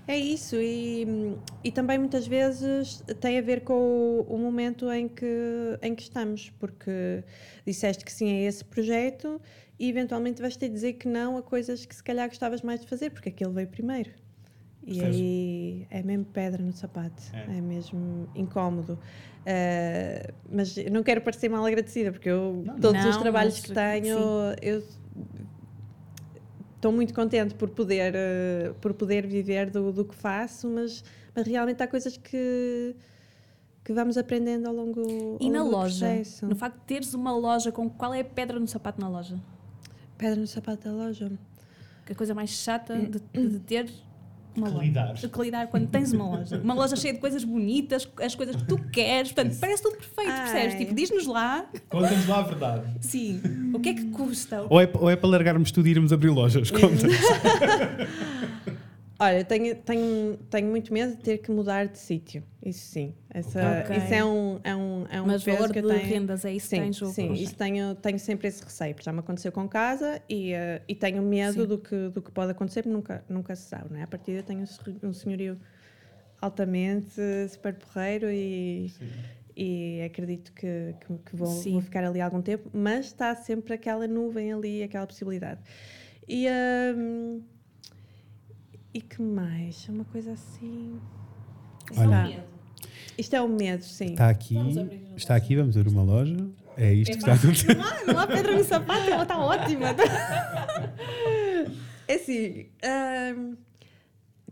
É 0.07 0.19
isso, 0.19 0.57
e, 0.57 1.35
e 1.62 1.73
também 1.73 1.97
muitas 1.97 2.27
vezes 2.27 3.03
tem 3.23 3.38
a 3.38 3.40
ver 3.40 3.62
com 3.62 3.73
o, 3.73 4.35
o 4.35 4.37
momento 4.37 4.90
em 4.93 5.09
que, 5.09 5.25
em 5.81 5.95
que 5.95 6.03
estamos, 6.03 6.53
porque 6.59 7.25
disseste 7.67 8.05
que 8.05 8.12
sim 8.12 8.31
a 8.31 8.43
esse 8.47 8.62
projeto 8.62 9.40
e 9.79 9.88
eventualmente 9.88 10.43
vais 10.43 10.59
ter 10.59 10.69
de 10.69 10.75
dizer 10.75 10.93
que 10.95 11.09
não 11.09 11.38
a 11.38 11.43
coisas 11.43 11.87
que 11.87 11.97
se 11.97 12.03
calhar 12.03 12.29
gostavas 12.29 12.61
mais 12.61 12.81
de 12.81 12.87
fazer, 12.87 13.11
porque 13.11 13.31
aquele 13.31 13.53
veio 13.53 13.69
primeiro. 13.69 14.11
E 14.87 14.99
Percebes? 15.01 15.16
aí 15.16 15.87
é 15.90 16.03
mesmo 16.03 16.25
pedra 16.27 16.62
no 16.62 16.73
sapato, 16.73 17.23
É. 17.33 17.57
é, 17.57 17.61
mesmo 17.61 18.29
incómodo. 18.35 18.99
Ah, 19.47 20.33
mas 20.51 20.77
não 20.90 21.03
quero 21.03 21.20
parecer 21.20 21.49
mal 21.49 21.64
agradecida, 21.64 22.11
porque 22.12 22.29
eu, 22.29 22.62
Não, 22.66 22.79
todos 22.79 23.05
os 23.05 23.14
não, 23.16 23.23
trabalhos 23.23 23.55
mas, 23.55 23.62
que 23.66 23.73
tenho, 23.73 24.18
eu 24.62 24.83
estou 26.77 26.92
muito 26.92 27.14
contente 27.14 27.55
por 27.55 27.68
poder, 27.70 28.12
eh, 28.14 28.73
por 28.81 28.92
poder 28.94 29.27
viver 29.27 29.70
do, 29.70 29.90
do 29.92 30.05
que 30.05 30.14
faço, 30.14 30.68
mas, 30.68 31.03
mas 31.35 31.47
realmente 31.47 31.83
há 31.83 31.87
coisas 31.88 32.16
que, 32.18 32.94
que 33.83 33.92
vamos 33.92 34.18
aprendendo 34.18 34.66
ao 34.68 34.75
longo, 34.75 35.38
E 35.40 35.47
ao 35.47 35.51
na 35.53 35.59
longo 35.61 35.70
do 35.70 35.77
loja? 35.77 36.07
processo. 36.07 36.47
No 36.47 36.55
facto 36.57 36.77
de 36.81 36.85
teres 36.87 37.14
uma 37.14 37.35
loja 37.37 37.73
com 37.73 37.88
qual 37.88 38.12
é 38.12 38.20
a 38.20 38.25
pedra 38.25 38.59
no 38.61 38.66
sapato 38.68 39.01
na 39.01 39.09
loja? 39.09 39.38
Pedra 40.18 40.37
no 40.40 40.47
sapato 40.47 40.85
da 40.88 40.92
loja. 40.92 41.33
Que 42.05 42.12
a 42.12 42.14
coisa 42.14 42.35
mais 42.35 42.51
chata 42.51 42.94
de, 42.99 43.49
de 43.49 43.59
ter 43.61 43.90
uma 44.57 44.67
Que 44.69 44.73
loja. 44.75 44.87
lidar. 44.87 45.14
Que 45.14 45.43
lidar 45.43 45.67
quando 45.69 45.87
tens 45.88 46.12
uma 46.12 46.25
loja. 46.37 46.61
Uma 46.62 46.75
loja 46.75 46.97
cheia 46.97 47.14
de 47.14 47.21
coisas 47.21 47.45
bonitas, 47.45 48.09
as 48.23 48.35
coisas 48.35 48.57
que 48.57 48.64
tu 48.64 48.79
queres, 48.90 49.33
portanto, 49.33 49.57
parece 49.61 49.83
tudo 49.83 49.97
perfeito, 49.97 50.31
Ai. 50.31 50.53
percebes? 50.53 50.75
Tipo, 50.79 50.95
diz-nos 50.95 51.27
lá, 51.27 51.67
Conta-nos 51.88 52.27
lá 52.29 52.38
a 52.38 52.43
verdade. 52.43 52.87
sim, 53.01 53.40
o 53.75 53.81
que 53.81 53.90
é 53.90 53.95
que 53.95 54.05
custa? 54.07 54.64
Ou 54.69 54.81
é, 54.81 54.88
ou 54.95 55.11
é 55.11 55.17
para 55.17 55.29
largarmos 55.29 55.71
tudo 55.71 55.87
e 55.88 55.90
irmos 55.90 56.12
abrir 56.12 56.31
lojas? 56.31 56.71
Conta. 56.71 57.07
Olha, 59.19 59.38
eu 59.38 59.45
tenho, 59.45 59.75
tenho, 59.77 60.37
tenho 60.51 60.69
muito 60.69 60.93
medo 60.93 61.12
de 61.17 61.23
ter 61.23 61.38
que 61.38 61.51
mudar 61.51 61.87
de 61.87 61.99
sítio. 61.99 62.43
Isso 62.64 62.81
sim. 62.87 63.14
Essa, 63.31 63.83
Ok. 63.85 63.97
Isso 63.97 64.12
é 64.12 64.25
um, 64.25 64.59
é 64.64 64.75
um, 64.75 64.94
é 65.11 65.21
um 65.23 65.27
Mas 65.27 65.43
peso 65.45 65.57
valor 65.59 65.73
que 65.73 65.81
de 65.83 65.87
eu 65.88 65.97
tenho. 66.01 66.09
rendas 66.09 66.45
é 66.45 66.53
isso 66.53 66.67
que 66.67 66.71
Sim, 66.71 66.81
tem 66.81 66.88
em 66.88 66.93
jogo. 66.93 67.12
sim 67.12 67.33
isso 67.35 67.55
tenho, 67.57 67.95
tenho 67.97 68.19
sempre 68.19 68.49
esse 68.49 68.62
receio, 68.62 68.95
porque 68.95 69.05
já 69.05 69.12
me 69.12 69.21
aconteceu 69.21 69.51
com 69.53 69.69
casa 69.69 70.21
e, 70.29 70.53
eh, 70.53 70.83
e 70.88 70.95
tenho 70.95 71.23
medo 71.23 71.62
Sim. 71.62 71.67
do 71.67 71.79
que, 71.79 72.09
do 72.11 72.23
que 72.23 72.31
pode 72.31 72.51
acontecer, 72.53 72.83
porque 72.83 72.95
nunca, 72.95 73.25
nunca 73.29 73.55
se 73.57 73.69
sabe, 73.69 73.93
não 73.93 73.99
é? 74.01 74.03
A 74.03 74.07
partir 74.07 74.33
eu 74.33 74.43
tenho 74.43 74.61
um 74.62 74.67
se- 74.67 74.81
um 75.03 75.12
senhorio 75.12 75.59
altamente 76.40 77.21
eh, 77.21 77.49
super 77.49 77.75
porreiro 77.75 78.31
e, 78.31 78.93
e 79.57 80.03
acredito 80.03 80.53
que, 80.53 80.95
que, 81.01 81.19
que 81.31 81.37
vou, 81.37 81.49
Sim. 81.49 81.73
vou 81.73 81.81
ficar 81.81 82.05
ali 82.05 82.21
algum 82.21 82.43
tempo, 82.43 82.71
mas 82.73 83.07
está 83.07 83.35
sempre 83.35 83.75
aquela 83.75 84.07
nuvem 84.07 84.53
ali, 84.53 84.83
aquela 84.83 85.07
possibilidade. 85.07 85.61
E, 86.29 86.47
hum, 86.97 87.43
e 88.93 89.01
que 89.01 89.21
mais? 89.21 89.88
Uma 89.88 90.05
coisa 90.05 90.33
assim. 90.33 91.01
Olha. 91.97 92.54
Isto 93.16 93.37
é 93.37 93.42
o 93.42 93.48
medo, 93.48 93.83
sim. 93.85 94.12
Está 94.12 94.29
aqui, 94.29 94.55
Vamos 94.55 94.77
abrir 94.79 94.96
uma 95.07 95.16
está 95.16 95.35
aqui, 95.37 95.57
vamos 95.57 95.77
abrir 95.77 95.90
uma 95.90 96.03
loja. 96.03 96.37
É 96.77 96.92
isto 96.92 97.12
que 97.12 97.18
está 97.18 97.37
tudo. 97.37 97.81
Ah, 97.81 98.12
não 98.12 98.18
há 98.20 98.27
pedra 98.27 98.57
no 98.57 98.64
sapato, 98.64 99.09
ela 99.09 99.22
está 99.22 99.38
ótima. 99.38 99.87
É 102.07 102.16
assim, 102.16 102.66
hum, 103.38 103.57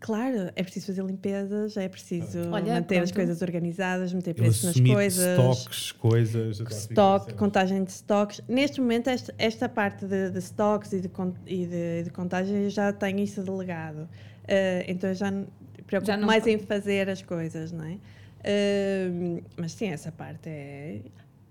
claro, 0.01 0.51
é 0.57 0.63
preciso 0.63 0.87
fazer 0.87 1.05
limpezas, 1.05 1.77
é 1.77 1.87
preciso 1.87 2.39
Olha, 2.51 2.73
manter 2.75 2.97
as 2.99 3.11
pronto. 3.13 3.15
coisas 3.27 3.43
organizadas, 3.43 4.11
meter 4.15 4.31
Eu 4.31 4.35
preços 4.37 4.65
nas 4.65 4.81
coisas. 4.81 5.39
stocks, 5.39 5.93
coisas. 5.93 6.61
Stock, 6.61 7.35
contagem 7.35 7.85
de 7.85 7.91
stocks. 7.91 8.41
Neste 8.49 8.81
momento, 8.81 9.09
esta, 9.09 9.35
esta 9.37 9.69
parte 9.69 10.07
de, 10.07 10.31
de 10.31 10.39
stocks 10.39 10.95
e 10.95 11.01
de, 11.03 11.11
e 11.47 11.67
de, 11.67 12.03
de 12.05 12.11
contagem 12.11 12.63
eu 12.65 12.71
já 12.71 12.91
tenho 12.91 13.19
isso 13.21 13.43
delegado. 13.43 14.05
Uh, 14.45 14.85
então 14.89 15.11
eu 15.11 15.15
já 15.15 15.31
me 15.31 15.47
preocupo 15.87 16.11
Já 16.11 16.17
não- 16.17 16.27
mais 16.27 16.47
em 16.47 16.59
fazer 16.59 17.11
as 17.11 17.21
coisas, 17.21 17.71
não 17.71 17.85
é? 17.85 17.99
Uh, 18.43 19.43
mas 19.57 19.73
sim, 19.73 19.89
essa 19.89 20.11
parte 20.11 20.49
é. 20.49 21.01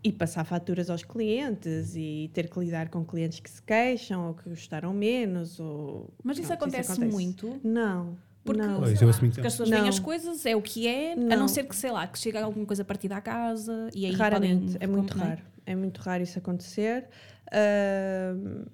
E 0.03 0.11
passar 0.11 0.43
faturas 0.43 0.89
aos 0.89 1.03
clientes 1.03 1.95
e 1.95 2.31
ter 2.33 2.49
que 2.49 2.59
lidar 2.59 2.89
com 2.89 3.05
clientes 3.05 3.39
que 3.39 3.49
se 3.49 3.61
queixam 3.61 4.29
ou 4.29 4.33
que 4.33 4.49
gostaram 4.49 4.91
menos. 4.93 5.59
Ou... 5.59 6.09
Mas 6.23 6.39
isso 6.39 6.47
Pronto, 6.47 6.63
acontece, 6.63 6.99
muito. 7.05 7.59
Não. 7.63 8.17
Porque, 8.43 8.59
não. 8.59 8.79
Lá, 8.79 8.87
porque 8.87 9.41
as 9.41 9.53
pessoas 9.53 9.69
não. 9.69 9.77
veem 9.77 9.89
as 9.89 9.99
coisas, 9.99 10.45
é 10.45 10.55
o 10.55 10.61
que 10.61 10.87
é, 10.87 11.13
a 11.13 11.15
não 11.15 11.37
Não. 11.37 11.47
ser 11.47 11.65
que, 11.65 11.75
sei 11.75 11.91
lá, 11.91 12.07
que 12.07 12.17
chega 12.17 12.43
alguma 12.43 12.65
coisa 12.65 12.83
partida 12.83 13.15
à 13.15 13.21
casa 13.21 13.89
e 13.93 14.05
aí 14.07 14.11
Raramente, 14.13 14.73
podem 14.73 14.77
é 14.79 14.87
muito 14.87 15.15
raro. 15.15 15.41
É 15.65 15.75
muito 15.75 15.99
raro 15.99 16.23
isso 16.23 16.39
acontecer. 16.39 17.07
Ahm, 17.51 18.65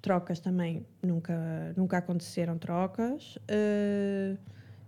trocas 0.00 0.40
também, 0.40 0.84
nunca, 1.00 1.72
nunca 1.76 1.98
aconteceram 1.98 2.58
trocas. 2.58 3.38
Ah, 3.48 4.36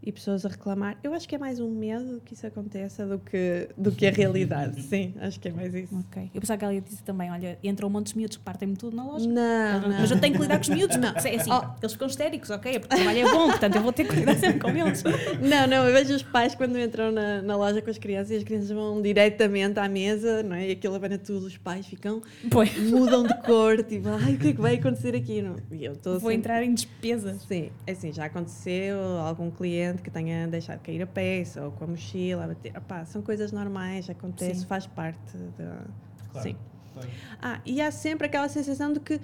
e 0.07 0.13
pessoas 0.13 0.45
a 0.45 0.49
reclamar. 0.49 0.97
Eu 1.03 1.15
acho 1.15 1.27
que 1.29 1.35
é 1.35 1.39
mais 1.39 1.59
um 1.61 1.71
medo 1.71 2.21
que 2.25 2.35
isso 2.35 2.47
aconteça 2.47 3.07
do 3.07 3.19
que, 3.19 3.69
do 3.77 3.91
que 3.91 4.07
a 4.07 4.11
realidade. 4.11 4.83
Sim, 4.85 5.15
acho 5.21 5.41
que 5.41 5.49
é 5.49 5.53
mais 5.53 5.75
isso. 5.75 5.97
Ok. 6.11 6.31
Eu 6.35 6.41
pensava 6.41 6.59
que 6.59 6.65
ela 6.65 6.75
ia 6.75 6.81
dizer 6.81 7.03
também, 7.03 7.31
olha, 7.31 7.59
entram 7.65 7.89
um 7.89 7.91
monte 7.93 8.09
de 8.13 8.19
miúdos 8.19 8.37
que 8.37 8.43
partem-me 8.43 8.77
tudo 8.77 8.97
na 8.97 9.05
loja. 9.05 9.27
Não, 9.27 9.81
não. 9.81 10.01
Mas 10.01 10.11
eu 10.11 10.21
tenho 10.21 10.35
que 10.35 10.43
lidar 10.43 10.57
com 10.57 10.63
os 10.63 10.69
miúdos, 10.69 10.97
porque 10.97 11.29
é 11.29 11.37
assim, 11.37 11.51
Oh. 11.55 11.63
eles 11.81 11.93
ficam 11.93 12.09
histéricos, 12.09 12.51
ok? 12.51 12.81
Porque 12.81 12.95
o 12.95 12.99
trabalho 12.99 13.19
é 13.29 13.33
bom, 13.33 13.49
portanto 13.49 13.77
eu 13.77 13.83
vou 13.83 13.93
ter 13.93 14.07
que 14.09 14.15
lidar 14.17 14.37
sempre 14.37 14.59
com 14.61 14.71
eles. 14.71 15.03
Não, 15.41 15.67
não, 15.67 15.87
eu 15.89 15.93
vejo 15.93 16.15
os 16.15 16.23
pais 16.23 16.55
quando 16.55 16.79
entram 16.79 17.13
na, 17.13 17.41
na 17.43 17.57
loja 17.57 17.81
com 17.81 17.91
as 17.91 17.99
crianças 17.99 18.31
e 18.31 18.37
as 18.37 18.45
crianças 18.45 18.71
vão 18.71 19.01
diretamente 19.01 19.79
à 19.79 19.89
mesa, 19.89 20.43
não 20.43 20.57
é? 20.57 20.69
E 20.69 20.73
aquilo 20.73 20.95
abana 20.95 21.19
tudo, 21.19 21.47
os 21.47 21.57
pais 21.57 21.87
ficam, 21.87 22.23
Pois, 22.51 22.77
mudam 22.91 23.23
de 23.25 23.35
cor, 23.43 23.83
tipo, 23.83 24.09
ai, 24.09 24.35
o 24.35 24.39
que 24.39 24.49
é 24.49 24.53
que 24.53 24.61
vai 24.61 24.75
acontecer 24.77 25.15
aqui? 25.15 25.43
Não? 25.43 25.57
E 25.71 25.85
eu 25.85 25.93
estou 25.93 26.19
vou 26.19 26.33
entrar 26.33 26.63
em 26.63 26.75
despesas. 26.75 27.43
Sim, 27.43 27.71
é 27.87 27.93
assim, 27.93 28.13
já 28.13 28.25
aconteceu 28.25 28.99
algum 29.19 29.51
cliente 29.51 29.94
que 30.03 30.11
tenha 30.11 30.47
deixado 30.47 30.81
cair 30.81 31.03
a 31.03 31.07
peça 31.07 31.65
ou 31.65 31.73
com 31.73 31.85
a 31.85 31.87
mochila 31.89 32.45
a 32.45 32.49
bater. 32.49 32.77
Opá, 32.77 33.05
são 33.05 33.23
coisas 33.23 33.53
normais, 33.53 34.09
acontece, 34.09 34.61
Sim. 34.61 34.67
faz 34.67 34.87
parte 34.87 35.37
da. 35.59 35.85
Claro, 36.31 36.49
Sim. 36.49 36.57
claro. 36.93 37.09
Ah, 37.41 37.61
e 37.65 37.81
há 37.81 37.91
sempre 37.91 38.27
aquela 38.27 38.49
sensação 38.49 38.93
de 38.93 39.01
que 39.01 39.21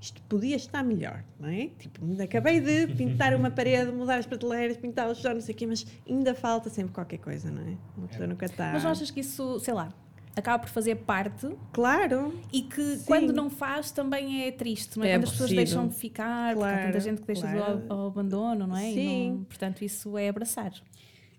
isto 0.00 0.22
podia 0.22 0.56
estar 0.56 0.82
melhor, 0.82 1.22
não 1.38 1.48
é? 1.48 1.68
Tipo, 1.78 2.00
acabei 2.22 2.60
de 2.60 2.92
pintar 2.96 3.34
uma 3.34 3.50
parede, 3.50 3.92
mudar 3.92 4.18
as 4.18 4.26
prateleiras, 4.26 4.76
pintar 4.76 5.08
o 5.10 5.14
chão, 5.14 5.34
não 5.34 5.40
sei 5.40 5.54
o 5.54 5.58
quê, 5.58 5.66
mas 5.66 5.86
ainda 6.08 6.34
falta 6.34 6.70
sempre 6.70 6.92
qualquer 6.92 7.18
coisa, 7.18 7.50
não 7.50 7.62
é? 7.62 7.76
Uma 7.96 8.08
pessoa 8.08 8.26
nunca 8.26 8.46
está. 8.46 8.72
Mas 8.72 8.82
não 8.82 8.90
achas 8.90 9.10
que 9.10 9.20
isso, 9.20 9.60
sei 9.60 9.74
lá, 9.74 9.92
acaba 10.36 10.58
por 10.60 10.68
fazer 10.70 10.94
parte 10.96 11.48
Claro, 11.72 12.34
e 12.52 12.62
que 12.62 12.96
Sim. 12.96 13.04
quando 13.06 13.32
não 13.32 13.50
faz 13.50 13.90
também 13.90 14.44
é 14.44 14.52
triste, 14.52 14.98
não 14.98 15.04
é? 15.04 15.10
É 15.10 15.16
quando 15.16 15.24
as 15.24 15.30
pessoas 15.32 15.50
deixam 15.50 15.88
de 15.88 15.94
ficar, 15.94 16.54
porque 16.54 16.64
há 16.66 16.70
Claro, 16.72 16.86
tanta 16.86 17.00
gente 17.00 17.20
que 17.20 17.26
deixa 17.26 17.42
claro. 17.50 17.78
do 17.78 17.92
ao, 17.92 18.00
ao 18.00 18.06
abandono, 18.08 18.66
não 18.66 18.76
é? 18.76 18.90
E 18.90 18.94
Sim. 18.94 19.30
não- 19.30 19.44
portanto, 19.44 19.82
isso 19.82 20.16
é 20.16 20.28
abraçar. 20.28 20.72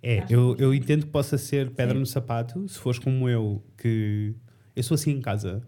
É, 0.03 0.25
eu, 0.29 0.55
eu 0.57 0.73
entendo 0.73 1.05
que 1.05 1.11
possa 1.11 1.37
ser 1.37 1.69
pedra 1.71 1.93
Sim. 1.93 1.99
no 1.99 2.05
sapato, 2.05 2.67
se 2.67 2.77
fores 2.79 2.99
como 2.99 3.29
eu, 3.29 3.61
que 3.77 4.33
eu 4.75 4.83
sou 4.83 4.95
assim 4.95 5.11
em 5.11 5.21
casa. 5.21 5.61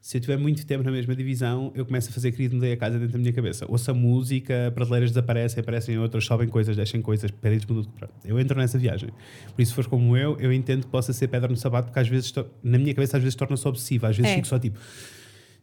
Se 0.00 0.16
eu 0.16 0.20
tiver 0.20 0.38
muito 0.38 0.64
tempo 0.66 0.82
na 0.82 0.90
mesma 0.90 1.14
divisão, 1.14 1.70
eu 1.74 1.84
começo 1.84 2.08
a 2.08 2.12
fazer 2.12 2.32
crise 2.32 2.54
mudei 2.54 2.72
a 2.72 2.76
casa 2.76 2.98
dentro 2.98 3.12
da 3.12 3.18
minha 3.18 3.32
cabeça. 3.32 3.66
Ouço 3.68 3.90
a 3.90 3.94
música, 3.94 4.72
prateleiras 4.74 5.10
desaparecem, 5.10 5.60
aparecem 5.60 5.98
outras, 5.98 6.24
sobem 6.24 6.48
coisas, 6.48 6.74
deixem 6.74 7.02
coisas, 7.02 7.30
paredes 7.30 7.66
mudam. 7.66 7.92
Pronto. 7.92 8.14
Eu 8.24 8.40
entro 8.40 8.58
nessa 8.58 8.78
viagem. 8.78 9.10
Por 9.54 9.60
isso, 9.60 9.70
se 9.72 9.74
fores 9.74 9.88
como 9.88 10.16
eu, 10.16 10.38
eu 10.40 10.52
entendo 10.52 10.84
que 10.84 10.90
possa 10.90 11.12
ser 11.12 11.28
pedra 11.28 11.48
no 11.48 11.56
sapato, 11.56 11.88
porque 11.88 11.98
às 12.00 12.08
vezes, 12.08 12.32
na 12.62 12.78
minha 12.78 12.94
cabeça, 12.94 13.18
às 13.18 13.22
vezes 13.22 13.36
torna-se 13.36 13.68
obsessiva. 13.68 14.08
Às 14.08 14.16
vezes 14.16 14.32
É. 14.32 14.34
fico 14.36 14.46
só 14.46 14.58
tipo, 14.58 14.78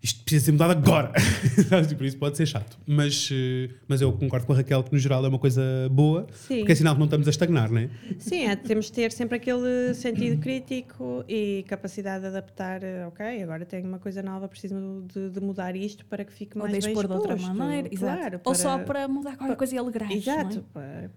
isto 0.02 0.24
precisa 0.24 0.46
ser 0.46 0.52
mudado 0.54 0.72
agora. 0.72 1.12
E 1.92 1.96
Por 1.96 2.06
isso 2.06 2.18
pode 2.18 2.38
ser 2.38 2.46
chato. 2.46 2.78
Mas, 2.86 3.30
eh, 3.32 3.70
mas 3.88 4.00
eu 4.02 4.12
concordo 4.14 4.46
com 4.46 4.54
a 4.54 4.58
Raquel 4.58 4.84
que, 4.84 4.92
no 4.94 5.00
geral, 5.00 5.26
é 5.26 5.28
uma 5.28 5.40
coisa 5.40 5.62
boa, 5.92 6.28
Sim. 6.34 6.60
porque 6.60 6.72
é 6.72 6.76
sinal 6.76 6.94
que 6.94 7.00
não 7.00 7.06
estamos 7.06 7.28
a 7.28 7.30
estagnar, 7.30 7.70
não 7.72 7.80
é? 7.82 7.90
Sim, 8.20 8.46
é, 8.46 8.56
temos 8.56 8.86
de 8.86 8.92
ter 8.94 9.12
sempre 9.12 9.38
aquele 9.38 9.94
sentido 9.94 10.40
crítico 10.40 11.24
e 11.28 11.66
capacidade 11.68 12.22
de 12.22 12.28
adaptar. 12.28 12.84
eh, 12.84 13.06
Ok, 13.08 13.44
agora 13.44 13.66
tenho 13.66 13.88
uma 13.88 14.00
coisa 14.00 14.22
nova, 14.22 14.48
preciso 14.48 14.76
de, 15.14 15.30
de 15.30 15.40
mudar 15.40 15.76
isto 15.76 16.06
para 16.06 16.24
que 16.24 16.32
fique 16.32 16.58
Ou 16.58 16.64
mais 16.64 16.74
de 16.76 16.82
bem 16.82 16.90
expor 16.92 17.08
de 17.08 17.14
outra 17.14 17.36
maneira. 17.36 17.88
Exato. 17.92 18.18
Claro, 18.20 18.42
Ou 18.46 18.56
só 18.56 18.78
para 18.80 19.08
mudar 19.08 19.36
qualquer 19.38 19.56
coisa 19.58 19.76
e 19.76 19.78
alegrar. 19.78 20.12
Exato. 20.12 20.64
para- 20.74 21.10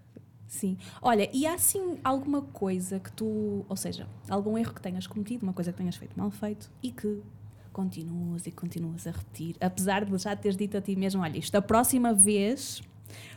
Sim. 0.47 0.77
Olha, 1.01 1.29
e 1.31 1.45
há 1.45 1.53
assim 1.53 1.97
alguma 2.03 2.41
coisa 2.41 2.99
que 2.99 3.09
tu, 3.13 3.65
ou 3.69 3.75
seja, 3.77 4.05
algum 4.27 4.57
erro 4.57 4.73
que 4.73 4.81
tenhas 4.81 5.07
cometido, 5.07 5.43
uma 5.45 5.53
coisa 5.53 5.71
que 5.71 5.77
tenhas 5.77 5.95
feito 5.95 6.11
mal 6.17 6.29
feito 6.29 6.69
e 6.83 6.91
que 6.91 7.21
continuas 7.71 8.45
e 8.45 8.51
continuas 8.51 9.07
a 9.07 9.11
repetir, 9.11 9.55
apesar 9.59 10.05
de 10.05 10.17
já 10.17 10.35
teres 10.35 10.57
dito 10.57 10.77
a 10.77 10.81
ti 10.81 10.95
mesmo, 10.95 11.21
olha, 11.21 11.37
isto 11.37 11.55
a 11.55 11.61
próxima 11.61 12.13
vez, 12.13 12.81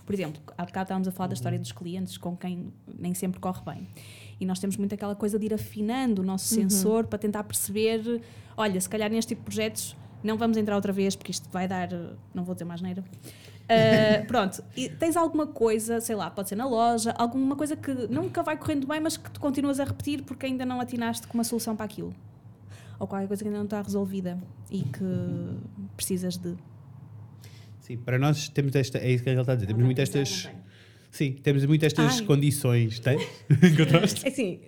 por 0.05 0.15
exemplo, 0.15 0.43
há 0.59 0.65
bocado 0.65 0.85
estávamos 0.85 1.09
a 1.09 1.13
falar 1.13 1.29
da 1.29 1.35
história 1.35 1.59
dos 1.59 1.73
clientes 1.73 2.17
com 2.17 2.37
quem 2.37 2.73
nem 2.99 3.15
sempre 3.15 3.41
corre 3.41 3.63
bem. 3.65 3.89
E 4.41 4.45
nós 4.45 4.59
temos 4.59 4.77
muito 4.77 4.95
aquela 4.95 5.15
coisa 5.15 5.39
de 5.39 5.47
ir 5.47 5.55
afinando 5.55 6.23
o 6.23 6.25
nosso 6.25 6.47
sensor 6.47 7.07
para 7.07 7.19
tentar 7.19 7.45
perceber, 7.45 8.21
olha, 8.57 8.81
se 8.81 8.89
calhar 8.89 9.11
neste 9.11 9.29
tipo 9.29 9.43
de 9.43 9.45
projetos 9.45 9.97
não 10.23 10.39
vamos 10.39 10.57
entrar 10.57 10.75
outra 10.75 10.93
vez 10.93 11.15
porque 11.15 11.31
isto 11.31 11.49
vai 11.51 11.69
dar, 11.69 11.89
não 12.33 12.45
vou 12.45 12.55
dizer 12.55 12.65
mais 12.65 12.81
neira. 12.81 13.05
Uh, 13.65 14.25
pronto, 14.27 14.65
e 14.77 14.89
tens 14.89 15.17
alguma 15.17 15.47
coisa, 15.47 16.01
sei 16.01 16.17
lá, 16.17 16.31
pode 16.31 16.49
ser 16.49 16.57
na 16.57 16.67
loja, 16.67 17.15
alguma 17.17 17.55
coisa 17.55 17.77
que 17.77 17.93
nunca 18.09 18.43
vai 18.43 18.57
correndo 18.57 18.87
bem, 18.87 19.01
mas 19.01 19.17
que 19.17 19.31
tu 19.31 19.39
continuas 19.39 19.79
a 19.79 19.85
repetir 19.85 20.23
porque 20.23 20.47
ainda 20.47 20.65
não 20.65 20.81
atinaste 20.81 21.27
com 21.27 21.35
uma 21.35 21.45
solução 21.45 21.77
para 21.77 21.85
aquilo? 21.85 22.15
Ou 22.99 23.07
qualquer 23.07 23.27
coisa 23.27 23.43
que 23.43 23.49
ainda 23.49 23.59
não 23.59 23.65
está 23.65 23.83
resolvida 23.83 24.39
e 24.71 24.83
que 24.83 25.59
precisas 25.97 26.37
de. 26.37 26.55
Sim, 27.81 27.99
para 27.99 28.19
nós 28.19 28.49
temos 28.49 28.75
esta, 28.75 28.99
é 28.99 29.11
isso 29.11 29.23
que 29.23 29.31
a 29.31 29.33
Raquel 29.33 29.43
está 29.43 29.53
a 29.53 29.57
dizer, 29.57 29.67
temos 29.67 29.85
muito 29.85 30.01
estas. 30.01 30.49
Sim, 31.15 31.31
temos 31.45 31.65
muito 31.65 31.87
estas 31.87 32.19
Ai. 32.19 32.27
condições. 32.27 32.99
Tens? 32.99 33.23
Encontraste? 33.63 34.27
É 34.27 34.29
Assim, 34.29 34.59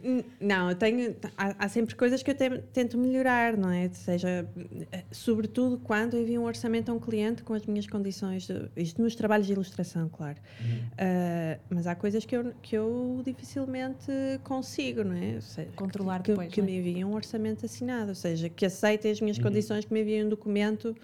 não, 0.40 0.70
eu 0.70 0.76
tenho. 0.76 1.16
Há, 1.37 1.64
há 1.64 1.68
sempre 1.68 1.96
coisas 1.96 2.22
que 2.22 2.30
eu 2.30 2.37
te- 2.37 2.62
tento 2.72 2.96
melhorar, 2.96 3.56
não 3.56 3.68
é? 3.72 3.87
Ou 3.88 3.92
seja, 3.94 4.48
eh, 4.92 5.02
sobretudo 5.11 5.76
quando 5.78 6.16
envio 6.16 6.40
um 6.40 6.44
orçamento 6.44 6.88
a 6.92 6.94
um 6.94 7.00
cliente 7.00 7.42
com 7.42 7.52
as 7.52 7.66
minhas 7.66 7.88
condições, 7.88 8.46
de- 8.46 8.70
isto 8.76 9.02
nos 9.02 9.16
trabalhos 9.16 9.48
de 9.48 9.54
ilustração, 9.54 10.09
claro. 10.09 10.38
Ah, 10.96 11.59
mas 11.68 11.85
há 11.88 11.96
coisas 11.96 12.24
que 12.24 12.37
eu, 12.37 12.52
que 12.62 12.76
eu 12.78 13.20
dificilmente 13.24 14.06
consigo, 14.44 15.02
não 15.02 15.16
é? 15.16 15.40
Seja, 15.40 15.68
Controlar 15.74 16.22
que, 16.22 16.30
depois, 16.30 16.52
Que 16.52 16.61
não 16.62 16.68
é? 16.68 16.70
me 16.70 16.78
enviem 16.78 17.04
um 17.04 17.14
orçamento 17.14 17.66
assinado, 17.66 18.11
ou 18.11 18.14
seja, 18.14 18.48
que 18.48 18.64
aceitem 18.64 19.11
as 19.11 19.20
minhas 19.20 19.40
condições, 19.40 19.85
que 19.85 19.92
me 19.92 20.00
enviem 20.00 20.24
um 20.24 20.28
documento 20.28 20.94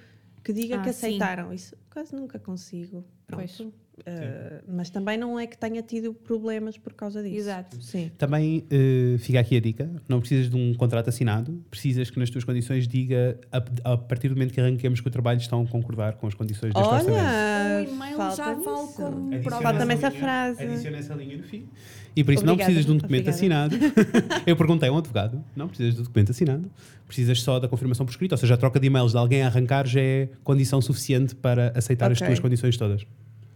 que 0.45 0.53
diga 0.53 0.77
Ah, 0.77 0.83
que 0.83 0.93
sim. 0.93 1.07
aceitaram. 1.07 1.53
Isso 1.53 1.75
quase 1.91 2.15
nunca 2.15 2.39
consigo. 2.39 3.05
Pois. 3.27 3.61
Ah, 4.07 4.63
mas 4.67 4.89
também 4.91 5.19
não 5.19 5.39
é 5.39 5.47
que 5.47 5.57
tenha 5.57 5.83
tido 5.83 6.15
problemas 6.15 6.79
por 6.79 6.93
causa 6.95 7.23
disso. 7.23 7.37
Exato. 7.37 7.81
Sim. 7.83 8.11
Também 8.17 8.65
eh, 8.71 9.17
fica 9.19 9.39
aqui 9.39 9.57
a 9.57 9.61
dica: 9.61 9.89
não 10.09 10.19
precisas 10.19 10.49
de 10.51 10.57
um 10.57 10.73
contrato 10.75 11.09
assinado, 11.09 11.63
precisas 11.71 12.11
que 12.11 12.19
nas 12.19 12.31
tuas 12.31 12.43
condições 12.43 12.89
diga, 12.89 13.39
a, 13.53 13.93
a 13.93 13.97
partir 13.99 14.29
do 14.29 14.35
momento 14.35 14.53
que 14.55 14.61
arranquemos 14.61 15.01
que 15.01 15.07
o 15.09 15.11
trabalho, 15.11 15.39
estão 15.39 15.63
a 15.63 15.67
concordar 15.67 16.15
com 16.15 16.27
as 16.27 16.35
condições 16.35 16.73
deste 16.73 16.89
orçamento. 16.89 17.13
Olha, 17.19 17.89
O 17.91 17.95
e-mail 17.95 18.17
falta 18.17 18.37
já 18.37 18.53
vale 18.55 18.87
como 18.97 19.41
prova. 19.43 19.63
Falta-me 19.63 19.95
essa 19.95 20.09
linha- 20.09 20.21
frase. 20.21 20.63
Adiciona 20.63 20.97
essa 20.99 21.15
linha 21.15 21.37
no 21.37 21.43
fim. 21.45 21.69
E 22.17 22.25
por 22.25 22.35
isso 22.35 22.45
não 22.45 22.55
Obrigada, 22.55 22.73
precisas 22.73 22.87
de 22.87 22.93
um 22.93 22.97
documento 22.97 23.29
obrigada. 23.31 23.77
assinado. 23.77 23.77
Eu 24.47 24.57
perguntei 24.57 24.89
a 24.89 24.93
um 24.93 24.99
advogado: 24.99 25.45
não 25.55 25.69
precisas 25.69 25.95
de 25.95 26.03
documento 26.03 26.31
assinado, 26.31 26.71
precisas 27.07 27.41
só 27.43 27.61
da 27.61 27.69
confirmação 27.69 28.05
por 28.07 28.13
escrito. 28.13 28.33
Ou 28.33 28.39
seja, 28.39 28.55
a 28.55 28.57
troca 28.57 28.81
de 28.81 28.87
e-mails 28.87 29.13
de 29.13 29.19
alguém 29.19 29.43
a 29.43 29.47
arrancar 29.47 29.87
já 29.87 30.01
é 30.01 30.29
condição 30.43 30.81
suficiente 30.81 31.35
para 31.35 31.73
aceitar 31.77 32.11
as 32.11 32.19
Ok. 32.19 32.27
tuas 32.29 32.41
condições 32.41 32.77
todas. 32.77 33.07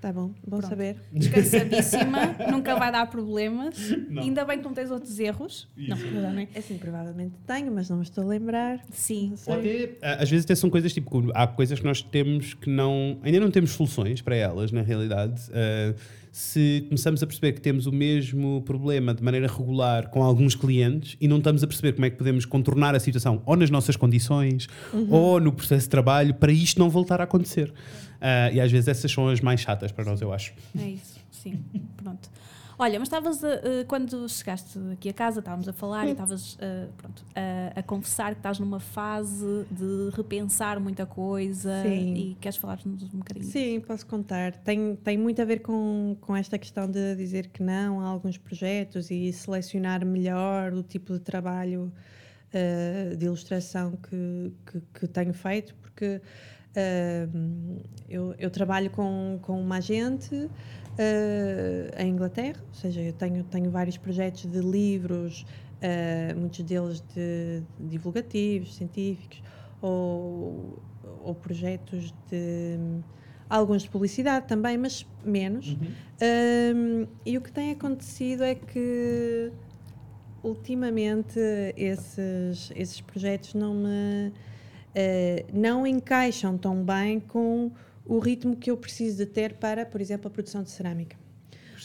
Tá 0.06 0.12
bom, 0.12 0.28
bom 0.46 0.58
Pronto. 0.58 0.68
saber. 0.68 0.98
Descansadíssima, 1.12 2.36
nunca 2.48 2.76
vai 2.76 2.92
dar 2.92 3.10
problemas. 3.10 3.74
Ainda 4.16 4.44
bem 4.44 4.58
que 4.58 4.64
não 4.64 4.72
tens 4.72 4.88
outros 4.88 5.18
erros. 5.18 5.68
Não, 5.76 5.96
já 5.96 6.30
não 6.30 6.38
é? 6.38 6.46
É 6.54 6.60
Assim, 6.60 6.78
provavelmente 6.78 7.34
tenho, 7.44 7.72
mas 7.72 7.90
não 7.90 7.96
me 7.96 8.04
estou 8.04 8.22
a 8.22 8.26
lembrar. 8.28 8.84
Sim. 8.92 9.34
Não. 9.48 9.54
Ou 9.54 9.58
até, 9.58 9.98
às 10.00 10.30
vezes 10.30 10.44
até 10.44 10.54
são 10.54 10.70
coisas 10.70 10.92
tipo, 10.92 11.28
há 11.34 11.44
coisas 11.48 11.80
que 11.80 11.84
nós 11.84 12.02
temos 12.02 12.54
que 12.54 12.70
não, 12.70 13.18
ainda 13.20 13.40
não 13.40 13.50
temos 13.50 13.72
soluções 13.72 14.22
para 14.22 14.36
elas, 14.36 14.70
na 14.70 14.80
realidade. 14.80 15.50
Uh, 15.50 15.96
se 16.36 16.84
começamos 16.90 17.22
a 17.22 17.26
perceber 17.26 17.52
que 17.54 17.62
temos 17.62 17.86
o 17.86 17.92
mesmo 17.92 18.60
problema 18.60 19.14
de 19.14 19.22
maneira 19.22 19.46
regular 19.46 20.10
com 20.10 20.22
alguns 20.22 20.54
clientes 20.54 21.16
e 21.18 21.26
não 21.26 21.38
estamos 21.38 21.64
a 21.64 21.66
perceber 21.66 21.94
como 21.94 22.04
é 22.04 22.10
que 22.10 22.16
podemos 22.16 22.44
contornar 22.44 22.94
a 22.94 23.00
situação 23.00 23.40
ou 23.46 23.56
nas 23.56 23.70
nossas 23.70 23.96
condições 23.96 24.68
ou 25.08 25.40
no 25.40 25.50
processo 25.50 25.84
de 25.84 25.88
trabalho 25.88 26.34
para 26.34 26.52
isto 26.52 26.78
não 26.78 26.90
voltar 26.90 27.22
a 27.22 27.24
acontecer. 27.24 27.70
Uh, 27.70 28.52
e 28.52 28.60
às 28.60 28.70
vezes 28.70 28.86
essas 28.86 29.10
são 29.10 29.30
as 29.30 29.40
mais 29.40 29.60
chatas 29.60 29.90
para 29.90 30.04
nós, 30.04 30.20
eu 30.20 30.30
acho. 30.30 30.52
É 30.78 30.86
isso, 30.90 31.18
sim. 31.30 31.58
Pronto. 31.96 32.28
Olha, 32.78 32.98
mas 32.98 33.08
estavas, 33.08 33.42
a- 33.42 33.60
quando 33.88 34.28
chegaste 34.28 34.78
aqui 34.92 35.08
a 35.08 35.12
casa, 35.12 35.38
estávamos 35.38 35.66
a 35.66 35.72
falar 35.72 36.06
e 36.06 36.10
estavas 36.10 36.58
a, 36.60 36.88
pronto, 36.96 37.24
a, 37.34 37.80
a 37.80 37.82
confessar 37.82 38.32
que 38.34 38.40
estás 38.40 38.58
numa 38.58 38.78
fase 38.80 39.64
de 39.70 40.10
repensar 40.14 40.78
muita 40.78 41.06
coisa 41.06 41.82
Sim. 41.82 42.14
e 42.14 42.34
queres 42.38 42.58
falar-nos 42.58 43.02
um 43.14 43.18
bocadinho? 43.18 43.46
Sim, 43.46 43.80
posso 43.80 44.06
contar. 44.06 44.52
Tem, 44.56 44.94
tem 44.96 45.16
muito 45.16 45.40
a 45.40 45.44
ver 45.46 45.60
com, 45.60 46.16
com 46.20 46.36
esta 46.36 46.58
questão 46.58 46.90
de 46.90 47.16
dizer 47.16 47.48
que 47.48 47.62
não 47.62 48.00
a 48.00 48.04
alguns 48.04 48.36
projetos 48.36 49.10
e 49.10 49.32
selecionar 49.32 50.04
melhor 50.04 50.74
o 50.74 50.82
tipo 50.82 51.14
de 51.14 51.20
trabalho 51.20 51.90
eh, 52.52 53.14
de 53.16 53.24
ilustração 53.24 53.92
que, 53.92 54.52
que, 54.66 54.82
que 55.00 55.06
tenho 55.08 55.32
feito, 55.32 55.74
porque 55.76 56.20
eh, 56.74 57.26
eu, 58.06 58.34
eu 58.38 58.50
trabalho 58.50 58.90
com, 58.90 59.38
com 59.40 59.58
uma 59.58 59.78
agente 59.78 60.48
eh, 60.98 61.94
em 61.98 62.10
Inglaterra, 62.10 62.62
ou 62.68 62.74
seja, 62.74 63.00
eu 63.00 63.12
tenho, 63.12 63.44
tenho 63.44 63.70
vários 63.70 63.96
projetos 63.96 64.46
de 64.46 64.60
livros, 64.60 65.44
eh, 65.80 66.34
muitos 66.34 66.62
deles 66.62 67.02
de 67.14 67.62
divulgativos, 67.78 68.74
científicos, 68.74 69.42
ou, 69.80 70.82
ou 71.22 71.34
projetos 71.34 72.14
de 72.30 72.78
alguns 73.48 73.82
de 73.82 73.90
publicidade 73.90 74.46
também, 74.46 74.76
mas 74.76 75.06
menos. 75.24 75.76
Um, 76.74 77.06
e 77.24 77.36
o 77.38 77.40
que 77.40 77.52
tem 77.52 77.70
acontecido 77.70 78.42
é 78.42 78.54
que 78.54 79.52
ultimamente 80.42 81.38
esses, 81.76 82.72
esses 82.74 83.00
projetos 83.00 83.54
não 83.54 83.74
me 83.74 84.32
eh, 84.98 85.44
não 85.52 85.86
encaixam 85.86 86.56
tão 86.56 86.82
bem 86.82 87.20
com 87.20 87.70
o 88.06 88.18
ritmo 88.18 88.56
que 88.56 88.70
eu 88.70 88.76
preciso 88.76 89.16
de 89.18 89.26
ter 89.26 89.54
para, 89.54 89.84
por 89.84 90.00
exemplo, 90.00 90.28
a 90.28 90.30
produção 90.30 90.62
de 90.62 90.70
cerâmica. 90.70 91.16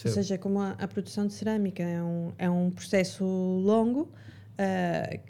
Ou 0.09 0.13
seja, 0.13 0.37
como 0.37 0.59
a, 0.59 0.71
a 0.71 0.87
produção 0.87 1.27
de 1.27 1.33
cerâmica 1.33 1.83
é 1.83 2.01
um, 2.01 2.31
é 2.37 2.49
um 2.49 2.69
processo 2.71 3.23
longo 3.25 4.09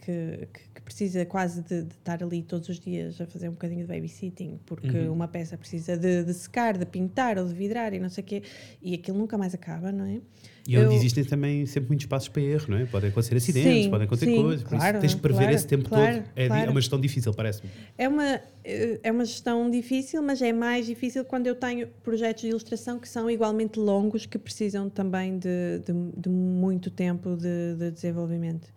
que, 0.03 0.47
que- 0.53 0.69
que 0.70 0.70
precisa 0.91 1.25
quase 1.25 1.61
de, 1.61 1.83
de 1.83 1.93
estar 1.93 2.21
ali 2.21 2.43
todos 2.43 2.67
os 2.67 2.79
dias 2.79 3.19
a 3.21 3.25
fazer 3.25 3.47
um 3.47 3.53
bocadinho 3.53 3.81
de 3.81 3.87
babysitting, 3.87 4.59
porque 4.65 5.07
uma 5.07 5.27
peça 5.27 5.57
precisa 5.57 5.95
de, 5.97 6.25
de 6.25 6.33
secar, 6.33 6.77
de 6.77 6.85
pintar 6.85 7.37
ou 7.37 7.47
de 7.47 7.53
vidrar 7.53 7.93
e 7.93 7.99
não 7.99 8.09
sei 8.09 8.21
o 8.23 8.27
quê, 8.27 8.43
e 8.81 8.93
aquilo 8.93 9.17
nunca 9.17 9.37
mais 9.37 9.53
acaba, 9.55 9.91
não 9.91 10.05
é? 10.05 10.19
E 10.67 10.77
onde 10.77 10.87
Eu- 10.87 10.93
existem 10.93 11.23
também 11.23 11.65
sempre 11.65 11.89
muitos 11.89 12.03
espaços 12.03 12.29
para 12.29 12.41
erro, 12.41 12.65
não 12.67 12.77
é? 12.77 12.85
Podem 12.85 13.09
acontecer 13.09 13.35
acidentes, 13.35 13.85
Sim, 13.85 13.89
podem 13.89 14.05
acontecer 14.05 14.25
sim, 14.27 14.35
coisas. 14.35 14.63
Por 14.63 14.69
claro, 14.69 14.97
isso 14.97 15.01
tens 15.01 15.15
que 15.15 15.21
prever 15.21 15.37
claro, 15.39 15.55
esse 15.55 15.67
tempo 15.67 15.89
claro, 15.89 16.17
todo. 16.17 16.29
É, 16.35 16.45
é 16.45 16.69
uma 16.69 16.81
gestão 16.81 16.99
difícil, 17.01 17.33
parece-me. 17.33 17.69
É 17.97 18.07
uma, 18.07 18.41
eh, 18.63 18.99
é 19.01 19.11
uma 19.11 19.25
gestão 19.25 19.71
difícil, 19.71 20.21
mas 20.21 20.39
é 20.41 20.53
mais 20.53 20.85
difícil 20.85 21.25
quando 21.25 21.47
eu 21.47 21.55
tenho 21.55 21.87
projetos 22.03 22.43
de 22.43 22.49
ilustração 22.49 22.99
que 22.99 23.09
são 23.09 23.29
igualmente 23.31 23.79
longos, 23.79 24.25
que 24.25 24.37
precisam 24.37 24.87
também 24.87 25.39
de, 25.39 25.79
de, 26.15 26.29
muito 26.29 26.91
tempo 26.91 27.35
de 27.35 27.91
desenvolvimento. 27.91 28.67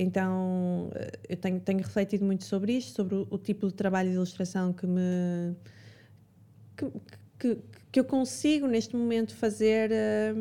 Então, 0.00 0.90
eh, 0.94 1.10
eu 1.30 1.36
tenho, 1.36 1.58
tenho 1.58 1.78
refletido 1.80 2.24
muito 2.24 2.44
sobre 2.44 2.72
isto, 2.74 2.94
sobre 2.94 3.16
o, 3.16 3.26
o 3.28 3.36
tipo 3.36 3.66
de 3.66 3.74
trabalho 3.74 4.08
de 4.08 4.14
ilustração 4.14 4.72
que 4.72 4.86
me. 4.86 5.56
que, 6.76 6.86
que, 7.36 7.58
que 7.90 7.98
eu 7.98 8.04
consigo 8.04 8.68
neste 8.68 8.94
momento 8.94 9.34
fazer, 9.34 9.90
eh, 9.90 10.34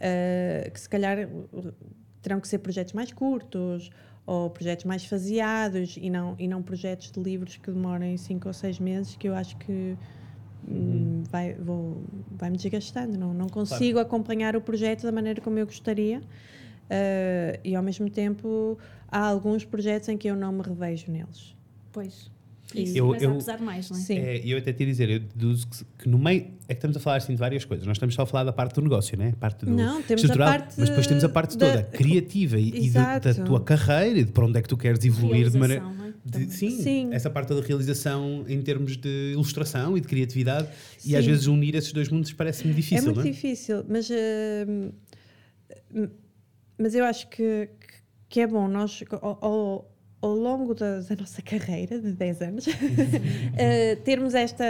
eh, 0.00 0.70
que 0.74 0.80
se 0.80 0.88
calhar 0.88 1.28
terão 2.20 2.40
que 2.40 2.48
ser 2.48 2.58
projetos 2.58 2.92
mais 2.92 3.12
curtos 3.12 3.88
ou 4.26 4.50
projetos 4.50 4.84
mais 4.84 5.04
faseados 5.04 5.96
e 5.96 6.10
não, 6.10 6.34
e 6.36 6.48
não 6.48 6.60
projetos 6.60 7.12
de 7.12 7.20
livros 7.20 7.56
que 7.56 7.70
demorem 7.70 8.16
cinco 8.16 8.48
ou 8.48 8.52
seis 8.52 8.80
meses, 8.80 9.14
que 9.14 9.28
eu 9.28 9.34
acho 9.34 9.56
que 9.58 9.96
hum, 10.68 11.22
vai, 11.30 11.54
vou, 11.54 12.02
vai 12.32 12.50
me 12.50 12.56
desgastando. 12.56 13.16
Não, 13.16 13.32
não 13.32 13.48
consigo 13.48 14.00
acompanhar 14.00 14.56
o 14.56 14.60
projeto 14.60 15.04
da 15.04 15.12
maneira 15.12 15.40
como 15.40 15.56
eu 15.56 15.66
gostaria. 15.66 16.20
Eh, 16.90 17.60
e 17.64 17.74
ao 17.74 17.82
mesmo 17.82 18.08
tempo 18.10 18.78
há 19.08 19.20
alguns 19.26 19.64
projetos 19.64 20.08
em 20.08 20.16
que 20.16 20.28
eu 20.28 20.36
não 20.36 20.52
me 20.52 20.62
revejo 20.62 21.10
neles. 21.10 21.54
Pois. 21.92 22.30
Isso, 22.74 22.98
Eu- 22.98 23.06
começa 23.06 23.24
eu- 23.24 23.30
a 23.30 23.34
pesar 23.34 23.60
mais, 23.62 23.90
não 23.90 23.96
é? 23.96 24.00
Sim. 24.00 24.18
É, 24.18 24.44
e 24.44 24.50
eu 24.50 24.58
até 24.58 24.74
te 24.74 24.80
ia 24.82 24.86
dizer, 24.86 25.08
eu 25.08 25.20
deduzo 25.20 25.66
que, 25.68 25.84
que 26.00 26.08
no 26.08 26.18
meio. 26.18 26.48
É 26.68 26.74
que 26.74 26.78
estamos 26.78 26.98
a 26.98 27.00
falar 27.00 27.16
assim 27.16 27.32
de 27.32 27.38
várias 27.38 27.64
coisas. 27.64 27.86
Nós 27.86 27.96
estamos 27.96 28.14
só 28.14 28.22
a 28.22 28.26
falar 28.26 28.44
da 28.44 28.52
parte 28.52 28.74
do 28.74 28.82
negócio, 28.82 29.16
né? 29.16 29.30
A 29.32 29.36
parte 29.36 29.64
do 29.64 29.70
Não, 29.70 30.02
temos 30.02 30.22
a 30.22 30.26
estrutural, 30.26 30.48
parte 30.50 30.74
mas 30.76 30.88
depois 30.90 31.06
temos 31.06 31.24
a 31.24 31.28
parte 31.30 31.56
da- 31.56 31.66
toda 31.70 31.82
criativa 31.84 32.58
e, 32.58 32.68
e 32.68 32.90
da 32.90 33.16
Exato. 33.16 33.44
tua 33.46 33.60
carreira 33.62 34.18
e 34.18 34.24
de 34.24 34.32
para 34.32 34.44
onde 34.44 34.58
é 34.58 34.60
que 34.62 34.68
tu 34.68 34.76
queres 34.76 35.02
evoluir 35.02 35.48
de 35.48 35.56
maneira. 35.58 35.82
É? 36.04 36.08
de- 36.28 36.52
sim, 36.52 36.70
Sim. 36.82 37.08
essa 37.14 37.30
parte 37.30 37.54
da 37.54 37.60
realização 37.62 38.44
em 38.46 38.60
termos 38.60 38.98
de 38.98 39.30
ilustração 39.32 39.96
e 39.96 40.00
de 40.02 40.06
criatividade. 40.06 40.68
E 41.06 41.16
às 41.16 41.24
Sim. 41.24 41.30
vezes 41.30 41.46
unir 41.46 41.74
esses 41.74 41.90
dois 41.90 42.10
mundos 42.10 42.30
parece-me 42.34 42.70
é 42.72 42.76
difícil, 42.76 43.04
muito 43.06 43.16
não 43.20 43.26
é? 43.26 43.30
difícil, 43.30 43.82
mas, 43.88 44.10
hum, 45.94 46.08
mas 46.78 46.94
eu 46.94 47.04
acho 47.04 47.28
que, 47.28 47.68
que 48.28 48.40
é 48.40 48.46
bom 48.46 48.68
nós, 48.68 49.02
ao, 49.20 49.38
ao- 49.44 50.34
longo 50.34 50.74
da, 50.74 51.00
da 51.00 51.16
nossa 51.16 51.42
carreira 51.42 52.00
de 52.00 52.12
10 52.12 52.42
anos, 52.42 52.66
eh, 53.56 53.96
termos 53.96 54.34
esta 54.34 54.64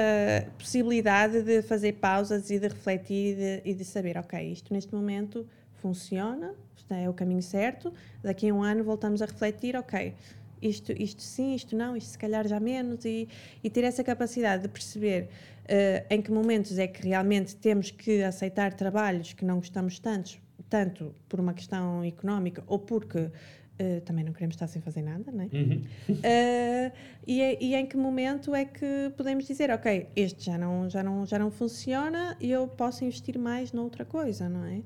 possibilidade 0.59 1.43
de 1.43 1.63
fazer 1.63 1.95
pausas 1.95 2.51
e 2.51 2.59
de 2.59 2.69
refletir 2.69 3.33
e 3.33 3.35
de, 3.35 3.71
e 3.71 3.75
de 3.75 3.85
saber, 3.85 4.17
ok, 4.19 4.41
isto 4.53 4.73
neste 4.75 4.95
momento 4.95 5.47
funciona, 5.81 6.55
é 6.91 7.09
o 7.09 7.13
caminho 7.13 7.43
certo, 7.43 7.93
daqui 8.23 8.49
a 8.49 8.55
um 8.55 8.63
ano 8.63 8.83
voltamos 8.83 9.21
a 9.23 9.27
refletir, 9.27 9.77
ok, 9.77 10.15
isto, 10.61 10.93
isto 10.93 11.23
sim, 11.23 11.55
isto 11.55 11.77
não, 11.77 11.97
isto 11.97 12.11
se 12.11 12.19
calhar 12.19 12.47
já 12.49 12.59
menos, 12.59 13.05
e, 13.05 13.29
e 13.63 13.71
ter 13.71 13.85
essa 13.85 14.03
capacidade 14.03 14.63
de 14.63 14.69
perceber 14.69 15.29
eh, 15.67 16.05
em 16.11 16.21
que 16.23 16.31
momentos 16.33 16.79
é 16.79 16.87
que 16.87 17.07
realmente 17.07 17.55
temos 17.57 17.91
que 17.91 18.23
aceitar 18.23 18.73
trabalhos 18.73 19.33
que 19.35 19.45
não 19.45 19.57
gostamos 19.57 19.99
tanto, 19.99 20.39
tanto 20.69 21.15
por 21.29 21.41
uma 21.41 21.55
questão 21.55 22.03
económica 22.05 22.63
ou 22.67 22.79
porque 22.79 23.31
eh, 23.79 24.01
também 24.01 24.25
não 24.25 24.33
queremos 24.33 24.55
estar 24.57 24.67
sem 24.67 24.83
fazer 24.83 25.03
nada, 25.03 25.31
não 25.31 25.43
é? 25.45 25.49
Uhum. 25.53 25.83
Eh, 26.23 26.93
e, 27.27 27.41
é- 27.41 27.63
e 27.63 27.75
em 27.75 27.87
que 27.87 27.97
momento 27.97 28.55
é 28.55 28.65
que 28.65 29.13
podemos 29.17 29.47
dizer, 29.47 29.71
ok, 29.71 30.09
este 30.17 30.47
já 30.47 30.59
não, 30.59 30.91
já 30.91 31.03
não, 31.03 31.25
já 31.25 31.39
não 31.39 31.51
funciona 31.51 32.37
e 32.41 32.51
eu 32.51 32.67
posso 32.67 33.05
investir 33.05 33.39
mais 33.39 33.73
noutra 33.73 34.05
coisa, 34.05 34.49
não 34.49 34.65
é? 34.65 34.81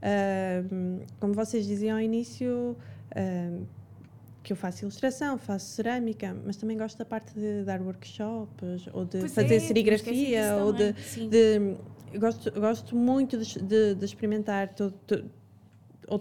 Ahm, 0.00 1.00
como 1.20 1.34
vocês 1.34 1.66
diziam 1.66 1.96
ao 1.96 2.02
início, 2.02 2.76
que 4.42 4.52
eu 4.52 4.56
faço 4.56 4.84
ilustração, 4.84 5.36
faço 5.36 5.66
cerâmica, 5.72 6.34
mas 6.46 6.56
também 6.56 6.78
gosto 6.78 6.96
da 6.96 7.04
parte 7.04 7.34
de 7.34 7.64
dar 7.64 7.82
workshops 7.82 8.88
ou 8.94 9.04
de 9.04 9.18
Pois 9.18 9.34
fazer 9.34 9.56
é, 9.56 9.60
serigrafia 9.60 10.12
esqueci 10.12 10.26
disso 10.26 10.54
ou 10.64 10.72
de, 10.72 10.92
sim. 12.08 12.10
de- 12.10 12.16
eu 12.16 12.20
gosto, 12.20 12.50
gosto 12.52 12.96
muito 12.96 13.38
de, 13.38 13.58
de- 13.62 13.94
de 13.94 14.04
experimentar 14.04 14.74
todo, 14.74 14.92
todo- 15.06 15.30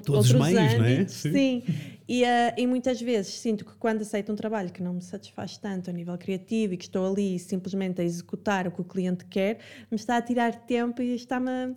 Todos 0.04 0.26
os 0.28 0.34
outros 0.34 0.54
meios, 0.54 0.74
não 0.78 0.84
é? 0.86 0.94
âmbitos, 0.96 1.14
Sim. 1.16 1.32
Sim. 1.32 1.64
E, 2.10 2.26
ah, 2.26 2.54
e 2.58 2.68
muitas 2.68 3.00
vezes 3.02 3.34
sinto 3.36 3.64
que 3.64 3.74
quando 3.78 4.02
aceito 4.02 4.30
um 4.34 4.36
trabalho 4.36 4.70
que 4.70 4.84
não 4.84 4.94
me 4.96 5.02
satisfaz 5.02 5.58
tanto 5.58 5.90
a 5.90 5.94
nível 5.94 6.18
criativo 6.18 6.74
e 6.74 6.78
que 6.78 6.84
estou 6.84 7.10
ali 7.10 7.40
simplesmente 7.40 8.02
a 8.02 8.04
executar 8.04 8.68
o 8.68 8.72
que 8.72 8.82
o 8.82 8.84
cliente 8.84 9.24
quer, 9.24 9.60
me 9.90 9.96
está 9.96 10.18
a 10.18 10.22
tirar 10.22 10.54
tempo 10.66 11.02
e 11.02 11.16
está-me. 11.16 11.50
a- 11.50 11.72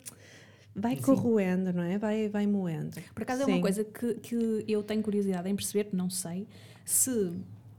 Vai 0.74 0.96
corroendo, 0.96 1.72
não 1.72 1.82
é? 1.84 1.98
Vai, 1.98 2.28
vai 2.28 2.46
moendo. 2.48 2.96
Por 3.14 3.22
acaso 3.22 3.42
é 3.42 3.44
Sim. 3.44 3.52
uma 3.52 3.60
coisa 3.60 3.84
que, 3.84 4.14
que 4.14 4.64
eu 4.66 4.82
tenho 4.82 5.02
curiosidade 5.02 5.48
em 5.48 5.54
perceber, 5.54 5.88
não 5.92 6.10
sei, 6.10 6.48
se. 6.84 7.30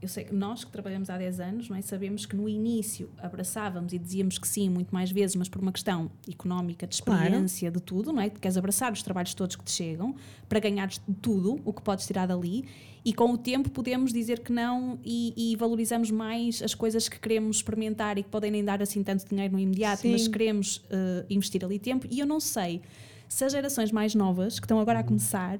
Eu 0.02 0.08
sei 0.08 0.24
que 0.24 0.34
nós 0.34 0.64
que 0.64 0.72
trabalhamos 0.72 1.12
há 1.12 1.18
10 1.18 1.39
anos, 1.39 1.70
não 1.70 1.78
é? 1.78 1.82
sabemos 1.82 2.26
que 2.26 2.36
no 2.36 2.49
início 2.49 3.08
abraçávamos 3.20 3.93
e 3.93 3.99
dizíamos 3.99 4.39
que 4.39 4.47
sim 4.47 4.68
muito 4.68 4.89
mais 4.91 5.12
vezes, 5.12 5.36
mas 5.36 5.47
por 5.47 5.62
uma 5.62 5.72
questão 5.72 6.10
económica, 6.28 6.88
de 6.88 6.99
Claro. 7.04 7.22
experiência, 7.24 7.70
de 7.70 7.80
tudo, 7.80 8.12
não 8.12 8.20
é? 8.20 8.30
Queres 8.30 8.58
abraçar 8.58 8.91
os 8.91 9.04
trabalhos 9.04 9.34
todos 9.36 9.56
que 9.56 9.64
te 9.64 9.72
chegam 9.72 10.16
para 10.49 10.60
ganhares 10.60 10.99
tudo 11.22 11.62
o 11.64 11.72
que 11.72 11.84
podes 11.84 12.08
tirar 12.08 12.26
dali 12.26 12.66
e 13.06 13.14
com 13.14 13.32
o 13.32 13.38
tempo 13.38 13.70
podemos 13.70 14.12
dizer 14.12 14.39
que 14.39 14.52
não 14.52 14.99
e, 15.06 15.34
e 15.54 15.56
valorizamos 15.56 16.10
mais 16.10 16.64
as 16.64 16.74
coisas 16.74 17.08
que 17.08 17.20
queremos 17.20 17.58
experimentar 17.58 18.18
e 18.18 18.24
que 18.24 18.30
podem 18.30 18.49
nem 18.49 18.64
dar 18.66 18.82
assim 18.82 19.04
tanto 19.04 19.28
dinheiro 19.30 19.54
no 19.54 19.60
imediato, 19.60 20.02
Sim. 20.02 20.14
mas 20.14 20.28
queremos 20.28 20.84
eh, 20.89 21.26
investir 21.30 21.64
ali 21.64 21.78
tempo 21.78 22.08
e 22.10 22.20
eu 22.20 22.26
não 22.26 22.39
sei 22.39 22.82
se 23.28 23.45
as 23.45 23.52
gerações 23.54 23.91
mais 23.91 24.14
novas 24.16 24.60
que 24.60 24.66
estão 24.66 24.80
agora 24.80 24.99
a 24.99 25.04
começar 25.04 25.60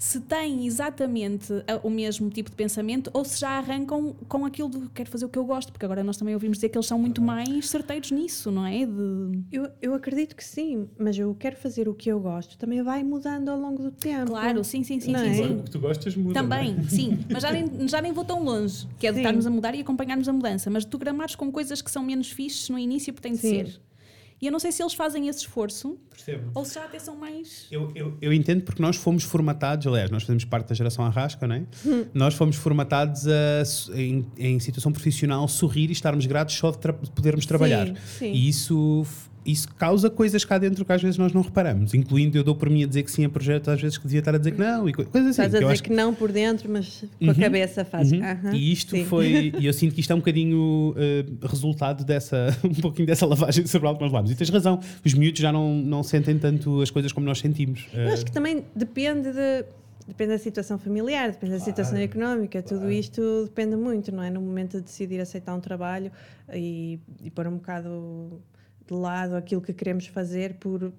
se 0.00 0.18
têm 0.18 0.66
exatamente 0.66 1.52
o 1.82 1.90
mesmo 1.90 2.30
tipo 2.30 2.48
de 2.48 2.56
pensamento 2.56 3.10
ou 3.12 3.22
se 3.22 3.38
já 3.38 3.50
arrancam 3.50 4.16
com 4.26 4.46
aquilo 4.46 4.70
de 4.70 4.88
quero 4.94 5.10
fazer 5.10 5.26
o 5.26 5.28
que 5.28 5.38
eu 5.38 5.44
gosto, 5.44 5.70
porque 5.70 5.84
agora 5.84 6.02
nós 6.02 6.16
também 6.16 6.32
ouvimos 6.32 6.56
dizer 6.56 6.70
que 6.70 6.78
eles 6.78 6.86
são 6.86 6.98
muito 6.98 7.20
mais 7.20 7.68
certeiros 7.68 8.10
nisso, 8.10 8.50
não 8.50 8.64
é? 8.64 8.86
De... 8.86 9.42
Eu, 9.52 9.68
eu 9.82 9.92
acredito 9.92 10.34
que 10.34 10.42
sim, 10.42 10.88
mas 10.98 11.18
eu 11.18 11.36
quero 11.38 11.54
fazer 11.56 11.86
o 11.86 11.92
que 11.92 12.08
eu 12.10 12.18
gosto. 12.18 12.56
Também 12.56 12.82
vai 12.82 13.04
mudando 13.04 13.50
ao 13.50 13.60
longo 13.60 13.82
do 13.82 13.90
tempo. 13.90 14.30
Claro, 14.30 14.64
sim, 14.64 14.82
sim, 14.82 14.98
sim, 15.00 15.12
Não 15.12 15.20
sim, 15.20 15.28
é? 15.28 15.34
sim. 15.34 15.54
O 15.58 15.62
que 15.64 15.70
tu 15.70 15.78
gostas 15.78 16.16
muda. 16.16 16.42
não 16.42 16.56
é? 16.56 16.58
Também, 16.64 16.88
sim, 16.88 17.18
mas 17.30 17.42
já 17.42 17.52
nem, 17.52 17.66
já 17.86 18.00
nem 18.00 18.12
vou 18.12 18.24
tão 18.24 18.42
longe, 18.42 18.88
que 18.98 19.06
é 19.06 19.12
de 19.12 19.18
estarmos 19.18 19.46
a 19.46 19.50
mudar 19.50 19.74
e 19.74 19.80
acompanharmos 19.82 20.26
a 20.26 20.32
mudança, 20.32 20.70
mas 20.70 20.82
de 20.84 20.90
tu 20.90 20.96
gramares 20.98 21.34
com 21.34 21.52
coisas 21.52 21.82
que 21.82 21.90
são 21.90 22.02
menos 22.02 22.30
fixes 22.30 22.70
no 22.70 22.78
início, 22.78 23.12
porque 23.12 23.28
tem 23.28 23.36
de 23.36 23.42
Sim. 23.42 23.66
ser. 23.66 23.80
E 24.42 24.46
eu 24.46 24.52
não 24.52 24.58
sei 24.58 24.72
se 24.72 24.82
eles 24.82 24.94
fazem 24.94 25.28
esse 25.28 25.40
esforço 25.40 25.98
Percebo. 26.08 26.50
ou 26.54 26.64
se 26.64 26.74
já 26.76 26.84
até 26.84 26.98
são 26.98 27.14
mais. 27.14 27.66
Eu, 27.70 27.92
eu, 27.94 28.16
eu 28.22 28.32
entendo 28.32 28.62
porque 28.62 28.80
nós 28.80 28.96
fomos 28.96 29.22
formatados, 29.22 29.86
aliás, 29.86 30.10
nós 30.10 30.22
fazemos 30.22 30.44
parte 30.46 30.68
da 30.68 30.74
geração 30.74 31.04
Arrasca, 31.04 31.46
não 31.46 31.56
é? 31.56 31.62
Nós 32.14 32.34
fomos 32.34 32.56
formatados 32.56 33.26
a, 33.28 33.62
em, 33.94 34.26
em 34.38 34.58
situação 34.58 34.92
profissional, 34.92 35.46
sorrir 35.46 35.90
e 35.90 35.92
estarmos 35.92 36.24
gratos 36.24 36.54
só 36.54 36.70
de, 36.70 36.78
tra- 36.78 36.92
de 36.92 37.10
podermos 37.10 37.44
trabalhar. 37.44 37.94
sim. 38.18 38.32
E 38.32 38.48
isso, 38.48 39.04
isso 39.44 39.66
causa 39.74 40.10
coisas 40.10 40.44
cá 40.44 40.58
dentro 40.58 40.84
que 40.84 40.92
às 40.92 41.00
vezes 41.02 41.16
nós 41.16 41.32
não 41.32 41.40
reparamos, 41.42 41.94
incluindo 41.94 42.36
eu 42.36 42.44
dou 42.44 42.54
por 42.54 42.68
mim 42.68 42.84
a 42.84 42.86
dizer 42.86 43.02
que 43.02 43.10
sim 43.10 43.24
a 43.24 43.28
projetos, 43.28 43.68
às 43.68 43.80
vezes 43.80 43.96
que 43.98 44.04
devia 44.04 44.18
estar 44.20 44.34
a 44.34 44.38
dizer 44.38 44.52
que 44.52 44.58
não, 44.60 44.88
e 44.88 44.92
co- 44.92 45.04
coisas 45.04 45.30
assim. 45.30 45.42
Estás 45.42 45.54
a 45.54 45.58
que 45.58 45.64
eu 45.64 45.68
dizer 45.68 45.72
acho 45.72 45.82
que 45.82 45.92
não 45.92 46.14
por 46.14 46.30
dentro, 46.30 46.70
mas 46.70 47.04
com 47.18 47.24
a 47.24 47.28
Uhum. 47.28 47.34
cabeça 47.34 47.84
faz. 47.84 48.12
Uhum. 48.12 48.22
aham, 48.22 48.52
E 48.54 48.72
isto 48.72 48.90
sim. 48.96 49.04
foi, 49.04 49.52
e 49.58 49.66
eu 49.66 49.72
sinto 49.72 49.94
que 49.94 50.00
isto 50.00 50.10
é 50.12 50.14
um 50.14 50.18
bocadinho 50.18 50.94
eh, 50.96 51.24
resultado 51.46 52.04
dessa, 52.04 52.48
um 52.64 52.74
pouquinho 52.74 53.06
dessa 53.06 53.24
lavagem 53.26 53.66
cerebral 53.66 53.94
que 53.96 54.02
nós 54.02 54.12
levamos. 54.12 54.30
E 54.30 54.34
tens 54.34 54.50
razão, 54.50 54.78
os 55.04 55.14
miúdos 55.14 55.40
já 55.40 55.50
não, 55.52 55.74
não 55.74 56.02
sentem 56.02 56.38
tanto 56.38 56.80
as 56.82 56.90
coisas 56.90 57.12
como 57.12 57.24
nós 57.26 57.38
sentimos. 57.38 57.86
Eu 57.94 58.00
Eh, 58.02 58.12
acho 58.12 58.24
que 58.24 58.32
também 58.32 58.64
depende 58.74 59.32
de. 59.32 59.64
Depende 60.08 60.30
da 60.32 60.38
situação 60.38 60.76
familiar, 60.76 61.30
depende 61.30 61.52
da 61.52 61.60
situação 61.60 61.96
económica, 61.96 62.60
tudo 62.62 62.90
isto 62.90 63.44
depende 63.44 63.76
muito, 63.76 64.10
não 64.10 64.24
é? 64.24 64.28
No 64.30 64.40
momento 64.40 64.78
de 64.78 64.82
decidir 64.82 65.20
aceitar 65.20 65.54
um 65.54 65.60
trabalho 65.60 66.10
e, 66.52 66.98
e 67.22 67.30
pôr 67.30 67.46
um 67.46 67.52
bocado 67.58 68.40
de 68.90 68.96
lado 68.96 69.36
aquilo 69.36 69.60
que 69.60 69.72
queremos 69.72 70.06
fazer 70.06 70.54
por, 70.54 70.92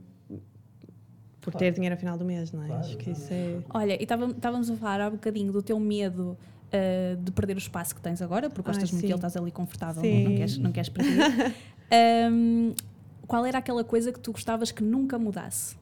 por 1.42 1.54
ter 1.54 1.74
dinheiro 1.74 1.96
ao 1.96 2.00
final 2.00 2.18
do 2.18 2.24
mês, 2.24 2.52
não 2.52 2.64
é? 2.64 2.72
Acho 2.78 2.98
que 2.98 3.12
isso 3.12 3.28
é. 3.32 3.60
Olha, 3.70 3.94
e 4.00 4.04
estávamos 4.04 4.70
a 4.70 4.76
falar 4.78 5.02
há 5.02 5.10
bocadinho 5.10 5.52
do 5.52 5.62
teu 5.62 5.80
medo 5.80 6.38
ah, 6.72 7.16
de 7.22 7.32
perder 7.32 7.56
o 7.56 7.60
espaço 7.60 7.94
que 7.94 8.02
tens 8.02 8.22
agora, 8.22 8.50
porque 8.50 8.70
Ai, 8.70 8.74
gostas 8.74 8.92
muito 8.92 9.02
sim. 9.02 9.08
dele, 9.08 9.16
estás 9.18 9.36
ali 9.36 9.52
confortável, 9.52 10.02
Sim. 10.02 10.24
não 10.24 10.36
queres, 10.36 10.58
não 10.58 10.72
queres 10.72 10.90
perder. 10.90 11.54
Ahm, 11.94 12.74
qual 13.28 13.46
era 13.46 13.58
aquela 13.58 13.84
coisa 13.84 14.14
que 14.14 14.20
tu 14.20 14.32
gostavas 14.32 14.72
que 14.72 14.82
nunca 14.82 15.20
mudasse 15.20 15.76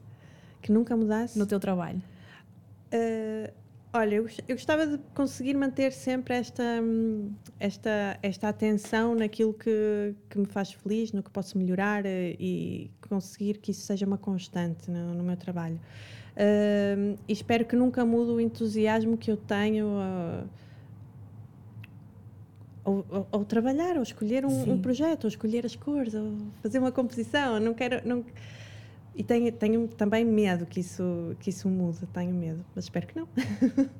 Que 0.60 0.72
nunca 0.72 0.96
mudasse. 0.96 1.38
no 1.38 1.46
teu 1.46 1.60
trabalho? 1.60 2.02
Uh, 2.92 3.52
olha, 3.92 4.14
eu, 4.16 4.22
gos- 4.24 4.40
eu 4.48 4.56
gostava 4.56 4.86
de 4.86 4.98
conseguir 5.14 5.54
manter 5.56 5.92
sempre 5.92 6.34
esta, 6.34 6.62
hum, 6.82 7.32
esta, 7.58 8.18
esta 8.22 8.48
atenção 8.48 9.14
naquilo 9.14 9.52
que, 9.54 10.14
que 10.28 10.38
me 10.38 10.46
faz 10.46 10.72
feliz, 10.72 11.12
no 11.12 11.22
que 11.22 11.30
posso 11.30 11.58
melhorar 11.58 12.04
eh, 12.06 12.36
e 12.38 12.90
conseguir 13.08 13.58
que 13.58 13.70
isso 13.72 13.82
seja 13.82 14.06
uma 14.06 14.18
constante 14.18 14.90
no, 14.90 15.14
no 15.14 15.22
meu 15.24 15.36
trabalho. 15.36 15.80
Um, 16.36 17.16
e 17.28 17.32
espero 17.32 17.64
que 17.64 17.74
nunca 17.76 18.04
mude 18.04 18.30
o 18.30 18.40
entusiasmo 18.40 19.18
que 19.18 19.30
eu 19.30 19.36
tenho 19.36 19.86
uh, 19.88 20.48
ao, 22.84 23.04
ao- 23.10 23.28
ao 23.32 23.44
trabalhar, 23.44 23.96
ou 23.96 24.02
escolher 24.02 24.46
um, 24.46 24.72
um 24.72 24.78
projeto, 24.78 25.24
ou 25.24 25.28
escolher 25.28 25.66
as 25.66 25.74
cores, 25.76 26.14
ou 26.14 26.36
fazer 26.62 26.78
uma 26.78 26.92
composição. 26.92 27.58
Não 27.60 27.74
quero. 27.74 28.00
Não, 28.08 28.24
e 29.14 29.22
tenho, 29.22 29.50
tenho 29.52 29.88
também 29.88 30.24
medo 30.24 30.66
que 30.66 30.80
isso, 30.80 31.36
que 31.40 31.50
isso 31.50 31.68
mude, 31.68 32.06
tenho 32.12 32.34
medo, 32.34 32.64
mas 32.74 32.84
espero 32.84 33.06
que 33.06 33.16
não. 33.16 33.28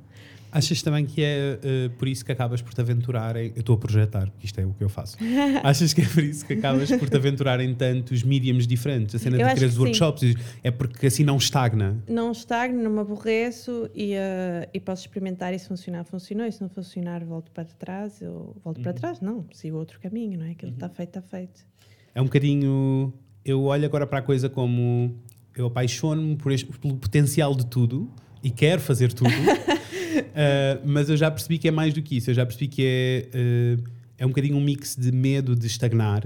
Achas 0.52 0.82
também 0.82 1.06
que 1.06 1.22
é 1.22 1.58
eh, 1.62 1.90
por 1.96 2.08
isso 2.08 2.24
que 2.24 2.32
acabas 2.32 2.61
por 2.61 2.74
te 2.74 2.80
aventurar 2.80 3.36
em. 3.36 3.52
Eu 3.54 3.61
estou 3.61 3.76
a 3.76 3.78
projetar, 3.78 4.28
porque 4.30 4.46
isto 4.46 4.61
é 4.61 4.66
o 4.66 4.72
que 4.72 4.82
eu 4.82 4.88
faço. 4.88 5.16
Achas 5.62 5.94
que 5.94 6.02
é 6.02 6.04
por 6.06 6.24
isso 6.24 6.44
que 6.44 6.54
acabas 6.54 6.90
por 6.90 7.08
te 7.08 7.16
aventurar 7.16 7.61
em 7.61 7.72
tantos 7.72 8.24
mediums 8.24 8.66
diferentes? 8.66 9.14
A 9.14 9.18
cena 9.18 9.36
Eu 9.36 9.46
de 9.46 9.54
querer 9.54 9.66
que 9.66 9.74
sim. 9.74 9.80
workshops 9.80 10.34
é 10.64 10.70
porque 10.72 11.06
assim 11.06 11.22
não 11.22 11.36
estagna. 11.36 12.02
Não 12.08 12.32
estagno, 12.32 12.82
não 12.82 12.90
me 12.90 12.98
aborreço 12.98 13.88
e, 13.94 14.14
eh, 14.14 14.68
e 14.74 14.80
posso 14.80 15.02
experimentar 15.02 15.54
e 15.54 15.58
se 15.58 15.68
funcionar, 15.68 16.02
funcionou. 16.04 16.46
E 16.46 16.50
se 16.50 16.61
não 16.61 16.68
funcionar, 16.68 17.24
volto 17.24 17.52
para 17.52 17.64
trás. 17.64 18.20
Eu 18.20 18.56
volto 18.64 18.80
para 18.80 18.92
trás, 18.92 19.20
não, 19.20 19.46
sigo 19.52 19.76
outro 19.76 20.00
caminho, 20.00 20.40
não 20.40 20.46
é? 20.46 20.50
Aquilo 20.50 20.72
que 20.72 20.78
está 20.78 20.88
feito, 20.88 21.11
está 21.11 21.22
feito. 21.22 21.64
É 22.12 22.20
um 22.20 22.24
bocadinho. 22.24 23.14
Eu 23.45 23.64
olho 23.64 23.84
agora 23.84 24.07
para 24.07 24.18
a 24.18 24.22
coisa 24.22 24.49
como. 24.49 25.14
Eu 25.57 25.66
apaixono-me 25.66 26.36
pelo 26.36 26.97
potencial 26.97 27.55
de 27.55 27.66
tudo 27.66 28.09
e 28.43 28.51
quero 28.51 28.80
fazer 28.80 29.12
tudo, 29.12 29.30
Uh, 29.30 30.80
mas 30.84 31.09
eu 31.09 31.16
já 31.16 31.30
percebi 31.30 31.59
que 31.59 31.68
é 31.68 31.70
mais 31.70 31.95
do 31.95 32.03
que 32.03 32.16
isso. 32.16 32.30
Eu 32.30 32.34
já 32.34 32.45
percebi 32.45 32.68
que 32.68 32.82
é, 32.84 33.28
uh, 33.34 33.84
é 34.18 34.26
um 34.26 34.28
bocadinho 34.28 34.57
um 34.57 34.61
mix 34.61 34.97
de 34.97 35.12
medo 35.12 35.55
de 35.55 35.66
estagnar 35.66 36.24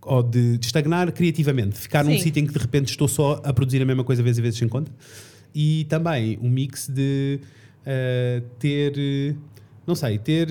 ou 0.00 0.22
de, 0.22 0.58
de 0.58 0.66
estagnar 0.66 1.12
criativamente, 1.12 1.78
ficar 1.78 2.04
num 2.04 2.12
Sim. 2.12 2.18
sítio 2.18 2.40
em 2.40 2.46
que 2.46 2.52
de 2.52 2.58
repente 2.58 2.90
estou 2.90 3.06
só 3.06 3.40
a 3.44 3.52
produzir 3.52 3.80
a 3.80 3.84
mesma 3.84 4.02
coisa 4.04 4.22
vezes 4.22 4.38
e 4.38 4.42
vezes 4.42 4.58
sem 4.58 4.68
conta, 4.68 4.90
e 5.54 5.84
também 5.84 6.38
um 6.42 6.50
mix 6.50 6.88
de 6.88 7.38
uh, 7.86 8.44
ter, 8.58 9.36
não 9.86 9.94
sei, 9.94 10.18
ter 10.18 10.48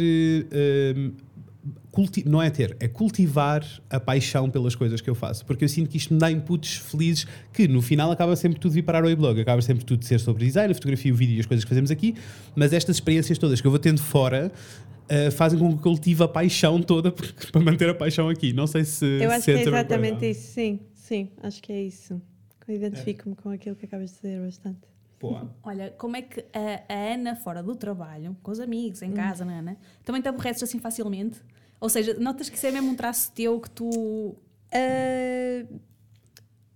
culti- 1.91 2.23
não 2.27 2.41
é 2.41 2.49
ter, 2.49 2.75
é 2.79 2.87
cultivar 2.87 3.65
a 3.89 3.99
paixão 3.99 4.49
pelas 4.49 4.75
coisas 4.75 5.01
que 5.01 5.09
eu 5.09 5.15
faço. 5.15 5.45
Porque 5.45 5.63
eu 5.65 5.69
sinto 5.69 5.89
que 5.89 5.97
isto 5.97 6.13
me 6.13 6.19
dá 6.19 6.31
inputs 6.31 6.77
felizes 6.77 7.25
que 7.53 7.67
no 7.67 7.81
final 7.81 8.11
acaba 8.11 8.35
sempre 8.35 8.59
tudo 8.59 8.71
vir 8.73 8.83
parar 8.83 9.03
ao 9.03 9.09
e-blog. 9.09 9.39
Acaba 9.41 9.61
sempre 9.61 9.83
tudo 9.83 9.99
de 9.99 10.05
ser 10.05 10.19
sobre 10.19 10.45
design, 10.45 10.71
a 10.71 10.75
fotografia, 10.75 11.11
o 11.11 11.15
vídeo 11.15 11.35
e 11.35 11.39
as 11.39 11.45
coisas 11.45 11.63
que 11.63 11.69
fazemos 11.69 11.91
aqui. 11.91 12.15
Mas 12.55 12.73
estas 12.73 12.95
experiências 12.95 13.37
todas 13.37 13.59
que 13.61 13.67
eu 13.67 13.71
vou 13.71 13.79
tendo 13.79 14.01
fora. 14.01 14.51
eh, 15.09 15.29
fazem 15.29 15.59
com 15.59 15.67
que 15.69 15.75
eu 15.75 15.81
cultive 15.81 16.23
a 16.23 16.27
paixão 16.27 16.81
toda 16.81 17.11
porque- 17.13 17.47
para 17.51 17.59
manter 17.61 17.89
a 17.89 17.93
paixão 17.93 18.29
aqui. 18.29 18.53
Não 18.53 18.65
sei 18.65 18.85
se. 18.85 19.05
Eu 19.21 19.29
acho 19.29 19.41
se 19.41 19.51
que 19.51 19.57
é 19.57 19.61
exatamente 19.63 20.11
coisa. 20.19 20.25
isso, 20.27 20.51
sim, 20.53 20.79
sim, 20.93 21.29
acho 21.43 21.61
que 21.61 21.73
é 21.73 21.81
isso. 21.83 22.21
Eu 22.67 22.75
Identifico-me 22.75 23.35
com 23.35 23.49
aquilo 23.49 23.75
que 23.75 23.85
acabas 23.85 24.11
de 24.11 24.15
dizer 24.15 24.39
bastante. 24.39 24.79
Boa. 25.19 25.53
Olha, 25.63 25.93
como 25.97 26.15
é 26.15 26.21
que 26.21 26.39
a, 26.53 26.81
a 26.93 27.13
Ana, 27.13 27.35
fora 27.35 27.61
do 27.61 27.75
trabalho, 27.75 28.37
com 28.41 28.49
os 28.51 28.59
amigos, 28.61 29.01
em 29.01 29.11
casa, 29.11 29.43
não 29.43 29.51
é, 29.51 29.59
Ana, 29.59 29.77
também 30.05 30.21
te 30.21 30.29
aborreces 30.29 30.63
assim 30.63 30.79
facilmente? 30.79 31.39
Ou 31.81 31.89
seja, 31.89 32.13
notas 32.19 32.47
que 32.49 32.55
isso 32.55 32.67
é 32.67 32.71
mesmo 32.71 32.91
um 32.91 32.95
traço 32.95 33.31
teu 33.33 33.59
que 33.59 33.69
tu. 33.71 34.35
Ah, 34.73 35.65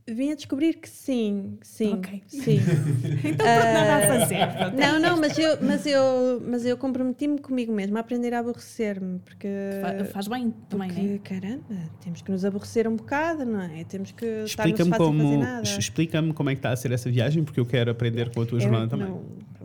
vim 0.07 0.31
a 0.31 0.35
descobrir 0.35 0.75
que 0.75 0.87
sim, 0.89 1.57
sim, 1.63 1.93
Ok. 1.95 2.21
sim. 2.27 2.59
Então, 3.25 3.45
pronto, 3.55 3.71
nada 3.73 3.95
a 3.97 4.01
fazer. 4.07 4.47
pronto. 4.55 4.75
Não, 4.77 4.99
não, 4.99 5.19
mas 5.19 5.37
eu, 5.37 5.57
mas 5.63 5.85
eu, 5.85 6.43
mas 6.47 6.65
eu 6.65 6.77
comprometi-me 6.77 7.39
comigo 7.39 7.73
mesma 7.73 7.99
a 7.99 8.01
aprender 8.01 8.31
a 8.33 8.39
aborrecer-me, 8.39 9.17
porque, 9.19 9.47
Fa- 9.81 10.05
Faz 10.05 10.27
bem 10.27 10.51
também, 10.69 10.89
porque 10.89 11.01
não 11.07 11.15
é? 11.15 11.17
caramba, 11.19 11.89
temos 12.03 12.21
que 12.21 12.31
nos 12.31 12.45
aborrecer 12.45 12.87
um 12.87 12.95
bocado, 12.95 13.45
não 13.45 13.61
é? 13.61 13.83
Temos 13.83 14.11
que 14.11 14.25
estar 14.25 14.67
no 14.67 14.75
Explica-me 14.77 14.91
sofá 14.91 14.97
sem 15.05 15.17
fazer 15.17 15.23
como, 15.29 15.39
nada. 15.43 15.79
explica-me 15.79 16.33
como 16.33 16.49
é 16.51 16.53
que 16.53 16.59
está 16.59 16.71
a 16.71 16.75
ser 16.75 16.91
essa 16.91 17.09
viagem, 17.09 17.43
porque 17.43 17.59
eu 17.59 17.65
quero 17.65 17.89
aprender 17.89 18.31
com 18.31 18.41
a 18.41 18.45
tua 18.45 18.57
Eu 18.57 18.61
jornada 18.61 18.87
também. 18.89 19.07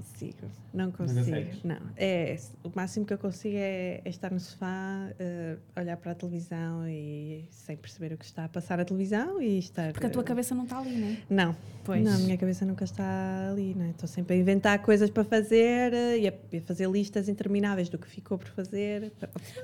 Não 0.02 0.12
consigo, 0.22 0.56
não 0.72 0.92
consigo. 0.92 1.36
consegues? 1.36 1.62
Não, 1.64 1.76
é, 1.96 2.36
o 2.62 2.70
máximo 2.74 3.04
que 3.06 3.12
eu 3.12 3.18
consigo 3.18 3.56
é, 3.56 4.00
é 4.04 4.08
estar 4.08 4.30
no 4.30 4.38
sofá, 4.38 5.10
eh, 5.18 5.56
olhar 5.76 5.96
para 5.96 6.12
a 6.12 6.14
televisão 6.14 6.86
e 6.88 7.44
sem 7.50 7.76
perceber 7.76 8.12
o 8.14 8.18
que 8.18 8.24
está 8.24 8.44
a 8.44 8.48
passar 8.48 8.78
na 8.78 8.84
televisão 8.84 9.40
e 9.42 9.58
estar. 9.58 9.92
Porque 9.92 10.06
a 10.06 10.10
tua 10.10 10.22
eh, 10.22 10.24
cabeça 10.24 10.54
não 10.54 10.64
está 10.64 10.78
ali, 10.78 10.96
não 10.96 11.08
é? 11.08 11.16
Não, 11.28 11.56
Pois. 11.84 12.02
não, 12.04 12.12
a 12.14 12.18
minha 12.18 12.38
cabeça 12.38 12.64
nunca 12.64 12.84
está 12.84 13.48
ali, 13.50 13.74
não 13.74 13.84
é? 13.86 13.90
Estou 13.90 14.08
sempre 14.08 14.36
a 14.36 14.38
inventar 14.38 14.80
coisas 14.80 15.10
para 15.10 15.24
fazer 15.24 15.92
eh, 15.92 16.18
e 16.18 16.28
a, 16.28 16.60
fazer 16.62 16.88
listas 16.88 17.28
intermináveis 17.28 17.88
do 17.88 17.98
que 17.98 18.06
ficou 18.08 18.38
por 18.38 18.48
fazer. 18.48 19.12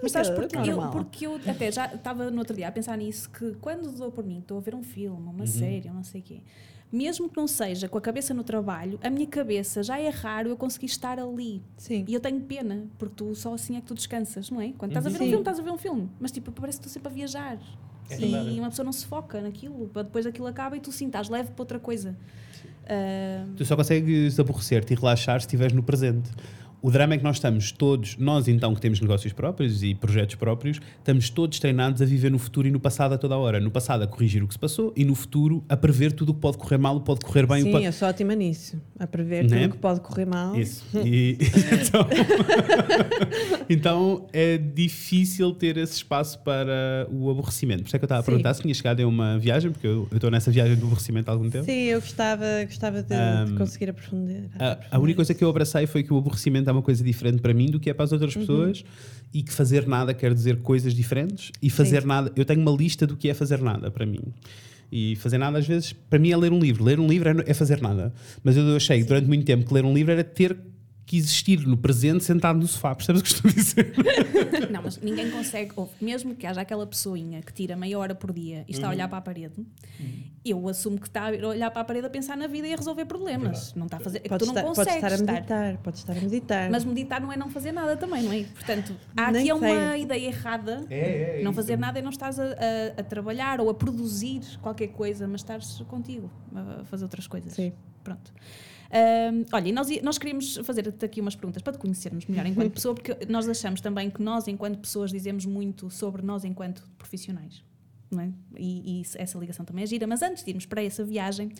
Mas 0.03 0.13
sabes 0.13 0.31
porque 0.31 0.57
eu, 0.57 0.89
porque 0.91 1.27
eu 1.27 1.35
até 1.47 1.71
já 1.71 1.87
estava 1.95 2.31
no 2.31 2.39
outro 2.39 2.57
dia 2.57 2.69
a 2.69 2.73
pensar 2.73 2.97
nisso, 2.97 3.31
que 3.31 3.53
quando 3.61 3.91
dou 3.93 4.11
por 4.11 4.25
mim, 4.25 4.39
estou 4.41 4.59
a 4.59 4.61
ver 4.61 4.75
um 4.75 4.83
filme, 4.83 5.29
uma 5.29 5.41
Uhum. 5.41 5.47
série, 5.47 5.89
ou 5.89 5.95
não 5.95 6.03
sei 6.03 6.21
o 6.21 6.25
quê, 6.25 6.41
mesmo 6.93 7.29
que 7.29 7.37
não 7.37 7.47
seja 7.47 7.89
com 7.89 7.99
a 7.99 8.01
cabeça 8.01 8.33
no 8.33 8.45
trabalho, 8.45 8.99
a 9.03 9.11
minha 9.11 9.27
cabeça 9.27 9.83
já 9.83 9.99
é 9.99 10.09
raro 10.09 10.49
eu 10.49 10.57
conseguir 10.57 10.87
estar 10.87 11.19
ali. 11.19 11.63
Sim. 11.77 12.05
E 12.07 12.15
eu 12.15 12.21
tenho 12.21 12.41
pena, 12.41 12.87
porque 12.99 13.15
tu 13.17 13.35
só 13.35 13.55
assim 13.55 13.77
é 13.77 13.81
que 13.81 13.87
tu 13.87 13.95
descansas, 13.95 14.51
não 14.51 14.61
é? 14.61 14.73
Quando 14.77 14.93
estás 14.93 15.07
a 15.07 15.11
ver 15.11 15.17
um 15.17 15.19
Sim. 15.19 15.29
filme, 15.29 15.39
estás 15.41 15.59
a 15.59 15.63
ver 15.63 15.71
um 15.71 15.79
filme. 15.79 16.09
Mas 16.21 16.31
tipo, 16.31 16.53
parece 16.53 16.79
que 16.79 16.87
estou 16.87 16.93
sempre 16.93 17.13
a 17.13 17.15
viajar. 17.15 17.59
É 18.09 18.21
e 18.21 18.61
uma 18.61 18.69
pessoa 18.71 18.85
não 18.85 18.93
se 18.93 19.05
foca 19.05 19.41
naquilo, 19.41 19.89
para 19.89 20.03
depois 20.03 20.25
aquilo 20.27 20.47
acaba 20.47 20.77
e 20.77 20.81
tu 20.81 20.93
sim, 20.93 21.07
estás 21.07 21.29
leve 21.29 21.51
para 21.51 21.63
outra 21.63 21.81
coisa. 21.81 22.17
Ah, 22.89 23.45
Tu 23.57 23.65
só 23.65 23.75
consegues 23.75 24.39
aborrecer-te 24.39 24.93
e 24.93 24.97
relaxar 24.97 25.41
se 25.41 25.47
estiveres 25.47 25.73
no 25.75 25.83
presente. 25.83 26.31
O 26.87 26.91
drama 26.93 27.15
é 27.15 27.19
que 27.19 27.25
nós 27.25 27.35
estamos 27.35 27.73
todos, 27.73 28.17
nós 28.17 28.47
então 28.47 28.73
que 28.73 28.81
temos 28.81 29.01
negócios 29.01 29.33
próprios 29.33 29.83
e 29.83 29.93
projetos 29.93 30.37
próprios, 30.37 30.81
estamos 30.99 31.29
todos 31.29 31.59
treinados 31.59 32.01
a 32.01 32.05
viver 32.05 32.31
no 32.31 32.39
futuro 32.39 32.69
e 32.69 32.71
no 32.71 32.79
passado 32.79 33.13
a 33.13 33.19
toda 33.19 33.35
a 33.35 33.39
hora. 33.39 33.59
No 33.59 33.73
passado 33.73 34.03
a 34.03 34.07
corrigir 34.07 34.41
o 34.41 34.47
que 34.47 34.55
se 34.55 34.59
passou 34.61 34.93
e 34.95 35.05
no 35.05 35.17
futuro 35.17 35.65
a 35.69 35.77
prever 35.77 36.13
tudo 36.13 36.31
o 36.31 36.35
que 36.35 36.41
pode 36.41 36.59
correr 36.59 36.79
mal, 36.79 36.95
o 36.95 37.01
que 37.01 37.07
pode 37.07 37.23
correr 37.23 37.45
bem. 37.45 37.63
Sim, 37.63 37.73
pode... 37.73 37.87
eu 37.87 37.93
sou 37.93 38.07
ótima 38.07 38.37
nisso, 38.37 38.81
a 39.01 39.05
prever 39.05 39.51
Né? 39.51 39.63
tudo 39.63 39.71
o 39.71 39.73
que 39.73 39.79
pode 39.79 40.01
correr 40.01 40.27
mal. 40.27 40.55
Isso. 40.55 40.85
E, 41.05 41.39
então, 41.83 42.09
então 43.69 44.27
é 44.33 44.57
difícil 44.57 45.53
ter 45.55 45.77
esse 45.79 45.95
espaço 45.95 46.39
para 46.39 47.09
o 47.11 47.29
aborrecimento. 47.29 47.83
Por 47.83 47.89
isso 47.89 47.97
é 47.97 47.99
que 47.99 48.05
eu 48.05 48.07
estava 48.07 48.21
a 48.21 48.23
Sim. 48.23 48.31
perguntar 48.31 48.55
se 48.55 48.63
tinha 48.63 48.75
chegado 48.75 49.01
a 49.01 49.07
uma 49.09 49.37
viagem, 49.41 49.73
porque 49.73 49.89
eu 49.89 50.07
estou 50.13 50.31
nessa 50.31 50.53
viagem 50.53 50.77
do 50.77 50.87
aborrecimento 50.87 51.29
há 51.31 51.35
algum 51.35 51.51
tempo. 51.51 51.65
Sim, 51.65 51.73
eu 51.73 52.01
gostava, 52.01 52.45
gostava 52.65 53.03
de, 53.03 53.09
de 53.09 53.53
Um, 53.53 53.57
conseguir 53.57 53.91
aprofundar. 53.91 54.37
A, 54.57 54.79
a 54.97 54.99
única 55.01 55.17
coisa 55.17 55.35
que 55.35 55.43
eu 55.43 55.51
abracei 55.51 55.87
foi 55.89 56.05
que 56.05 56.13
o 56.13 56.19
aborrecimento 56.19 56.71
é 56.71 56.76
uma 56.77 56.83
coisa 56.83 57.03
diferente 57.03 57.41
para 57.41 57.53
mim 57.55 57.67
do 57.67 57.81
que 57.81 57.91
é 57.91 57.95
para 57.95 58.05
as 58.05 58.13
Uhum. 58.13 58.17
outras 58.19 58.35
pessoas 58.37 58.85
e 59.35 59.43
que 59.43 59.53
fazer 59.53 59.87
nada 59.87 60.15
quer 60.15 60.33
dizer 60.33 60.59
coisas 60.59 60.95
diferentes 60.95 61.51
e 61.61 61.69
fazer 61.69 62.03
Sim. 62.03 62.09
nada. 62.09 62.33
Eu 62.37 62.45
tenho 62.45 62.61
uma 62.61 62.71
lista 62.73 63.07
do 63.07 63.17
que 63.17 63.29
é 63.29 63.35
fazer 63.35 63.61
nada 63.61 63.91
para 63.91 64.07
mim. 64.07 64.21
E 64.91 65.17
fazer 65.17 65.37
nada, 65.39 65.59
às 65.59 65.67
vezes, 65.67 65.93
para 65.93 66.19
mim 66.19 66.31
é 66.31 66.37
ler 66.37 66.53
um 66.53 66.59
livro. 66.61 66.85
Ler 66.85 67.01
um 67.01 67.09
livro 67.09 67.29
é, 67.29 67.51
é 67.51 67.55
fazer 67.55 67.81
nada. 67.83 68.13
Mas 68.45 68.57
eu 68.57 68.77
achei 68.77 68.99
que 69.01 69.05
durante 69.05 69.27
muito 69.27 69.45
tempo 69.45 69.67
que 69.67 69.75
ler 69.75 69.85
um 69.85 69.93
livro 69.93 70.13
era 70.13 70.23
ter 70.23 70.57
que 71.07 71.17
existir 71.17 71.61
no 71.67 71.77
presente 71.77 72.25
sentado 72.25 72.59
no 72.59 72.67
sofá. 72.67 72.93
Percebes 72.95 73.21
o 73.21 73.25
que 73.25 73.31
estou 73.31 73.49
a 73.49 73.55
dizer? 73.55 73.93
Não, 74.73 74.83
mas 74.83 74.99
ninguém 75.01 75.31
consegue, 75.31 75.71
ou 75.77 75.89
mesmo 76.01 76.35
que 76.35 76.45
haja 76.47 76.61
aquela 76.61 76.85
pessoinha 76.85 77.41
que 77.43 77.53
tira 77.53 77.77
meia 77.77 77.97
hora 77.97 78.13
por 78.15 78.33
dia 78.33 78.57
e 78.57 78.59
Uhum. 78.59 78.65
está 78.71 78.87
a 78.89 78.91
olhar 78.91 79.09
para 79.09 79.19
a 79.19 79.21
parede, 79.21 79.65
eu 80.45 80.69
assumo 80.69 80.99
que 80.99 81.07
está 81.07 81.29
a 81.29 81.47
olhar 81.49 81.71
para 81.71 81.81
a 81.83 81.85
parede 81.85 82.07
a 82.07 82.11
pensar 82.11 82.37
na 82.37 82.49
vida 82.49 82.67
e 82.67 82.73
a 82.75 82.77
resolver 82.77 83.05
problemas. 83.05 83.73
Não 83.75 83.87
está 83.87 83.99
a 83.99 84.01
fazer. 84.01 84.19
Pode 84.21 84.41
tu 84.45 84.47
não 84.47 84.55
estar, 84.55 84.63
pode 84.65 84.77
consegues 84.77 84.95
estar 84.97 85.13
a 85.13 85.15
estar. 85.15 85.33
meditar, 85.33 85.77
pode 85.79 85.97
estar 85.99 86.13
a 86.17 86.21
meditar. 86.21 86.71
Mas 86.71 86.85
meditar 86.85 87.21
não 87.21 87.33
é 87.33 87.37
não 87.37 87.51
fazer 87.51 87.71
nada 87.71 87.97
também, 87.97 88.23
não 88.25 88.33
é? 88.33 88.43
Portanto, 88.43 88.97
há 89.17 89.31
Nem 89.31 89.43
aqui 89.43 89.53
uma 89.53 89.93
sei. 89.93 90.03
ideia 90.03 90.27
errada. 90.27 90.85
É, 90.91 91.41
é, 91.41 91.43
não 91.45 91.53
fazer 91.53 91.77
nada 91.79 92.01
é 92.01 92.03
não 92.03 92.11
estás 92.11 92.41
a, 92.41 92.45
a- 92.45 93.01
a 93.01 93.03
trabalhar 93.05 93.61
ou 93.61 93.71
a 93.71 93.75
produzir 93.75 94.41
qualquer 94.61 94.89
coisa, 94.89 95.29
mas 95.29 95.41
estás 95.43 95.81
contigo 95.87 96.29
a 96.55 96.85
fazer 96.85 97.05
outras 97.05 97.29
coisas. 97.29 97.53
Sim. 97.53 97.73
Pronto. 98.03 98.33
Ahm, 98.91 99.45
olha, 99.53 99.69
e 99.69 99.73
nós, 99.73 99.89
nós 100.03 100.19
queríamos 100.19 100.57
fazer-te 100.65 101.05
aqui 101.05 101.21
umas 101.21 101.35
perguntas 101.35 101.63
para 101.63 101.73
te 101.73 101.79
conhecermos 101.79 102.27
melhor 102.27 102.47
enquanto 102.47 102.73
pessoa, 102.73 102.95
porque 102.95 103.27
nós 103.27 103.49
achamos 103.49 103.81
também 103.81 104.11
que 104.11 104.23
nós, 104.23 104.47
enquanto 104.49 104.79
pessoas, 104.79 105.11
dizemos 105.11 105.45
muito 105.45 105.91
sobre 105.91 106.23
nós 106.23 106.45
enquanto 106.45 106.83
profissionais. 106.99 107.63
Não 108.09 108.21
é? 108.21 108.31
e, 108.57 109.01
e 109.01 109.03
essa 109.17 109.37
ligação 109.37 109.65
também 109.65 109.83
é 109.83 109.87
gira. 109.87 110.07
Mas 110.07 110.23
antes 110.23 110.45
de 110.45 110.51
irmos 110.51 110.65
para 110.65 110.83
essa 110.83 111.05
viagem, 111.05 111.51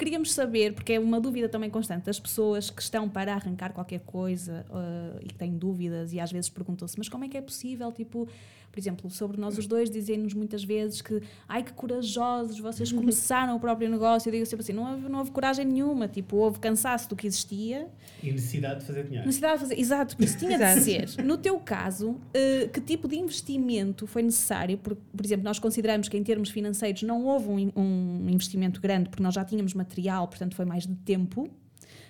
queríamos 0.00 0.32
saber, 0.32 0.72
porque 0.74 0.94
é 0.94 0.98
uma 0.98 1.20
dúvida 1.20 1.46
também 1.46 1.68
constante 1.68 2.04
das 2.04 2.18
pessoas 2.18 2.70
que 2.70 2.80
estão 2.80 3.08
para 3.08 3.34
arrancar 3.34 3.72
qualquer 3.72 4.00
coisa 4.00 4.64
ah, 4.70 5.18
e 5.22 5.26
que 5.26 5.34
têm 5.34 5.58
dúvidas 5.58 6.12
e 6.12 6.18
às 6.18 6.32
vezes 6.32 6.48
perguntam-se, 6.48 6.96
mas 6.96 7.08
como 7.08 7.24
é 7.24 7.28
que 7.28 7.36
é 7.36 7.42
possível, 7.42 7.92
tipo, 7.92 8.26
por 8.70 8.78
exemplo, 8.78 9.10
sobre 9.10 9.40
nós 9.40 9.58
os 9.58 9.66
dois, 9.66 9.90
dizem-nos 9.90 10.32
muitas 10.34 10.62
vezes 10.62 11.02
que, 11.02 11.20
ai 11.48 11.62
que 11.62 11.72
corajosos, 11.72 12.58
vocês 12.58 12.92
começaram 12.92 13.56
o 13.56 13.60
próprio 13.60 13.90
negócio. 13.90 14.28
Eu 14.28 14.32
digo 14.32 14.46
sempre 14.46 14.62
assim, 14.62 14.72
não 14.72 14.90
houve, 14.92 15.08
não 15.08 15.18
houve 15.18 15.30
coragem 15.30 15.64
nenhuma, 15.64 16.06
tipo, 16.08 16.36
houve 16.36 16.58
cansaço 16.60 17.08
do 17.08 17.16
que 17.16 17.26
existia, 17.26 17.88
E 18.22 18.30
necessidade 18.30 18.80
de 18.80 18.86
fazer 18.86 19.04
dinheiro. 19.04 19.26
necessidade 19.26 19.54
de 19.54 19.60
fazer, 19.60 19.80
exato, 19.80 20.16
por 20.16 20.24
isso 20.24 20.38
tinha 20.38 20.58
de 20.58 20.80
ser. 20.80 21.24
No 21.24 21.36
teu 21.36 21.58
caso, 21.58 22.16
eh, 22.32 22.68
que 22.72 22.80
tipo 22.80 23.08
de 23.08 23.16
investimento 23.18 24.06
foi 24.06 24.22
necessário? 24.22 24.78
Por, 24.78 24.94
por 24.94 25.24
exemplo, 25.24 25.44
nós 25.44 25.58
consideramos 25.58 26.08
que 26.08 26.16
em 26.16 26.22
termos 26.22 26.50
financeiros 26.50 27.02
não 27.02 27.24
houve 27.26 27.48
um, 27.48 27.72
um 27.76 28.26
investimento 28.30 28.80
grande, 28.80 29.08
porque 29.08 29.22
nós 29.22 29.34
já 29.34 29.44
tínhamos 29.44 29.74
material, 29.74 30.28
portanto 30.28 30.54
foi 30.54 30.64
mais 30.64 30.86
de 30.86 30.94
tempo. 30.96 31.48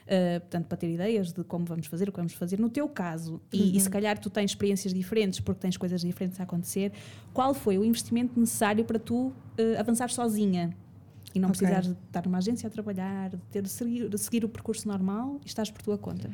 Eh, 0.07 0.41
portanto, 0.41 0.67
para 0.67 0.77
ter 0.79 0.91
ideias 0.91 1.33
de 1.33 1.45
como 1.45 1.65
vamos 1.65 1.87
fazer, 1.87 2.09
o 2.09 2.13
que 2.13 2.19
vamos 2.19 2.33
fazer. 2.35 2.59
No 2.59 2.69
teu 2.69 2.89
caso, 2.89 3.41
e, 3.53 3.77
e 3.77 3.81
se 3.81 3.89
calhar 3.89 4.19
tu 4.19 4.29
tens 4.31 4.51
experiências 4.51 4.93
diferentes 4.93 5.41
porque 5.41 5.61
tens 5.61 5.77
coisas 5.77 6.01
diferentes 6.01 6.41
a 6.41 6.45
acontecer, 6.45 6.93
qual 7.33 7.55
foi 7.55 7.79
o 7.79 7.85
investimento 7.85 8.39
necessário 8.39 8.85
para 8.85 8.99
tu 8.99 9.33
eh, 9.57 9.77
avançar 9.79 10.11
sozinha? 10.11 10.77
E 11.35 11.39
não 11.39 11.49
Ok. 11.49 11.59
precisares 11.59 11.89
de 11.89 11.97
estar 12.07 12.25
numa 12.27 12.39
agência 12.39 12.67
a 12.67 12.71
trabalhar, 12.71 13.31
de, 13.31 13.37
ter, 13.53 13.63
de, 13.63 13.69
seguir, 13.69 14.09
de 14.09 14.19
seguir 14.19 14.45
o 14.45 14.49
percurso 14.49 14.89
normal 14.89 15.41
e 15.45 15.47
estás 15.47 15.71
por 15.71 15.81
tua 15.81 15.97
conta. 15.97 16.29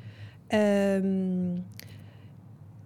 Ahm, 0.50 1.62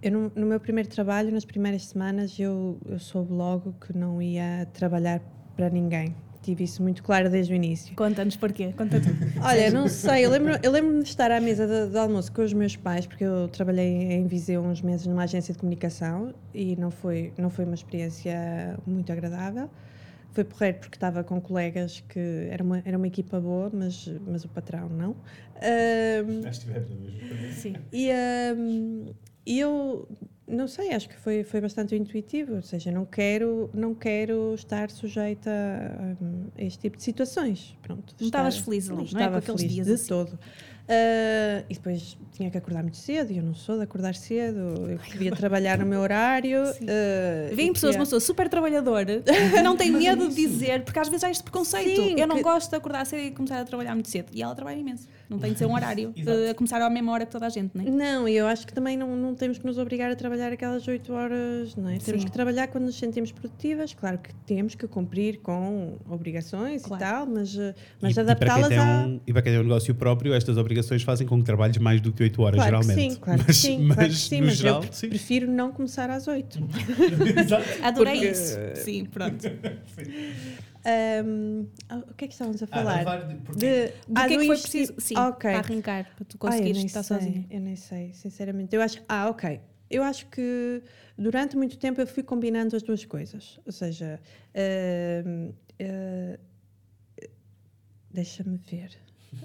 eu 0.02 0.10
no, 0.10 0.32
no 0.34 0.46
meu 0.46 0.58
primeiro 0.58 0.88
trabalho, 0.88 1.30
nas 1.30 1.44
primeiras 1.44 1.84
semanas, 1.86 2.38
eu, 2.38 2.78
eu 2.86 2.98
soube 2.98 3.32
logo 3.32 3.74
que 3.74 3.96
não 3.96 4.20
ia 4.20 4.66
trabalhar 4.72 5.20
para 5.54 5.68
ninguém. 5.70 6.14
Tive 6.42 6.64
isso 6.64 6.82
muito 6.82 7.02
claro 7.02 7.28
desde 7.28 7.52
o 7.52 7.56
início. 7.56 7.94
Conta-nos 7.94 8.34
porquê. 8.36 8.72
Conta 8.72 8.98
tu. 8.98 9.08
Olha, 9.44 9.70
não 9.70 9.86
sei, 9.88 10.24
eu 10.24 10.30
lembro- 10.30 10.58
eu 10.62 10.70
lembro-me 10.72 11.02
de 11.02 11.08
estar 11.10 11.30
à 11.30 11.38
mesa 11.40 11.66
de, 11.66 11.90
de 11.92 11.98
almoço 11.98 12.32
com 12.32 12.42
os 12.42 12.52
meus 12.54 12.76
pais, 12.76 13.06
porque 13.06 13.24
eu 13.24 13.46
trabalhei 13.48 14.12
em 14.12 14.26
Viseu 14.26 14.62
uns 14.62 14.80
meses 14.80 15.06
numa 15.06 15.24
agência 15.24 15.52
de 15.52 15.58
comunicação 15.58 16.34
e 16.54 16.76
não 16.76 16.90
foi, 16.90 17.32
não 17.36 17.50
foi 17.50 17.66
uma 17.66 17.74
experiência 17.74 18.78
muito 18.86 19.12
agradável. 19.12 19.68
Foi 20.32 20.44
porreiro 20.44 20.78
porque 20.78 20.96
estava 20.96 21.22
com 21.24 21.40
colegas 21.40 22.02
que 22.08 22.48
era 22.50 22.62
uma, 22.62 22.80
era 22.86 22.96
uma 22.96 23.06
equipa 23.06 23.38
boa, 23.40 23.68
mas, 23.72 24.08
mas 24.26 24.44
o 24.44 24.48
patrão 24.48 24.88
não. 24.88 25.16
Ahm, 25.56 26.46
Acho 26.46 26.60
que 26.60 26.66
tivemos 26.66 26.90
a 26.90 26.94
mesma 26.94 27.52
Sim. 27.52 27.74
e 27.92 28.10
hum, 28.56 29.12
e 29.52 29.58
eu 29.60 30.06
não 30.46 30.66
sei, 30.66 30.92
acho 30.92 31.08
que 31.08 31.16
foi, 31.16 31.44
foi 31.44 31.60
bastante 31.60 31.94
intuitivo, 31.94 32.56
ou 32.56 32.62
seja, 32.62 32.90
não 32.90 33.04
quero, 33.04 33.70
não 33.72 33.94
quero 33.94 34.52
estar 34.54 34.90
sujeita 34.90 35.50
hum, 36.20 36.46
a 36.58 36.62
este 36.64 36.78
tipo 36.80 36.96
de 36.96 37.02
situações. 37.04 37.76
Pronto, 37.82 38.14
Não 38.20 38.26
estavas 38.26 38.56
feliz 38.58 38.88
ali, 38.88 38.96
não 38.96 39.02
é? 39.02 39.06
estava 39.06 39.30
Com 39.32 39.38
aqueles 39.38 39.60
feliz 39.60 39.74
dias 39.74 39.86
de 39.86 39.92
assim. 39.94 40.08
todo. 40.08 40.38
Ah, 40.92 41.62
e 41.70 41.74
depois 41.74 42.18
tinha 42.32 42.50
que 42.50 42.58
acordar 42.58 42.82
muito 42.82 42.96
cedo, 42.96 43.30
e 43.32 43.36
eu 43.38 43.44
não 43.44 43.54
sou 43.54 43.76
de 43.76 43.82
acordar 43.84 44.12
cedo, 44.16 44.58
eu 44.90 44.98
queria 44.98 45.30
trabalhar 45.36 45.78
no 45.78 45.86
meu 45.86 46.00
horário. 46.00 46.62
ah, 46.64 47.54
Vêm 47.54 47.72
pessoas, 47.72 47.90
queria- 47.92 48.00
uma 48.00 48.04
pessoa 48.06 48.18
super 48.20 48.48
trabalhadora, 48.48 49.22
que 49.22 49.30
não 49.62 49.76
tem 49.76 49.92
medo 49.92 50.28
de 50.28 50.34
dizer, 50.34 50.82
porque 50.82 50.98
às 50.98 51.08
vezes 51.08 51.22
há 51.22 51.30
este 51.30 51.44
preconceito. 51.44 51.94
Sim, 52.02 52.16
eu 52.18 52.26
não 52.26 52.36
que- 52.38 52.42
gosto 52.42 52.70
de 52.70 52.76
acordar 52.76 53.06
cedo 53.06 53.20
e 53.22 53.30
começar 53.30 53.60
a 53.60 53.64
trabalhar 53.64 53.94
muito 53.94 54.08
cedo. 54.08 54.30
E 54.32 54.42
ela 54.42 54.54
trabalha 54.54 54.78
imenso. 54.80 55.06
Não 55.30 55.38
tem 55.38 55.52
de 55.52 55.58
ser 55.60 55.66
um 55.66 55.74
horário, 55.74 56.12
Exato. 56.18 56.38
eh, 56.38 56.50
a 56.50 56.54
começar 56.54 56.82
à 56.82 56.90
mesma 56.90 57.12
hora 57.12 57.24
que 57.24 57.30
toda 57.30 57.46
a 57.46 57.48
gente, 57.48 57.70
não 57.74 57.84
é? 57.86 57.88
Não, 57.88 58.28
e 58.28 58.36
eu 58.36 58.48
acho 58.48 58.66
que 58.66 58.72
também 58.74 58.96
não, 58.96 59.14
não 59.16 59.34
temos 59.34 59.58
que 59.58 59.64
nos 59.64 59.78
obrigar 59.78 60.10
a 60.10 60.16
trabalhar 60.16 60.52
aquelas 60.52 60.86
8 60.88 61.12
horas, 61.12 61.76
não 61.76 61.88
é? 61.88 61.98
Temos 61.98 62.22
Sim. 62.22 62.26
que 62.26 62.32
trabalhar 62.32 62.66
quando 62.66 62.84
nos 62.86 62.98
sentimos 62.98 63.30
produtivas. 63.30 63.94
Claro 63.94 64.18
que 64.18 64.34
temos 64.44 64.74
que 64.74 64.88
cumprir 64.88 65.38
com 65.40 65.96
obrigações 66.10 66.82
Claro. 66.82 67.02
e 67.02 67.06
tal, 67.06 67.26
mas, 67.26 67.56
eh, 67.56 67.74
mas 68.02 68.18
adaptá-las 68.18 68.72
a. 68.72 69.06
um, 69.06 69.20
e 69.26 69.32
para 69.32 69.42
quem 69.42 69.52
tem 69.52 69.60
um 69.60 69.64
negócio 69.64 69.94
próprio, 69.94 70.34
estas 70.34 70.56
obrigações 70.56 71.02
fazem 71.04 71.26
com 71.26 71.38
que 71.38 71.44
trabalhes 71.44 71.78
mais 71.78 72.00
do 72.00 72.12
que 72.12 72.24
8 72.24 72.42
horas, 72.42 72.56
Claro 72.56 72.78
que 72.80 72.84
geralmente. 72.86 73.12
sim, 73.14 73.20
claro 73.20 73.40
que 73.40 73.46
mas, 73.46 73.56
sim, 73.56 73.78
mas 73.78 73.94
claro 73.96 74.10
que 74.10 74.16
sim, 74.18 74.40
mas 74.42 74.56
geral, 74.56 74.82
eu 74.84 74.92
sim. 74.92 75.08
prefiro 75.08 75.50
não 75.50 75.70
começar 75.70 76.10
às 76.10 76.26
8. 76.26 76.58
Adorei 77.82 78.14
Porque- 78.14 78.30
isso. 78.32 78.58
Sim, 78.76 79.04
pronto. 79.04 79.46
Ahm, 80.79 80.79
ah, 80.84 81.96
o 82.08 82.14
que 82.14 82.24
é 82.24 82.28
que 82.28 82.34
estávamos 82.34 82.62
a 82.62 82.66
falar? 82.66 83.04
de, 83.56 83.88
Do 84.08 84.20
ah, 84.20 84.26
que 84.26 84.34
é 84.34 84.38
que 84.38 84.46
foi 84.46 84.58
preciso 84.58 84.94
sim, 84.98 85.14
Ah, 85.16 85.28
ok. 85.28 85.50
para 85.50 85.58
arrancar, 85.58 86.14
para 86.16 86.24
tu 86.24 86.36
Ah, 86.36 86.38
eu 86.38 86.38
conseguires 86.50 86.76
nem 86.78 86.86
estar 86.86 87.02
sei, 87.02 87.16
sozinha? 87.16 87.46
Eu 87.50 87.60
nem 87.60 87.76
sei, 87.76 88.12
sinceramente. 88.14 88.74
Eu 88.74 88.82
acho. 88.82 89.02
Ah, 89.08 89.28
ok. 89.28 89.60
Eu 89.90 90.02
acho 90.04 90.26
que 90.26 90.82
durante 91.18 91.56
muito 91.56 91.76
tempo 91.76 92.00
eu 92.00 92.06
fui 92.06 92.22
combinando 92.22 92.76
as 92.76 92.82
duas 92.82 93.04
coisas. 93.04 93.58
Ou 93.66 93.72
seja, 93.72 94.20
ahm, 94.54 95.50
ah, 95.82 96.38
deixa-me 98.10 98.56
ver. 98.56 98.96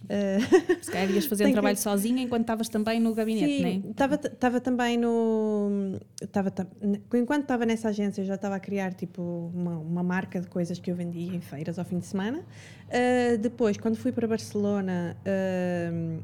Ah, 0.09 0.75
Se 0.81 0.91
calhar 0.91 1.11
ias 1.11 1.25
fazer 1.25 1.43
um 1.43 1.47
Tem 1.47 1.53
que- 1.53 1.59
trabalho 1.59 1.77
sozinha 1.77 2.21
enquanto 2.23 2.41
estavas 2.41 2.69
também 2.69 2.99
no 2.99 3.13
gabinete, 3.13 3.61
não 3.61 3.69
é? 3.69 3.91
Estava 3.91 4.15
estava 4.15 4.59
também 4.61 4.97
no. 4.97 5.99
Tava, 6.31 6.49
ta- 6.51 6.67
n- 6.81 7.01
enquanto 7.13 7.41
estava 7.43 7.65
nessa 7.65 7.89
agência, 7.89 8.21
eu 8.21 8.25
já 8.25 8.35
estava 8.35 8.55
a 8.55 8.59
criar 8.59 8.93
tipo 8.93 9.51
uma, 9.53 9.77
uma 9.77 10.03
marca 10.03 10.39
de 10.41 10.47
coisas 10.47 10.79
que 10.79 10.89
eu 10.91 10.95
vendia 10.95 11.35
em 11.35 11.41
feiras 11.41 11.77
ao 11.79 11.85
fim 11.85 11.99
de 11.99 12.05
semana. 12.05 12.43
Ah, 12.89 13.37
depois, 13.37 13.77
quando 13.77 13.95
fui 13.95 14.11
para 14.11 14.27
Barcelona, 14.27 15.15
ah, 15.25 16.19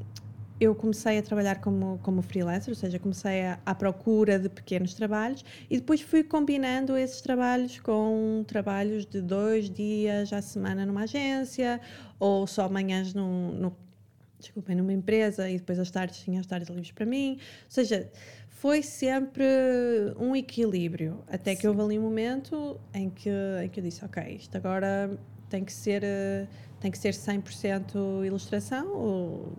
eu 0.61 0.75
comecei 0.75 1.17
a 1.17 1.23
trabalhar 1.23 1.59
como, 1.59 1.99
como 2.03 2.21
freelancer, 2.21 2.69
ou 2.69 2.75
seja, 2.75 2.99
comecei 2.99 3.41
a, 3.41 3.59
à 3.65 3.73
procura 3.73 4.37
de 4.37 4.47
pequenos 4.47 4.93
trabalhos 4.93 5.43
e 5.67 5.77
depois 5.77 6.01
fui 6.01 6.23
combinando 6.23 6.95
esses 6.95 7.19
trabalhos 7.19 7.79
com 7.79 8.43
trabalhos 8.45 9.07
de 9.07 9.21
dois 9.21 9.67
dias 9.67 10.31
à 10.31 10.39
semana 10.39 10.85
numa 10.85 11.01
agência 11.01 11.81
ou 12.19 12.45
só 12.45 12.69
manhãs 12.69 13.11
num, 13.11 13.71
desculpem, 14.37 14.75
numa 14.75 14.93
empresa 14.93 15.49
e 15.49 15.57
depois 15.57 15.79
às 15.79 15.89
tardes 15.89 16.19
tinha 16.19 16.39
as 16.39 16.45
tardes 16.45 16.69
livres 16.69 16.91
para 16.91 17.07
mim. 17.07 17.39
Ou 17.39 17.69
seja, 17.69 18.11
foi 18.47 18.83
sempre 18.83 19.43
um 20.19 20.35
equilíbrio. 20.35 21.23
Até 21.27 21.55
que 21.55 21.67
houve 21.67 21.81
ali 21.81 21.97
um 21.97 22.03
momento 22.03 22.79
em 22.93 23.09
que, 23.09 23.31
em 23.63 23.67
que 23.67 23.79
eu 23.79 23.83
disse, 23.83 24.05
ok, 24.05 24.35
isto 24.35 24.55
agora 24.55 25.17
tem 25.49 25.65
que 25.65 25.73
ser, 25.73 26.03
eh, 26.03 26.47
tem 26.79 26.91
que 26.91 26.99
ser 26.99 27.13
100% 27.15 28.25
ilustração. 28.25 28.93
Ou... 28.93 29.57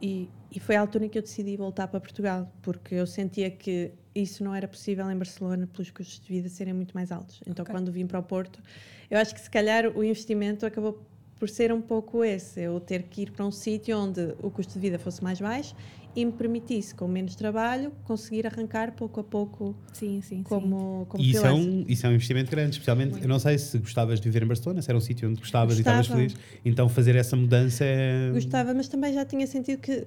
E, 0.00 0.34
e 0.50 0.60
foi 0.60 0.76
a 0.76 0.80
altura 0.80 1.06
em 1.06 1.08
que 1.08 1.18
eu 1.18 1.22
decidi 1.22 1.56
voltar 1.56 1.88
para 1.88 2.00
Portugal, 2.00 2.52
porque 2.62 2.94
eu 2.94 3.06
sentia 3.06 3.50
que 3.50 3.92
isso 4.14 4.44
não 4.44 4.54
era 4.54 4.68
possível 4.68 5.10
em 5.10 5.16
Barcelona 5.16 5.66
pelos 5.66 5.90
custos 5.90 6.20
de 6.20 6.28
vida 6.28 6.48
serem 6.48 6.74
muito 6.74 6.94
mais 6.94 7.10
altos. 7.12 7.40
Então, 7.46 7.64
Ok. 7.64 7.72
quando 7.74 7.90
vim 7.92 8.06
para 8.06 8.18
o 8.18 8.22
Porto, 8.22 8.62
eu 9.10 9.18
acho 9.18 9.34
que 9.34 9.40
se 9.40 9.50
calhar 9.50 9.86
o 9.96 10.02
investimento 10.04 10.66
acabou 10.66 11.06
por 11.38 11.48
ser 11.48 11.72
um 11.72 11.82
pouco 11.82 12.24
esse, 12.24 12.62
eu 12.62 12.80
ter 12.80 13.04
que 13.04 13.22
ir 13.22 13.30
para 13.32 13.44
um 13.44 13.50
sítio 13.50 13.98
onde 13.98 14.34
o 14.38 14.50
custo 14.50 14.72
de 14.74 14.78
vida 14.80 14.98
fosse 14.98 15.22
mais 15.22 15.38
baixo 15.40 15.74
e 16.16 16.24
me 16.24 16.32
permitisse, 16.32 16.94
com 16.94 17.06
menos 17.06 17.34
trabalho, 17.36 17.92
conseguir 18.04 18.46
arrancar 18.46 18.92
pouco 18.92 19.20
a 19.20 19.24
pouco 19.24 19.76
Sim, 19.92 20.22
sim, 20.22 20.36
sim. 20.38 20.42
como, 20.42 21.04
como 21.10 21.22
E 21.22 21.30
isso 21.30 21.46
é, 21.46 21.52
um, 21.52 21.84
isso 21.86 22.06
é 22.06 22.08
um 22.08 22.12
investimento 22.14 22.50
grande, 22.50 22.70
especialmente, 22.70 23.10
Muito. 23.10 23.24
eu 23.24 23.28
não 23.28 23.38
sei 23.38 23.58
se 23.58 23.76
gostavas 23.78 24.18
de 24.18 24.26
viver 24.28 24.42
em 24.42 24.46
Barcelona, 24.46 24.80
se 24.80 24.90
era 24.90 24.96
um 24.96 25.00
sítio 25.00 25.28
onde 25.28 25.38
gostavas 25.38 25.76
e 25.76 25.80
estavas 25.82 26.08
Gostava. 26.08 26.20
feliz, 26.28 26.36
então 26.64 26.88
fazer 26.88 27.14
essa 27.16 27.36
mudança 27.36 27.84
é... 27.84 28.30
Gostava, 28.32 28.72
mas 28.72 28.88
também 28.88 29.12
já 29.12 29.26
tinha 29.26 29.46
sentido 29.46 29.78
que 29.78 30.06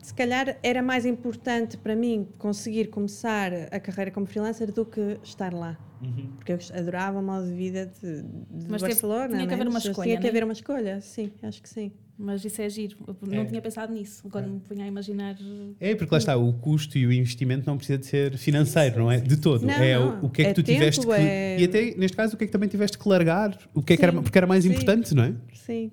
se 0.00 0.14
calhar 0.14 0.56
era 0.62 0.80
mais 0.80 1.04
importante 1.04 1.76
para 1.76 1.94
mim 1.94 2.26
conseguir 2.38 2.86
começar 2.88 3.52
a 3.70 3.78
carreira 3.80 4.10
como 4.10 4.26
freelancer 4.26 4.72
do 4.72 4.84
que 4.86 5.18
estar 5.22 5.52
lá. 5.52 5.76
Uhum. 6.00 6.30
Porque 6.36 6.52
eu 6.52 6.58
adorava 6.78 7.18
o 7.18 7.22
modo 7.22 7.46
de 7.46 7.52
vida 7.54 7.86
de, 8.00 8.22
de 8.22 8.68
Mas 8.68 8.80
teve- 8.80 8.92
Barcelona. 8.94 9.28
tinha 9.28 9.40
que 9.40 9.46
né? 9.48 9.54
haver 9.54 9.68
uma 9.68 9.78
escolha, 9.78 10.04
Tinha 10.06 10.16
que 10.16 10.22
né? 10.22 10.28
haver 10.30 10.44
uma 10.44 10.52
escolha, 10.52 11.00
sim, 11.00 11.32
acho 11.42 11.60
que 11.60 11.68
sim. 11.68 11.90
Mas 12.20 12.44
isso 12.44 12.60
é 12.60 12.68
giro. 12.68 12.96
Eu 13.06 13.16
não 13.22 13.42
É. 13.42 13.44
tinha 13.44 13.62
pensado 13.62 13.92
nisso. 13.92 14.26
Agora 14.26 14.44
me 14.44 14.58
punha 14.58 14.84
a 14.84 14.88
imaginar. 14.88 15.36
É, 15.78 15.94
porque 15.94 16.12
lá 16.12 16.18
está, 16.18 16.36
o 16.36 16.52
custo 16.52 16.98
e 16.98 17.06
o 17.06 17.12
investimento 17.12 17.64
não 17.64 17.76
precisa 17.76 17.96
de 17.96 18.06
ser 18.06 18.36
financeiro, 18.36 18.98
não 18.98 19.12
é? 19.12 19.20
De 19.20 19.36
todo. 19.36 19.64
Não, 19.64 19.72
é 19.72 19.94
não. 19.96 20.20
O, 20.22 20.26
o 20.26 20.30
que 20.30 20.42
é 20.42 20.44
que 20.46 20.50
É 20.50 20.54
tu 20.54 20.62
tiveste 20.64 21.00
tempo, 21.02 21.14
que. 21.14 21.20
é- 21.20 21.60
E 21.60 21.64
até, 21.64 21.94
neste 21.96 22.16
caso, 22.16 22.34
o 22.34 22.36
que 22.36 22.42
é 22.42 22.46
que 22.48 22.52
também 22.52 22.68
tiveste 22.68 22.98
que 22.98 23.08
largar? 23.08 23.56
O 23.72 23.80
que 23.82 23.92
é 23.92 23.96
que 23.96 24.02
era, 24.02 24.12
Sim, 24.12 24.22
porque 24.22 24.36
era 24.36 24.48
mais 24.48 24.64
sim. 24.64 24.70
importante, 24.70 25.14
não 25.14 25.22
é? 25.22 25.34
Sim. 25.54 25.92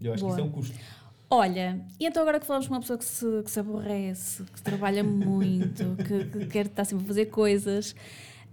Eu 0.00 0.12
acho 0.12 0.24
que 0.24 0.30
isso 0.30 0.40
é 0.40 0.42
um 0.44 0.50
custo. 0.50 0.78
Olha, 1.28 1.80
e 1.98 2.06
então 2.06 2.22
agora 2.22 2.38
que 2.38 2.46
falamos 2.46 2.68
com 2.68 2.74
uma 2.74 2.80
pessoa 2.80 2.96
que 2.98 3.04
se, 3.04 3.26
que 3.44 3.50
se 3.50 3.58
aborrece, 3.58 4.44
que 4.44 4.62
trabalha 4.62 5.02
muito, 5.02 5.96
que, 6.04 6.24
que 6.38 6.46
quer 6.46 6.66
estar 6.66 6.84
sempre 6.84 7.04
a 7.04 7.08
fazer 7.08 7.26
coisas, 7.26 7.96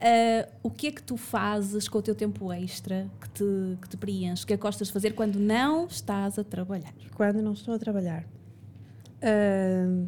ah, 0.02 0.50
o 0.64 0.72
que 0.72 0.88
é 0.88 0.92
que 0.92 1.04
tu 1.04 1.16
fazes 1.16 1.88
com 1.88 2.00
o 2.00 2.02
teu 2.02 2.16
tempo 2.16 2.52
extra 2.52 3.08
que 3.22 3.30
te, 3.30 3.78
que 3.82 3.90
te 3.90 3.98
preenche? 3.98 4.44
O 4.44 4.48
que 4.48 4.54
é 4.54 4.58
que 4.58 4.62
gostas 4.62 4.88
de 4.88 4.94
fazer 4.94 5.14
quando 5.14 5.40
não 5.40 5.86
estás 5.86 6.40
a 6.40 6.44
trabalhar? 6.44 6.94
Quando 7.14 7.42
não 7.42 7.54
estou 7.54 7.76
a 7.76 7.80
trabalhar. 7.80 8.26
Ahm, 9.22 10.08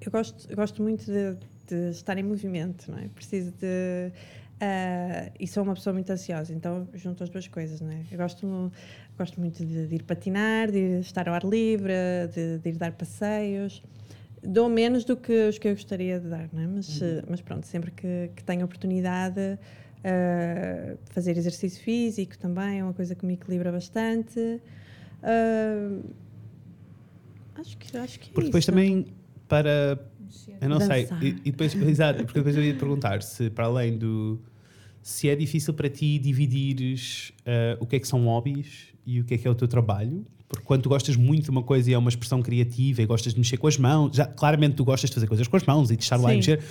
eu, 0.00 0.10
gosto, 0.10 0.50
eu 0.50 0.56
gosto 0.56 0.82
muito 0.82 1.04
de, 1.04 1.36
de 1.68 1.90
estar 1.90 2.18
em 2.18 2.24
movimento, 2.24 2.90
não 2.90 2.98
é? 2.98 3.08
Preciso 3.08 3.52
de. 3.52 4.12
ah, 4.60 5.30
e 5.38 5.46
sou 5.46 5.62
uma 5.62 5.74
pessoa 5.74 5.94
muito 5.94 6.10
ansiosa, 6.10 6.52
então 6.52 6.88
junto 6.94 7.22
as 7.22 7.30
duas 7.30 7.46
coisas, 7.46 7.80
não 7.80 7.92
é? 7.92 8.02
Eu 8.10 8.18
gosto, 8.18 8.72
gosto 9.16 9.38
muito 9.38 9.64
de, 9.64 9.86
de 9.86 9.94
ir 9.94 10.02
patinar, 10.02 10.68
de 10.68 10.78
ir 10.78 11.00
estar 11.00 11.28
ao 11.28 11.34
ar 11.34 11.44
livre, 11.44 11.92
de, 12.34 12.58
de 12.58 12.68
ir 12.70 12.76
dar 12.76 12.90
passeios. 12.90 13.80
Dou 14.42 14.68
menos 14.68 15.04
do 15.04 15.16
que 15.16 15.48
os 15.48 15.58
que 15.58 15.68
eu 15.68 15.72
gostaria 15.72 16.18
de 16.18 16.28
dar, 16.28 16.44
é? 16.44 16.66
Mas, 16.66 17.00
eh, 17.00 17.22
mas 17.28 17.40
pronto, 17.40 17.64
sempre 17.64 17.92
que, 17.92 18.30
que 18.34 18.42
tenho 18.42 18.64
oportunidade, 18.64 19.58
ah, 20.04 20.96
fazer 21.10 21.36
exercício 21.36 21.82
físico 21.82 22.36
também 22.36 22.80
é 22.80 22.84
uma 22.84 22.92
coisa 22.92 23.14
que 23.14 23.24
me 23.24 23.34
equilibra 23.34 23.70
bastante. 23.70 24.60
Ah, 25.22 26.00
acho 27.54 27.76
que 27.78 27.96
acho 27.96 28.18
que 28.18 28.30
é 28.30 28.32
Porque 28.32 28.46
depois 28.48 28.64
isso. 28.64 28.72
também, 28.72 29.06
para. 29.48 29.98
Eu 30.60 30.68
não 30.68 30.80
sei. 30.80 31.02
Dançar. 31.02 31.22
E, 31.22 31.28
e 31.44 31.50
depois, 31.50 31.74
exato, 31.74 32.24
porque 32.24 32.38
depois 32.40 32.56
eu 32.56 32.64
ia 32.64 32.72
te 32.72 32.78
perguntar 32.78 33.22
se, 33.22 33.50
para 33.50 33.66
além 33.66 33.96
do. 33.96 34.40
Se 35.00 35.28
é 35.28 35.34
difícil 35.34 35.74
para 35.74 35.88
ti 35.88 36.18
dividires 36.18 37.32
ah, 37.46 37.76
o 37.80 37.86
que 37.86 37.96
é 37.96 38.00
que 38.00 38.08
são 38.08 38.24
hobbies 38.24 38.88
e 39.06 39.20
o 39.20 39.24
que 39.24 39.34
é 39.34 39.38
que 39.38 39.46
é 39.46 39.50
o 39.50 39.54
teu 39.54 39.68
trabalho. 39.68 40.24
Porque 40.52 40.66
quando 40.66 40.82
tu 40.82 40.88
gostas 40.90 41.16
muito 41.16 41.44
de 41.44 41.50
uma 41.50 41.62
coisa 41.62 41.90
e 41.90 41.94
é 41.94 41.98
uma 41.98 42.10
expressão 42.10 42.42
criativa 42.42 43.00
e 43.02 43.06
gostas 43.06 43.32
de 43.32 43.40
mexer 43.40 43.56
com 43.56 43.66
as 43.66 43.78
mãos, 43.78 44.14
já, 44.14 44.26
claramente 44.26 44.74
tu 44.76 44.84
gostas 44.84 45.08
de 45.10 45.14
fazer 45.14 45.26
coisas 45.26 45.48
com 45.48 45.56
as 45.56 45.64
mãos 45.64 45.90
e 45.90 45.96
de 45.96 46.02
estar 46.04 46.16
lá 46.18 46.30
e 46.34 46.42
Sim. 46.42 46.50
mexer. 46.52 46.64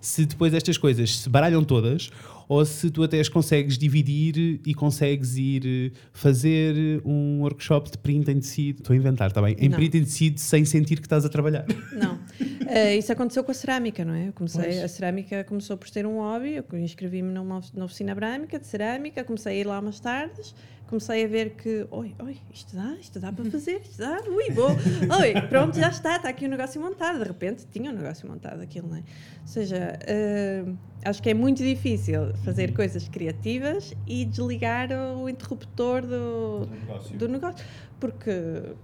Se 0.00 0.26
depois 0.26 0.52
estas 0.52 0.76
coisas 0.76 1.16
se 1.20 1.28
baralham 1.28 1.62
todas 1.64 2.10
ou 2.48 2.64
se 2.66 2.90
tu 2.90 3.04
até 3.04 3.20
as 3.20 3.28
consegues 3.28 3.78
dividir 3.78 4.60
e 4.66 4.74
consegues 4.74 5.36
ir 5.36 5.62
eh, 5.64 5.96
fazer 6.12 7.00
um 7.04 7.40
workshop 7.40 7.90
de 7.90 7.96
print 7.98 8.28
em 8.30 8.40
tecido. 8.40 8.80
Estou 8.80 8.92
a 8.94 8.96
inventar, 8.96 9.28
está 9.28 9.40
bem? 9.40 9.56
Em 9.58 9.68
Não. 9.68 9.76
print 9.76 9.96
em 9.98 10.02
tecido 10.04 10.38
sem 10.40 10.64
sentir 10.64 10.96
que 11.00 11.06
estás 11.06 11.24
a 11.24 11.28
trabalhar. 11.28 11.64
Não. 11.92 12.18
Eh, 12.74 12.96
isso 12.96 13.12
aconteceu 13.12 13.44
com 13.44 13.50
a 13.50 13.54
cerâmica, 13.54 14.02
não 14.02 14.14
é? 14.14 14.28
Eu 14.28 14.32
comecei, 14.32 14.62
Pois. 14.64 14.78
a 14.82 14.88
cerâmica 14.88 15.44
começou 15.44 15.76
por 15.76 15.90
ser 15.90 16.06
um 16.06 16.14
hobby, 16.20 16.54
eu 16.54 16.78
inscrevi-me 16.78 17.30
numa 17.30 17.58
ofi- 17.58 17.76
na 17.76 17.84
oficina 17.84 18.14
brâmica 18.14 18.58
de 18.58 18.66
cerâmica, 18.66 19.22
comecei 19.24 19.56
a 19.58 19.60
ir 19.60 19.66
lá 19.66 19.78
umas 19.78 20.00
tardes, 20.00 20.54
comecei 20.92 21.24
a 21.24 21.26
ver 21.26 21.54
que, 21.54 21.86
oi, 21.90 22.14
oi, 22.22 22.36
isto 22.52 22.76
dá, 22.76 22.94
isto 23.00 23.18
dá 23.18 23.32
para 23.32 23.46
fazer, 23.46 23.80
isto 23.80 23.96
dá, 23.96 24.20
ui, 24.28 24.50
vou, 24.50 24.68
oi, 24.68 25.40
pronto, 25.48 25.74
já 25.74 25.88
está, 25.88 26.16
está 26.16 26.28
aqui 26.28 26.44
o 26.44 26.48
negócio 26.50 26.78
montado. 26.78 27.18
De 27.18 27.24
repente 27.24 27.66
tinha 27.72 27.90
um 27.90 27.94
negócio 27.94 28.28
montado 28.28 28.60
aquilo, 28.60 28.88
não 28.88 28.96
é? 28.96 29.00
Ou 29.00 29.46
seja, 29.46 29.98
eh, 30.06 30.62
acho 31.02 31.22
que 31.22 31.30
é 31.30 31.34
muito 31.34 31.62
difícil 31.62 32.34
fazer 32.44 32.74
coisas 32.74 33.08
criativas 33.08 33.94
e 34.06 34.26
desligar 34.26 34.90
o 35.16 35.30
interruptor 35.30 36.02
do, 36.02 36.68
do 37.14 37.26
negócio, 37.26 37.64
porque, 37.98 38.74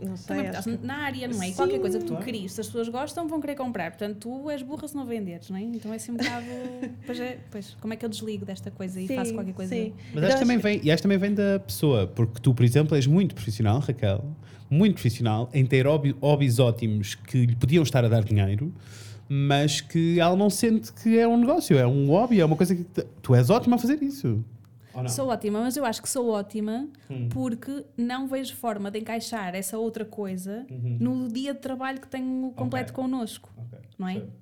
não 0.00 0.16
sei, 0.16 0.26
Também 0.36 0.48
acho 0.50 0.58
estás 0.60 0.80
que- 0.80 0.86
na 0.86 0.94
área, 0.96 1.28
não 1.28 1.42
é? 1.42 1.46
Sim, 1.48 1.54
Qualquer 1.54 1.80
coisa 1.80 1.98
que 1.98 2.04
tu 2.04 2.08
claro. 2.10 2.24
querias, 2.24 2.52
se 2.52 2.60
as 2.60 2.66
pessoas 2.66 2.88
gostam, 2.88 3.26
vão 3.28 3.40
querer 3.40 3.54
comprar. 3.56 3.90
Portanto, 3.90 4.16
tu 4.20 4.50
és 4.50 4.62
burra 4.62 4.86
se 4.88 4.94
não 4.94 5.04
venderes, 5.04 5.48
não 5.50 5.56
é? 5.56 5.62
Então 5.62 5.92
é 5.92 5.96
assim 5.96 6.12
um 6.12 6.16
bocado. 6.16 6.46
pois 7.06 7.20
é, 7.20 7.38
pois, 7.50 7.76
como 7.80 7.92
é 7.94 7.96
que 7.96 8.04
eu 8.04 8.08
desligo 8.08 8.44
desta 8.44 8.70
coisa 8.70 9.00
e 9.00 9.06
Sim, 9.06 9.16
faço 9.16 9.34
qualquer 9.34 9.54
coisa? 9.54 9.74
sim. 9.74 9.92
Mas 10.14 10.24
acho 10.24 10.34
que 10.34 10.40
também 10.40 10.58
vem, 10.58 10.80
e 10.82 10.90
acho 10.90 11.02
também 11.02 11.18
vem 11.18 11.34
da 11.34 11.58
pessoa, 11.60 12.06
porque 12.06 12.40
tu, 12.40 12.54
por 12.54 12.64
exemplo, 12.64 12.94
és 12.96 13.06
muito 13.06 13.34
profissional, 13.34 13.78
Raquel, 13.80 14.24
muito 14.70 14.94
profissional, 14.94 15.48
em 15.52 15.64
ter 15.64 15.86
hobby- 15.86 16.14
hobbies 16.20 16.58
ótimos 16.58 17.14
que 17.14 17.46
lhe 17.46 17.56
podiam 17.56 17.82
estar 17.82 18.04
a 18.04 18.08
dar 18.08 18.22
dinheiro, 18.22 18.72
mas 19.28 19.80
que 19.80 20.18
ela 20.20 20.36
não 20.36 20.48
sente 20.48 20.92
que 20.92 21.18
é 21.18 21.26
um 21.26 21.36
negócio, 21.38 21.76
é 21.78 21.86
um 21.86 22.06
hobby, 22.08 22.40
é 22.40 22.44
uma 22.44 22.56
coisa 22.56 22.74
que 22.74 22.84
tu 23.22 23.34
és 23.34 23.50
ótima 23.50 23.76
a 23.76 23.78
fazer 23.78 24.02
isso. 24.02 24.44
Sou 25.08 25.28
ótima, 25.28 25.60
mas 25.60 25.76
eu 25.76 25.84
acho 25.84 26.02
que 26.02 26.08
sou 26.08 26.28
ótima 26.30 26.88
Hum. 27.10 27.28
porque 27.30 27.84
não 27.96 28.26
vejo 28.26 28.54
forma 28.56 28.90
de 28.90 28.98
encaixar 28.98 29.54
essa 29.54 29.78
outra 29.78 30.04
coisa 30.04 30.66
Uhum. 30.70 30.96
no 31.00 31.28
dia 31.28 31.54
de 31.54 31.60
trabalho 31.60 32.00
que 32.00 32.08
tenho 32.08 32.50
completo 32.56 32.92
Ok. 32.92 33.02
connosco, 33.04 33.50
Ok, 33.56 33.78
não 33.98 34.08
é? 34.08 34.12
percebo. 34.14 34.32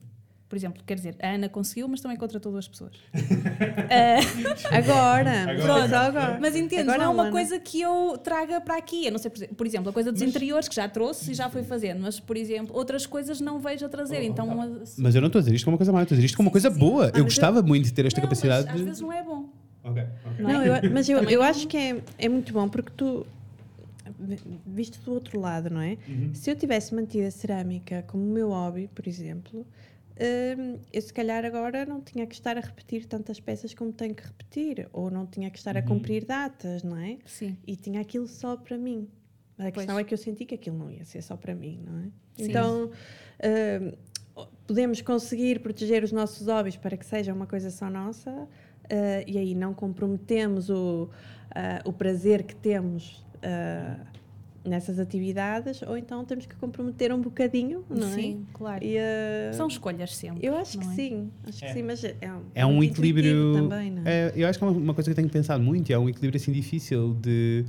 Por 0.49 0.55
exemplo, 0.57 0.81
quer 0.87 0.95
dizer, 0.95 1.17
a 1.21 1.31
Ana 1.31 1.49
conseguiu, 1.49 1.89
mas 1.89 2.01
também 2.01 2.17
contratou 2.17 2.53
duas 2.53 2.69
pessoas. 2.69 2.93
Agora, 4.71 5.51
Agora. 5.51 5.89
só 5.89 5.97
agora. 5.97 6.39
Mas 6.41 6.55
entendes, 6.55 6.85
Agora 6.89 6.99
não 6.99 7.05
é 7.05 7.09
uma 7.09 7.23
Ana. 7.25 7.33
coisa 7.33 7.59
que 7.59 7.81
eu 7.81 8.17
traga 8.23 8.61
para 8.61 8.77
aqui. 8.77 9.07
Eu 9.07 9.13
não 9.13 9.19
sei, 9.19 9.31
por 9.31 9.39
exe- 9.43 9.49
por 9.55 9.67
exemplo, 9.67 9.91
a 9.91 9.93
coisa 9.93 10.13
dos 10.13 10.23
interiores 10.23 10.69
que 10.69 10.75
já 10.75 10.89
trouxe 10.89 11.33
e 11.33 11.35
já 11.35 11.49
fui 11.51 11.63
fazendo, 11.65 12.01
mas, 12.01 12.21
por 12.21 12.37
exemplo, 12.37 12.75
outras 12.77 13.07
coisas 13.07 13.41
não 13.41 13.59
vejo 13.59 13.85
a 13.87 13.89
trazer. 13.89 14.23
Então, 14.23 14.47
uma- 14.47 14.83
Mas 14.99 15.15
eu 15.15 15.21
não 15.21 15.27
estou 15.27 15.41
a 15.41 15.43
dizer 15.43 15.55
isto 15.55 15.65
como 15.65 15.75
uma 15.75 15.79
coisa 15.79 15.93
má, 15.93 15.99
eu 16.01 16.03
estou 16.05 16.15
a 16.15 16.17
dizer 16.17 16.27
isto 16.27 16.37
como 16.37 16.49
uma 16.49 16.53
coisa 16.53 16.71
boa. 16.71 17.07
Ah, 17.07 17.09
eu 17.09 17.25
mas 17.25 17.35
gostava 17.35 17.61
muito 17.63 17.85
de 17.87 17.93
ter 17.93 18.07
esta 18.07 18.21
Não, 18.21 18.29
mas 18.29 18.39
capacidade 18.41 18.69
às 18.71 18.77
de. 18.79 18.85
vezes 18.85 19.01
não 19.01 19.13
é 19.13 19.23
bom. 19.23 19.49
Não, 20.39 20.51
Não, 20.53 20.63
é? 20.63 20.69
eu- 20.87 20.91
mas 20.93 21.09
eu, 21.09 21.19
eu 21.25 21.43
acho 21.43 21.67
que 21.69 21.77
é, 21.77 22.03
é 22.19 22.29
muito 22.29 22.53
bom 22.53 22.69
porque 22.69 22.91
tu, 22.97 23.27
visto 24.67 25.01
do 25.05 25.13
outro 25.13 25.39
lado, 25.41 25.71
não 25.71 25.81
é? 25.81 25.97
Uhum. 26.09 26.35
Se 26.35 26.51
eu 26.51 26.57
tivesse 26.57 26.95
mantido 26.95 27.27
a 27.27 27.31
cerâmica 27.31 28.05
como 28.07 28.23
o 28.25 28.31
meu 28.33 28.49
hobby, 28.51 28.89
por 28.95 29.07
exemplo, 29.07 29.67
hum, 30.59 30.79
eu 30.93 31.03
se 31.03 31.13
calhar 31.13 31.45
agora 31.45 31.85
não 31.85 32.01
tinha 32.01 32.27
que 32.27 32.35
estar 32.35 32.57
a 32.57 32.61
repetir 32.61 33.07
tantas 33.07 33.41
peças 33.41 33.75
como 33.75 33.93
tenho 33.93 34.15
que 34.15 34.23
repetir, 34.25 34.89
ou 34.93 35.11
não 35.11 35.27
tinha 35.27 35.51
que 35.51 35.59
estar 35.59 35.77
a 35.77 35.81
Uhum. 35.81 35.87
cumprir 35.87 36.25
datas, 36.25 36.83
não 36.83 36.97
é? 36.97 37.19
Sim. 37.25 37.57
E 37.67 37.77
tinha 37.77 38.01
aquilo 38.01 38.27
só 38.27 38.57
para 38.57 38.77
mim. 38.79 39.09
A 39.59 39.71
questão 39.71 39.95
Pois. 39.95 40.05
é 40.05 40.05
que 40.05 40.13
eu 40.13 40.19
senti 40.19 40.45
que 40.45 40.55
aquilo 40.55 40.77
não 40.79 40.91
ia 40.91 41.05
ser 41.05 41.23
só 41.23 41.35
para 41.37 41.55
mim, 41.55 41.81
não 41.85 41.99
é? 42.01 42.03
Sim. 42.37 42.51
Então, 42.51 42.91
hum, 44.37 44.45
podemos 44.67 45.01
conseguir 45.01 45.61
proteger 45.61 46.05
os 46.05 46.13
nossos 46.13 46.47
hobbies 46.47 46.77
para 46.77 46.95
que 46.97 47.07
seja 47.07 47.33
uma 47.33 47.47
coisa 47.47 47.71
só 47.71 47.89
nossa 47.89 48.47
eh, 48.89 49.25
e 49.27 49.39
aí 49.39 49.55
não 49.55 49.73
comprometemos 49.75 50.69
o, 50.71 51.09
ah, 51.55 51.81
o 51.85 51.93
prazer 51.93 52.43
que 52.45 52.55
temos 52.55 53.25
ah, 53.43 53.97
nessas 54.65 54.99
atividades 54.99 55.81
ou 55.83 55.97
então 55.97 56.25
temos 56.25 56.45
que 56.45 56.57
comprometer 56.57 57.13
um 57.13 57.21
bocadinho, 57.21 57.85
não 57.89 58.09
Sim, 58.11 58.45
claro. 58.53 58.85
é? 58.85 58.87
E, 58.89 58.99
ah, 58.99 59.53
São 59.53 59.69
escolhas 59.69 60.15
sempre. 60.17 60.45
eu 60.47 60.57
acho 60.57 60.79
que 60.79 60.85
é? 60.87 60.91
sim, 60.91 61.31
acho 61.47 61.59
que 61.61 61.65
É. 61.67 61.73
sim, 61.73 61.83
mas 61.83 62.03
é, 62.05 62.15
um, 62.33 62.41
É 62.55 62.67
um 62.67 62.83
equilíbrio. 62.83 63.53
também, 63.55 63.91
não 63.93 64.03
é? 64.05 64.11
é, 64.29 64.33
eu 64.35 64.49
acho 64.49 64.59
que 64.59 64.65
é 64.65 64.69
uma, 64.69 64.77
uma 64.77 64.95
coisa 64.95 65.09
que 65.09 65.13
eu 65.13 65.17
tenho 65.17 65.29
pensado 65.29 65.63
muito. 65.63 65.91
É 65.93 65.99
um 65.99 66.09
equilíbrio 66.09 66.41
assim 66.41 66.53
difícil 66.53 67.15
de. 67.21 67.65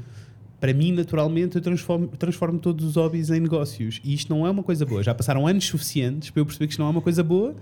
Para 0.59 0.73
mim, 0.73 0.91
naturalmente, 0.91 1.55
eu 1.55 1.61
transformo, 1.61 2.07
transformo 2.07 2.57
todos 2.57 2.83
os 2.83 2.95
hobbies 2.95 3.29
em 3.29 3.39
negócios. 3.39 4.01
E 4.03 4.11
isto 4.15 4.33
não 4.33 4.43
é 4.43 4.49
uma 4.49 4.63
coisa 4.63 4.87
boa. 4.87 5.03
Já 5.03 5.13
passaram 5.13 5.45
anos 5.45 5.65
suficientes 5.67 6.31
para 6.31 6.41
eu 6.41 6.45
perceber 6.47 6.65
que 6.65 6.71
isto 6.73 6.79
não 6.79 6.87
é 6.87 6.89
uma 6.89 7.01
coisa 7.01 7.23
boa, 7.23 7.55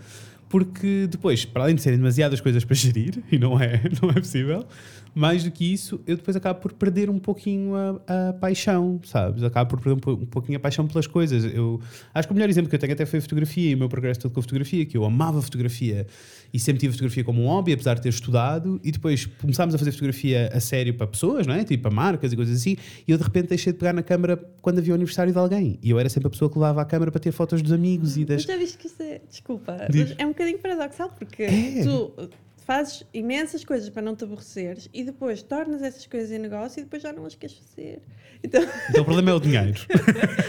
porque 0.56 1.06
depois, 1.10 1.44
para 1.44 1.64
além 1.64 1.76
de 1.76 1.82
serem 1.82 2.00
demasiadas 2.00 2.40
coisas 2.40 2.64
para 2.64 2.74
gerir, 2.80 3.22
e 3.30 3.38
não 3.38 3.60
é, 3.60 3.82
não 4.02 4.10
é 4.10 4.14
possível, 4.14 4.66
mais 5.14 5.44
do 5.44 5.52
que 5.52 5.74
isso, 5.74 6.00
eu 6.08 6.16
depois 6.16 6.38
acabo 6.38 6.62
por 6.62 6.72
perder 6.72 7.10
um 7.10 7.20
pouquinho 7.20 7.74
a, 7.76 8.30
a 8.30 8.34
paixão, 8.34 9.02
sabes? 9.04 9.44
Acabo 9.44 9.72
por 9.72 9.82
perder 9.82 10.10
um, 10.10 10.14
um 10.14 10.26
pouquinho 10.26 10.58
a 10.58 10.60
paixão 10.62 10.88
pelas 10.88 11.08
coisas. 11.08 11.44
Eu 11.44 11.82
acho 12.14 12.28
que 12.28 12.34
o 12.34 12.36
melhor 12.36 12.50
exemplo 12.50 12.70
que 12.70 12.76
eu 12.76 12.80
tenho 12.80 12.94
até 12.94 13.06
foi 13.06 13.20
a 13.20 13.22
fotografia 13.22 13.72
e 13.72 13.76
o 13.76 13.78
meu 13.78 13.90
progresso 13.90 14.22
todo 14.22 14.32
com 14.32 14.40
a 14.40 14.44
fotografia, 14.44 14.86
que 14.86 14.96
eu 14.96 15.04
amava 15.04 15.42
fotografia 15.42 16.08
e 16.54 16.60
sempre 16.60 16.80
tive 16.80 16.92
a 16.92 16.94
fotografia 16.94 17.24
como 17.24 17.42
um 17.44 17.48
hobby, 17.48 17.74
apesar 17.74 17.96
de 17.96 18.02
ter 18.02 18.10
estudado, 18.10 18.80
e 18.82 18.92
depois 18.92 19.26
começámos 19.26 19.76
a 19.76 19.78
fazer 19.78 19.92
fotografia 19.92 20.50
a 20.54 20.60
sério 20.62 20.94
para 20.94 21.08
pessoas, 21.08 21.46
não 21.46 21.54
é? 21.54 21.64
Tipo 21.66 21.84
para 21.84 21.92
marcas 21.92 22.32
e 22.32 22.36
coisas 22.36 22.58
assim, 22.58 22.78
e 23.06 23.12
eu 23.12 23.18
de 23.18 23.24
repente 23.24 23.50
deixei 23.50 23.74
de 23.74 23.80
pegar 23.80 23.92
na 23.92 24.04
câmara 24.04 24.38
quando 24.62 24.80
havia 24.80 24.94
o 24.94 24.96
aniversário 24.96 25.34
de 25.34 25.38
alguém. 25.38 25.78
E 25.82 25.90
eu 25.90 26.00
era 26.00 26.08
sempre 26.08 26.28
a 26.28 26.30
pessoa 26.30 26.50
que 26.50 26.58
levava 26.58 26.82
a 26.82 26.86
câmara 26.86 27.12
para 27.12 27.20
ter 27.20 27.32
fotos 27.32 27.62
dos 27.62 27.72
amigos 27.74 28.16
e 28.16 28.22
Mas 28.22 28.28
das. 28.28 28.44
já 28.44 28.58
viste 28.58 28.78
que 28.78 28.88
isso 28.88 29.02
é. 29.02 29.22
Desculpa, 29.30 29.88
Diz. 29.90 30.10
mas 30.10 30.16
é 30.18 30.26
um 30.26 30.30
bocadinho 30.30 30.45
paradoxal 30.54 31.10
porque 31.10 31.44
É. 31.44 31.84
tu 31.84 32.30
fazes 32.66 33.04
imensas 33.14 33.64
coisas 33.64 33.90
para 33.90 34.02
não 34.02 34.16
te 34.16 34.24
aborreceres 34.24 34.90
e 34.94 35.04
depois 35.04 35.44
tornas 35.44 35.82
essas 35.84 36.08
coisas 36.08 36.32
em 36.32 36.40
negócio 36.40 36.80
e 36.80 36.84
depois 36.84 37.02
já 37.04 37.14
não 37.14 37.26
as 37.26 37.36
queres 37.36 37.58
fazer. 37.58 38.02
Então, 38.44 38.62
Então 38.90 39.02
o 39.02 39.06
problema 39.06 39.32
é 39.32 39.34
o 39.34 39.40
dinheiro. 39.40 39.74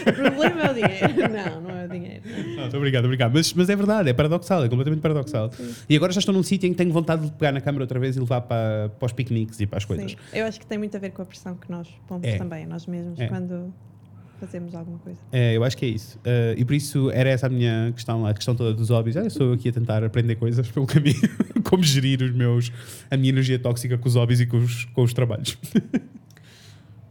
o 0.07 0.13
problema 0.13 0.61
é 0.63 0.71
o 0.71 0.73
dinheiro. 0.73 1.29
Não, 1.31 1.61
não 1.61 1.69
é 1.71 1.85
o 1.85 1.89
dinheiro. 1.89 2.23
Não, 2.55 2.65
estou 2.65 2.79
obrigado, 2.79 3.05
obrigado. 3.05 3.33
Mas, 3.33 3.53
mas 3.53 3.69
é 3.69 3.75
verdade, 3.75 4.09
é 4.09 4.13
paradoxal, 4.13 4.63
é 4.63 4.69
completamente 4.69 5.01
paradoxal. 5.01 5.51
E 5.89 5.95
agora 5.95 6.11
já 6.11 6.19
estou 6.19 6.33
num 6.33 6.43
sítio 6.43 6.67
em 6.67 6.71
que 6.71 6.77
tenho 6.77 6.91
vontade 6.91 7.25
de 7.25 7.31
pegar 7.33 7.51
na 7.51 7.61
câmara 7.61 7.83
outra 7.83 7.99
vez 7.99 8.15
e 8.15 8.19
levar 8.19 8.41
para, 8.41 8.89
para 8.99 9.05
os 9.05 9.11
piqueniques 9.13 9.59
e 9.59 9.65
para 9.67 9.77
as 9.77 9.85
coisas. 9.85 10.11
Sim. 10.11 10.17
Eu 10.33 10.45
acho 10.45 10.59
que 10.59 10.65
tem 10.67 10.77
muito 10.77 10.95
a 10.95 10.99
ver 10.99 11.11
com 11.11 11.21
a 11.21 11.25
pressão 11.25 11.55
que 11.55 11.69
nós 11.71 11.87
pomos 12.07 12.27
É. 12.27 12.37
também 12.37 12.63
a 12.63 12.67
nós 12.67 12.85
mesmos 12.87 13.19
É. 13.19 13.27
quando 13.27 13.73
fazemos 14.39 14.73
alguma 14.75 14.99
coisa. 14.99 15.19
É, 15.31 15.55
eu 15.55 15.63
acho 15.63 15.77
que 15.77 15.85
é 15.85 15.89
isso. 15.89 16.17
Uh, 16.19 16.57
e 16.57 16.65
por 16.65 16.73
isso 16.73 17.11
era 17.11 17.29
essa 17.29 17.47
a 17.47 17.49
minha 17.49 17.91
questão, 17.93 18.25
a 18.25 18.33
questão 18.33 18.55
toda 18.55 18.73
dos 18.73 18.89
hobbies. 18.89 19.17
Ah, 19.17 19.21
eu 19.21 19.27
estou 19.27 19.53
aqui 19.53 19.69
a 19.69 19.71
tentar 19.71 20.03
aprender 20.03 20.35
coisas 20.35 20.69
pelo 20.69 20.85
caminho, 20.85 21.19
como 21.63 21.83
gerir 21.83 22.21
os 22.21 22.31
meus, 22.31 22.71
a 23.09 23.17
minha 23.17 23.29
energia 23.29 23.59
tóxica 23.59 23.97
com 23.97 24.07
os 24.07 24.15
hobbies 24.15 24.39
e 24.39 24.45
com 24.45 24.57
os, 24.57 24.85
com 24.85 25.03
os 25.03 25.13
trabalhos. 25.13 25.57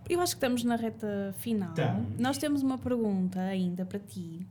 Eu 0.09 0.21
acho 0.21 0.35
que 0.35 0.37
estamos 0.37 0.63
na 0.63 0.77
reta 0.77 1.35
final. 1.39 1.71
Estamos. 1.71 2.19
Nós 2.19 2.39
temos 2.39 2.63
uma 2.63 2.79
pergunta 2.79 3.41
ainda 3.41 3.85
para 3.85 3.99
ti, 3.99 4.47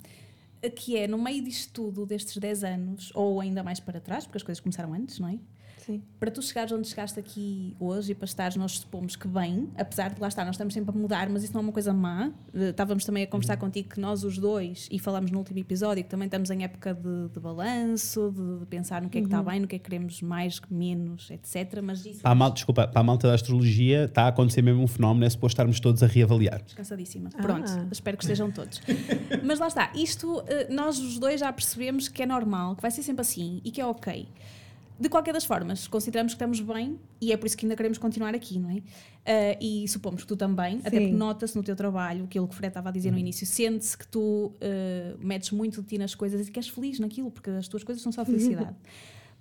que 0.75 0.97
é, 0.97 1.07
no 1.07 1.17
meio 1.17 1.41
disto 1.41 1.71
tudo, 1.71 2.05
destes 2.05 2.35
10 2.37 2.63
anos, 2.65 3.11
ou 3.15 3.39
ainda 3.39 3.63
mais 3.63 3.79
para 3.79 4.01
trás, 4.01 4.25
porque 4.25 4.37
as 4.37 4.43
coisas 4.43 4.59
começaram 4.59 4.93
antes, 4.93 5.17
não 5.17 5.29
é? 5.29 5.39
Sim. 5.85 6.01
Para 6.19 6.31
tu 6.31 6.41
chegares 6.41 6.71
onde 6.71 6.87
chegaste 6.87 7.19
aqui 7.19 7.75
hoje 7.79 8.13
e 8.13 8.15
para 8.15 8.25
estares, 8.25 8.55
nós 8.55 8.79
supomos 8.79 9.15
que 9.15 9.27
bem, 9.27 9.69
apesar 9.77 10.13
de 10.13 10.19
lá 10.19 10.27
estar, 10.27 10.43
nós 10.43 10.55
estamos 10.55 10.73
sempre 10.73 10.95
a 10.95 10.97
mudar, 10.99 11.29
mas 11.29 11.43
isso 11.43 11.53
não 11.53 11.61
é 11.61 11.63
uma 11.63 11.71
coisa 11.71 11.93
má. 11.93 12.31
Eh, 12.53 12.69
Estávamos 12.69 13.05
também 13.05 13.23
a 13.23 13.27
conversar 13.27 13.57
contigo 13.57 13.89
que 13.89 13.99
nós 13.99 14.23
os 14.23 14.39
dois, 14.39 14.87
e 14.91 14.97
falamos 14.97 15.29
no 15.29 15.37
último 15.37 15.59
episódio, 15.59 16.03
que 16.03 16.09
também 16.09 16.25
estamos 16.25 16.49
em 16.49 16.63
época 16.63 16.93
de, 16.93 17.29
de 17.29 17.39
balanço, 17.39 18.33
de, 18.35 18.59
de 18.61 18.65
pensar 18.65 19.01
no 19.01 19.09
que 19.09 19.19
é 19.19 19.21
que 19.21 19.27
está 19.27 19.43
bem, 19.43 19.59
no 19.59 19.67
que 19.67 19.75
é 19.75 19.79
que 19.79 19.85
queremos 19.85 20.21
mais, 20.23 20.59
menos, 20.71 21.29
etc. 21.29 21.81
Mas 21.83 22.03
isso 22.03 22.21
Para 22.21 22.31
a 22.31 22.35
malta, 22.35 22.55
desculpa, 22.55 22.87
para 22.87 23.01
a 23.01 23.03
malta 23.03 23.27
da 23.27 23.35
astrologia 23.35 24.05
está 24.05 24.23
a 24.23 24.27
acontecer 24.29 24.63
mesmo 24.63 24.81
um 24.81 24.87
fenómeno, 24.87 25.25
é 25.25 25.29
suposto 25.29 25.53
estarmos 25.53 25.79
todos 25.79 26.01
a 26.01 26.07
reavaliar. 26.07 26.63
Descansadíssima. 26.63 27.29
Ah. 27.35 27.41
Pronto, 27.41 27.71
espero 27.91 28.17
que 28.17 28.23
estejam 28.23 28.49
todos. 28.51 28.81
Mas 29.43 29.59
lá 29.59 29.67
está, 29.67 29.91
isto 29.93 30.43
eh, 30.47 30.67
nós 30.73 30.97
os 30.97 31.19
dois 31.19 31.39
já 31.39 31.53
percebemos 31.53 32.07
que 32.07 32.23
é 32.23 32.25
normal, 32.25 32.75
que 32.75 32.81
vai 32.81 32.89
ser 32.89 33.03
sempre 33.03 33.21
assim 33.21 33.61
e 33.63 33.69
que 33.69 33.79
é 33.79 33.85
ok. 33.85 34.27
De 34.97 35.09
qualquer 35.09 35.33
das 35.33 35.43
formas, 35.43 35.87
consideramos 35.87 36.33
que 36.33 36.35
estamos 36.35 36.61
bem 36.61 36.97
e 37.19 37.33
é 37.33 37.37
por 37.37 37.47
isso 37.47 37.57
que 37.57 37.65
ainda 37.65 37.75
queremos 37.75 37.97
continuar 37.97 38.33
aqui, 38.33 38.57
não 38.57 38.69
é? 38.69 38.81
Eh, 39.25 39.57
e 39.59 39.87
supomos 39.89 40.21
que 40.21 40.27
tu 40.27 40.37
também, 40.37 40.79
até 40.79 40.91
Sim. 40.91 40.99
porque 40.99 41.15
nota-se 41.17 41.55
no 41.55 41.63
teu 41.63 41.75
trabalho, 41.75 42.23
aquilo 42.23 42.47
que 42.47 42.53
o 42.53 42.55
Fred 42.55 42.69
estava 42.69 42.89
a 42.89 42.91
dizer 42.93 43.11
no 43.11 43.17
início, 43.17 43.45
sente-se 43.45 43.97
que 43.97 44.07
tu 44.07 44.53
eh, 44.61 45.15
metes 45.19 45.51
muito 45.51 45.81
de 45.81 45.87
ti 45.87 45.97
nas 45.97 46.15
coisas 46.15 46.47
e 46.47 46.51
que 46.51 46.57
és 46.59 46.69
feliz 46.69 46.97
naquilo, 46.99 47.29
porque 47.29 47.49
as 47.49 47.67
tuas 47.67 47.83
coisas 47.83 48.01
são 48.01 48.11
só 48.11 48.23
felicidade. 48.25 48.73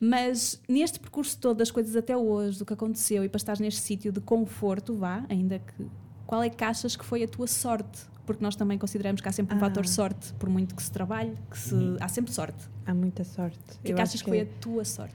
Mas 0.00 0.60
neste 0.68 0.98
percurso 0.98 1.38
todo 1.38 1.58
das 1.58 1.70
coisas 1.70 1.94
até 1.94 2.16
hoje, 2.16 2.58
do 2.58 2.66
que 2.66 2.72
aconteceu 2.72 3.22
e 3.24 3.28
para 3.28 3.36
estar 3.36 3.58
neste 3.60 3.80
sítio 3.80 4.10
de 4.10 4.20
conforto, 4.20 4.94
vá, 4.94 5.24
ainda 5.28 5.60
que. 5.60 5.86
Qual 6.26 6.42
é 6.42 6.50
que 6.50 6.64
achas 6.64 6.96
que 6.96 7.04
foi 7.04 7.22
a 7.22 7.28
tua 7.28 7.46
sorte? 7.46 8.00
Porque 8.26 8.42
nós 8.42 8.56
também 8.56 8.76
consideramos 8.78 9.20
que 9.20 9.28
há 9.28 9.32
sempre 9.32 9.54
um 9.54 9.58
Ah. 9.58 9.60
fator 9.60 9.86
sorte, 9.86 10.32
por 10.34 10.48
muito 10.48 10.74
que 10.74 10.82
se 10.82 10.90
trabalhe, 10.90 11.36
que 11.50 11.58
se, 11.58 11.74
há 12.00 12.08
sempre 12.08 12.32
sorte. 12.32 12.66
Há 12.86 12.94
muita 12.94 13.22
sorte. 13.22 13.58
O 13.78 13.82
que 13.82 13.92
é 13.92 13.94
que 13.94 14.00
achas 14.00 14.20
que 14.20 14.28
foi 14.28 14.40
a 14.40 14.46
tua 14.60 14.84
sorte? 14.84 15.14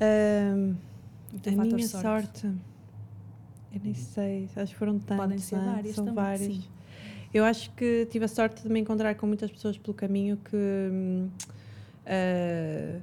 Ahm, 0.00 0.74
O 1.32 1.38
teu 1.38 1.60
a 1.60 1.64
minha 1.64 1.88
sorte. 1.88 2.46
Eu 2.46 3.80
nem 3.82 3.94
sei, 3.94 4.48
acho 4.54 4.72
que 4.72 4.78
foram 4.78 4.98
tantos. 4.98 5.24
Podem 5.24 5.38
ser 5.38 5.56
é? 5.56 5.58
várias 5.58 5.94
São 5.94 6.04
também, 6.04 6.24
vários. 6.24 6.56
sim. 6.56 6.64
Eu 7.32 7.44
acho 7.44 7.70
que 7.72 8.06
tive 8.06 8.26
a 8.26 8.28
sorte 8.28 8.62
de 8.62 8.68
me 8.68 8.78
encontrar 8.78 9.14
com 9.16 9.26
muitas 9.26 9.50
pessoas 9.50 9.76
pelo 9.76 9.94
caminho 9.94 10.36
que, 10.36 11.26
ah, 12.06 13.00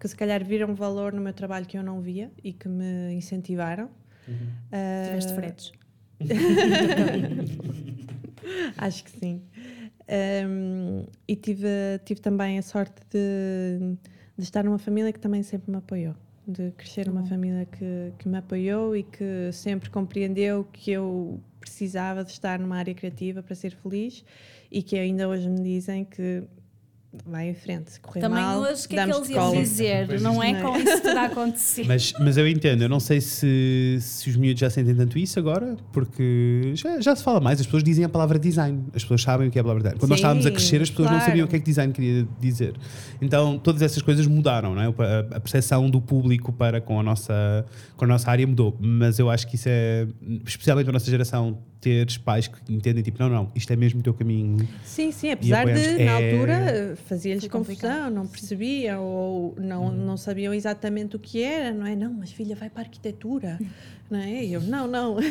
que 0.00 0.08
se 0.08 0.16
calhar 0.16 0.44
viram 0.44 0.74
valor 0.74 1.12
no 1.12 1.20
meu 1.20 1.32
trabalho 1.32 1.66
que 1.66 1.78
eu 1.78 1.82
não 1.82 2.00
via 2.00 2.30
e 2.42 2.52
que 2.52 2.68
me 2.68 3.12
incentivaram. 3.14 3.88
Ah, 4.72 5.02
Tiveste 5.04 5.32
fretes. 5.34 5.72
Acho 8.76 9.04
que 9.04 9.10
sim. 9.12 9.42
Um, 10.48 11.06
e 11.28 11.36
tive, 11.36 11.68
tive 12.04 12.20
também 12.20 12.58
a 12.58 12.62
sorte 12.62 13.00
de, 13.10 13.96
de 14.40 14.46
estar 14.46 14.64
numa 14.64 14.78
família 14.78 15.12
que 15.12 15.20
também 15.20 15.42
sempre 15.42 15.70
me 15.70 15.76
apoiou. 15.76 16.14
De 16.46 16.72
crescer 16.72 17.06
numa 17.06 17.20
bom. 17.20 17.28
família 17.28 17.66
que, 17.66 18.12
que 18.18 18.28
me 18.28 18.38
apoiou 18.38 18.96
e 18.96 19.02
que 19.02 19.52
sempre 19.52 19.90
compreendeu 19.90 20.66
que 20.72 20.90
eu 20.90 21.38
precisava 21.60 22.24
de 22.24 22.32
estar 22.32 22.58
numa 22.58 22.76
área 22.76 22.94
criativa 22.94 23.42
para 23.42 23.54
ser 23.54 23.72
feliz 23.76 24.24
e 24.70 24.82
que 24.82 24.98
ainda 24.98 25.28
hoje 25.28 25.48
me 25.48 25.62
dizem 25.62 26.04
que 26.04 26.42
vai 27.26 27.48
em 27.48 27.54
frente, 27.54 27.98
correr 28.00 28.20
Também 28.20 28.42
mal, 28.42 28.60
hoje, 28.60 28.86
o 28.86 28.88
que 28.88 28.96
é 28.96 29.04
que 29.04 29.12
eles 29.12 29.28
iam 29.30 29.52
dizer? 29.52 30.20
Não 30.20 30.40
é 30.42 30.52
não 30.52 30.58
é. 30.58 30.62
com 30.62 30.78
isso 30.78 31.02
tudo 31.02 31.18
a 31.18 31.24
acontecer. 31.24 31.84
Mas, 31.86 32.12
mas 32.20 32.36
eu 32.36 32.46
entendo, 32.46 32.82
eu 32.82 32.88
não 32.88 33.00
sei 33.00 33.20
se, 33.20 33.98
se 34.00 34.30
os 34.30 34.36
miúdos 34.36 34.60
já 34.60 34.70
sentem 34.70 34.94
tanto 34.94 35.18
isso 35.18 35.38
agora, 35.38 35.76
porque 35.92 36.72
já, 36.74 37.00
já 37.00 37.16
se 37.16 37.24
fala 37.24 37.40
mais, 37.40 37.58
as 37.58 37.66
pessoas 37.66 37.82
dizem 37.82 38.04
a 38.04 38.08
palavra 38.08 38.38
design, 38.38 38.84
as 38.94 39.02
pessoas 39.02 39.22
sabem 39.22 39.48
o 39.48 39.50
que 39.50 39.58
é 39.58 39.60
a 39.60 39.64
palavra 39.64 39.82
design. 39.82 39.98
Quando 39.98 40.10
nós 40.10 40.20
Sim, 40.20 40.22
estávamos 40.22 40.46
a 40.46 40.50
crescer, 40.52 40.82
as 40.82 40.90
pessoas 40.90 41.10
não 41.10 41.16
claro. 41.16 41.30
sabiam 41.30 41.46
o 41.46 41.48
que 41.48 41.56
é 41.56 41.58
que 41.58 41.64
design 41.64 41.92
queria 41.92 42.28
dizer. 42.38 42.74
Então 43.20 43.58
todas 43.58 43.82
essas 43.82 44.02
coisas 44.02 44.26
mudaram, 44.28 44.74
não 44.74 44.82
é? 44.82 44.86
A, 45.36 45.40
percepção 45.40 45.90
do 45.90 46.00
público 46.00 46.52
para 46.52 46.80
com 46.80 47.00
a, 47.00 47.02
nossa, 47.02 47.66
com 47.96 48.04
a 48.04 48.08
nossa 48.08 48.30
área 48.30 48.46
mudou, 48.46 48.76
mas 48.80 49.18
eu 49.18 49.28
acho 49.28 49.48
que 49.48 49.56
isso 49.56 49.68
é, 49.68 50.06
especialmente 50.46 50.88
a 50.88 50.92
nossa 50.92 51.10
geração, 51.10 51.58
teres 51.80 52.18
pais 52.18 52.46
que 52.46 52.72
entendem, 52.72 53.02
tipo, 53.02 53.20
não, 53.22 53.28
não, 53.30 53.50
isto 53.54 53.72
é 53.72 53.76
mesmo 53.76 54.00
o 54.00 54.02
teu 54.02 54.12
caminho. 54.12 54.68
Sim, 54.84 55.10
sim, 55.10 55.30
apesar 55.30 55.64
de, 55.64 55.70
apoiamos. 55.70 55.98
na 55.98 56.04
É- 56.20 56.32
altura, 56.34 56.96
fazia-lhes 57.04 57.46
confusão, 57.48 58.10
não 58.10 58.24
sim. 58.24 58.30
percebiam 58.30 59.04
ou 59.04 59.54
não, 59.58 59.86
Uhum. 59.86 59.92
não 60.06 60.16
sabiam 60.16 60.52
exatamente 60.54 61.16
o 61.16 61.18
que 61.18 61.42
era, 61.42 61.72
não 61.72 61.86
é? 61.86 61.94
Não, 61.96 62.12
mas 62.12 62.32
filha, 62.32 62.54
vai 62.56 62.68
para 62.70 62.82
a 62.82 62.84
arquitetura, 62.84 63.58
não 64.10 64.18
é? 64.18 64.44
E 64.44 64.52
eu, 64.52 64.60
não, 64.62 64.86
não. 64.86 65.16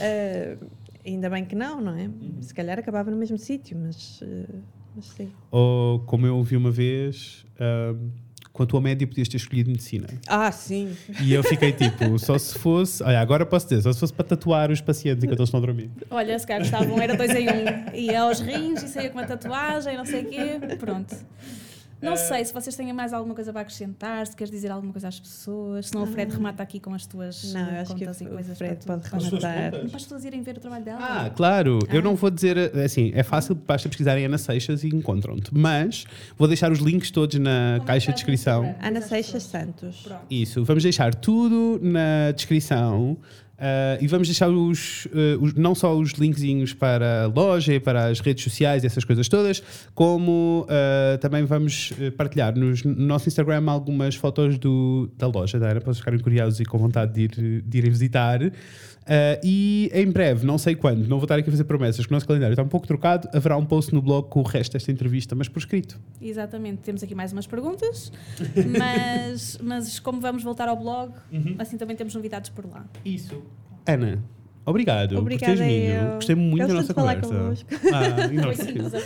Eh, 0.00 0.56
ainda 1.04 1.30
bem 1.30 1.44
que 1.44 1.54
não, 1.54 1.80
não 1.80 1.96
é? 1.96 2.04
Uhum. 2.06 2.42
Se 2.42 2.52
calhar 2.52 2.78
acabava 2.78 3.10
no 3.10 3.16
mesmo 3.16 3.38
sítio, 3.38 3.78
mas, 3.78 4.20
eh, 4.22 4.46
mas 4.94 5.06
sim. 5.06 5.32
Ou, 5.50 6.00
como 6.00 6.26
eu 6.26 6.36
ouvi 6.36 6.56
uma 6.56 6.70
vez, 6.70 7.46
ahm, 7.58 8.10
com 8.56 8.62
a 8.62 8.66
tua 8.66 8.80
média 8.80 9.06
podias 9.06 9.28
ter 9.28 9.36
escolhido 9.36 9.70
medicina. 9.70 10.06
Ah, 10.26 10.50
sim. 10.50 10.96
E 11.20 11.32
eu 11.32 11.44
fiquei 11.44 11.72
tipo, 11.72 12.18
só 12.18 12.38
se 12.38 12.58
fosse. 12.58 13.02
Olha, 13.02 13.20
agora 13.20 13.44
posso 13.44 13.68
dizer, 13.68 13.82
só 13.82 13.92
se 13.92 14.00
fosse 14.00 14.12
para 14.12 14.24
tatuar 14.24 14.70
os 14.70 14.80
pacientes 14.80 15.22
enquanto 15.22 15.40
eles 15.40 15.48
estão 15.48 15.58
a 15.58 15.66
dormir. 15.66 15.90
Olha, 16.10 16.38
se 16.38 16.46
calhar 16.46 16.62
gostavam, 16.62 16.98
era 17.00 17.14
dois 17.14 17.30
em 17.32 17.48
um. 17.48 17.94
Ia 17.94 18.22
aos 18.22 18.40
rins 18.40 18.82
e 18.82 18.88
saía 18.88 19.10
com 19.10 19.18
uma 19.18 19.26
tatuagem, 19.26 19.96
não 19.96 20.06
sei 20.06 20.22
o 20.22 20.28
quê. 20.28 20.76
Pronto. 20.78 21.14
Não 22.00 22.12
Eh, 22.12 22.16
sei 22.16 22.44
se 22.44 22.52
vocês 22.52 22.76
têm 22.76 22.92
mais 22.92 23.12
alguma 23.12 23.34
coisa 23.34 23.52
para 23.52 23.62
acrescentar, 23.62 24.26
se 24.26 24.36
queres 24.36 24.50
dizer 24.50 24.70
alguma 24.70 24.92
coisa 24.92 25.08
às 25.08 25.18
pessoas, 25.18 25.88
senão 25.88 26.04
o 26.04 26.06
Fred 26.06 26.30
remata 26.32 26.62
aqui 26.62 26.78
com 26.78 26.92
as 26.92 27.06
tuas 27.06 27.52
Não, 27.54 27.60
eu 27.70 27.80
acho 27.80 27.94
que 27.94 28.04
contas 28.04 28.20
e 28.20 28.24
o 28.24 28.28
coisas 28.28 28.58
Fred 28.58 28.84
para, 28.84 28.98
pode 28.98 29.08
tu, 29.10 29.36
rematar. 29.36 29.70
para 29.70 29.80
as 29.86 29.92
pessoas 30.02 30.24
irem 30.24 30.42
ver 30.42 30.56
o 30.58 30.60
trabalho 30.60 30.84
dela. 30.84 30.98
Ah, 31.00 31.30
claro. 31.30 31.78
Eu 31.90 32.00
Ah. 32.00 32.02
não 32.02 32.14
vou 32.14 32.30
dizer. 32.30 32.56
Assim, 32.76 33.12
é 33.14 33.22
fácil, 33.22 33.54
basta 33.54 33.88
pesquisarem 33.88 34.24
Ana 34.26 34.36
Seixas 34.38 34.84
e 34.84 34.88
encontram-te. 34.88 35.50
Mas 35.52 36.04
vou 36.36 36.46
deixar 36.46 36.70
os 36.70 36.80
links 36.80 37.10
todos 37.10 37.38
na 37.38 37.78
Vou 37.78 37.86
caixa 37.86 38.10
mostrar 38.10 38.12
de 38.12 38.16
descrição. 38.16 38.74
Ana 38.82 39.00
Seixas. 39.00 39.42
Santos. 39.44 39.96
Pronto. 40.02 40.20
Isso, 40.30 40.64
vamos 40.64 40.82
deixar 40.82 41.14
tudo 41.14 41.80
na 41.82 42.30
descrição. 42.32 43.16
Ah, 43.58 43.98
e 44.00 44.06
vamos 44.06 44.28
deixar 44.28 44.48
os, 44.48 45.08
ah, 45.12 45.38
os- 45.40 45.54
não 45.54 45.74
só 45.74 45.96
os 45.96 46.12
linkzinhos 46.12 46.72
para 46.72 47.24
a 47.24 47.26
loja 47.26 47.74
e 47.74 47.80
para 47.80 48.06
as 48.06 48.20
redes 48.20 48.44
sociais, 48.44 48.84
essas 48.84 49.04
coisas 49.04 49.28
todas, 49.28 49.62
como 49.94 50.66
ah, 50.68 51.18
também 51.18 51.44
vamos 51.44 51.92
partilhar 52.16 52.56
nos- 52.56 52.82
no 52.84 52.94
nosso 53.06 53.28
Instagram 53.28 53.64
algumas 53.70 54.14
fotos 54.14 54.58
do, 54.58 55.10
da 55.16 55.26
loja 55.26 55.56
Ana, 55.58 55.74
para 55.80 55.80
vocês 55.92 55.98
ficarem 55.98 56.20
curiosos 56.20 56.60
e 56.60 56.64
com 56.64 56.78
vontade 56.78 57.12
de, 57.14 57.22
ir, 57.22 57.62
de 57.62 57.80
visitar. 57.82 58.40
Ah, 59.08 59.38
e 59.42 59.88
em 59.94 60.10
breve, 60.10 60.44
não 60.44 60.58
sei 60.58 60.74
quando, 60.74 61.06
não 61.06 61.18
vou 61.18 61.24
estar 61.24 61.36
aqui 61.38 61.48
a 61.48 61.52
fazer 61.52 61.64
promessas, 61.64 62.04
que 62.04 62.12
o 62.12 62.14
nosso 62.14 62.26
calendário 62.26 62.54
está 62.54 62.62
um 62.62 62.68
pouco 62.68 62.86
trocado, 62.86 63.28
haverá 63.32 63.56
um 63.56 63.64
post 63.64 63.94
no 63.94 64.02
blog 64.02 64.28
com 64.28 64.40
o 64.40 64.42
resto 64.42 64.72
desta 64.72 64.90
entrevista, 64.90 65.34
mas 65.34 65.48
por 65.48 65.60
escrito. 65.60 66.00
Exatamente, 66.20 66.78
temos 66.78 67.02
aqui 67.02 67.14
mais 67.14 67.32
umas 67.32 67.46
perguntas, 67.46 68.10
mas, 68.78 69.58
mas 69.62 69.98
como 70.00 70.20
vamos 70.20 70.42
voltar 70.42 70.68
ao 70.68 70.76
blog, 70.76 71.12
Uhum. 71.32 71.54
assim 71.58 71.76
também 71.76 71.94
temos 71.96 72.14
novidades 72.14 72.50
por 72.50 72.64
lá. 72.68 72.84
Isso. 73.04 73.42
Ana, 73.86 74.18
obrigado 74.64 75.16
Obrigada 75.18 75.52
por 75.52 75.58
teres 75.58 75.72
vindo. 75.72 75.92
eu. 75.92 76.14
Gostei 76.16 76.34
muito 76.34 76.66
da 76.66 76.74
Gosto 76.74 76.76
nossa 76.76 76.88
de 76.88 76.94
falar 76.94 77.20
conversa. 77.20 77.64
convosco. 77.64 77.68
Ah, 77.94 78.32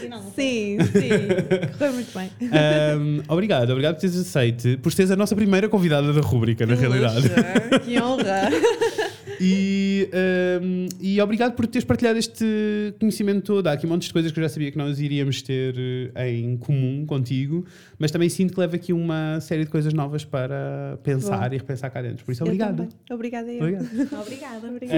e 0.01 0.09
não? 0.09 0.23
Sim, 0.31 0.79
sim. 0.93 1.73
Correu 1.79 1.93
muito 1.93 2.19
bem. 2.19 2.31
Ahm, 2.51 3.23
obrigado, 3.29 3.69
obrigado 3.71 3.95
por 3.97 4.01
teres 4.01 4.17
aceite, 4.17 4.79
por 4.79 4.95
teres 4.95 5.11
a 5.11 5.17
nossa 5.17 5.37
primeira 5.37 5.69
convidada 5.69 6.11
da 6.13 6.21
rúbrica, 6.23 6.65
na 6.65 6.75
Que 6.77 6.81
realidade. 6.81 7.17
luxo, 7.17 7.81
Que 7.85 8.01
honra. 8.01 8.49
E, 9.41 10.09
ahm, 10.13 10.87
e 11.01 11.21
obrigado 11.21 11.55
por 11.55 11.67
teres 11.67 11.85
partilhado 11.85 12.19
este 12.19 12.95
conhecimento 13.01 13.43
todo. 13.43 13.67
Há 13.69 13.73
aqui 13.73 13.87
montes 13.87 14.09
de 14.09 14.13
coisas 14.13 14.31
que 14.31 14.39
eu 14.39 14.43
já 14.43 14.49
sabia 14.51 14.71
que 14.71 14.77
nós 14.77 15.01
iríamos 15.01 15.41
ter 15.41 15.75
eh, 16.15 16.31
em 16.33 16.57
comum 16.59 17.07
contigo, 17.07 17.65
mas 17.99 18.11
também 18.11 18.29
sinto 18.29 18.53
que 18.53 18.61
leva 18.61 18.77
aqui 18.77 18.93
uma 18.93 19.41
série 19.41 19.65
de 19.65 19.71
coisas 19.71 19.95
novas 19.95 20.25
para 20.25 20.99
pensar 21.03 21.49
Bom. 21.49 21.55
e 21.55 21.59
repensar 21.59 21.91
cá 21.91 22.03
dentro. 22.03 22.25
Por 22.25 22.33
isso, 22.33 22.45
também. 22.45 22.89
Obrigada 23.11 23.51
eu. 23.51 23.65
Obrigado. 23.65 24.67
Obrigada. 24.69 24.97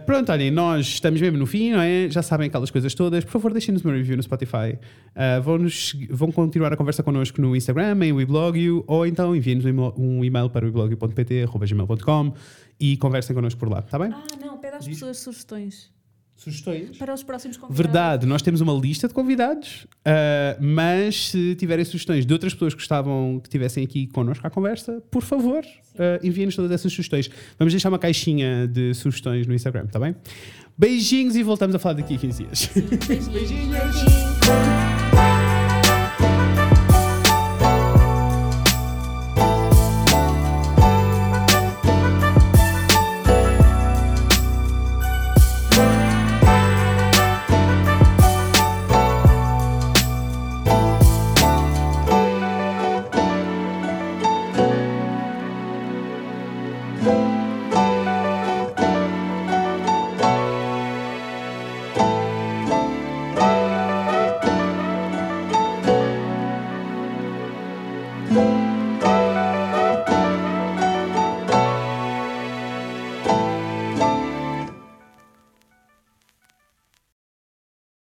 Uh, 0.00 0.06
pronto, 0.06 0.32
olhem, 0.32 0.50
nós 0.50 0.86
estamos 0.86 1.20
mesmo 1.20 1.36
no 1.36 1.46
fim, 1.46 1.72
não 1.72 1.80
é? 1.80 2.08
Já 2.08 2.22
sabem 2.22 2.46
aquelas 2.48 2.70
coisas 2.70 2.94
todas. 2.94 3.24
Por 3.24 3.30
favor, 3.32 3.52
deixem-nos 3.52 3.84
uma 3.84 3.92
review 3.92 4.16
no 4.16 4.22
Spotify. 4.22 4.78
Uh, 5.14 5.42
vão, 5.42 5.58
nos 5.58 5.94
vão 6.08 6.32
continuar 6.32 6.72
a 6.72 6.76
conversa 6.76 7.02
connosco 7.02 7.40
no 7.42 7.54
Instagram, 7.54 7.98
em 8.02 8.12
weblogio, 8.12 8.84
ou 8.86 9.06
então 9.06 9.36
enviem-nos 9.36 9.66
um 9.66 9.68
email- 9.68 9.94
um 9.98 10.24
e-mail 10.24 10.48
para 10.48 10.64
weblogio.pt.gmail.com 10.64 12.32
e 12.82 12.96
conversem 12.96 13.34
connosco 13.34 13.60
por 13.60 13.70
lá, 13.70 13.78
está 13.78 13.96
bem? 13.96 14.10
Ah, 14.12 14.24
não, 14.44 14.58
pede 14.58 14.74
às 14.74 14.84
Diz. 14.84 14.94
pessoas 14.94 15.18
sugestões 15.18 15.92
Sugestões? 16.34 16.96
para 16.98 17.14
os 17.14 17.22
próximos 17.22 17.56
convidados. 17.56 17.76
Verdade, 17.76 18.26
nós 18.26 18.42
temos 18.42 18.60
uma 18.60 18.72
lista 18.72 19.06
de 19.06 19.14
convidados, 19.14 19.84
uh, 19.84 20.60
mas 20.60 21.28
se 21.30 21.54
tiverem 21.54 21.84
sugestões 21.84 22.26
de 22.26 22.32
outras 22.32 22.52
pessoas 22.52 22.74
que 22.74 22.80
gostavam 22.80 23.38
que 23.40 23.46
estivessem 23.46 23.84
aqui 23.84 24.08
connosco 24.08 24.44
à 24.44 24.50
conversa, 24.50 25.00
por 25.08 25.22
favor, 25.22 25.62
uh, 25.62 26.26
enviem-nos 26.26 26.56
todas 26.56 26.72
essas 26.72 26.92
sugestões. 26.92 27.30
Vamos 27.56 27.72
deixar 27.72 27.90
uma 27.90 27.98
caixinha 28.00 28.66
de 28.66 28.92
sugestões 28.94 29.46
no 29.46 29.54
Instagram, 29.54 29.84
está 29.84 30.00
bem? 30.00 30.16
Beijinhos 30.76 31.36
e 31.36 31.44
voltamos 31.44 31.76
a 31.76 31.78
falar 31.78 31.94
daqui 31.94 32.16
a 32.16 32.18
15 32.18 32.44
dias. 32.44 32.70
Beijinhos. 32.74 33.28
Beijinhos. 33.28 34.91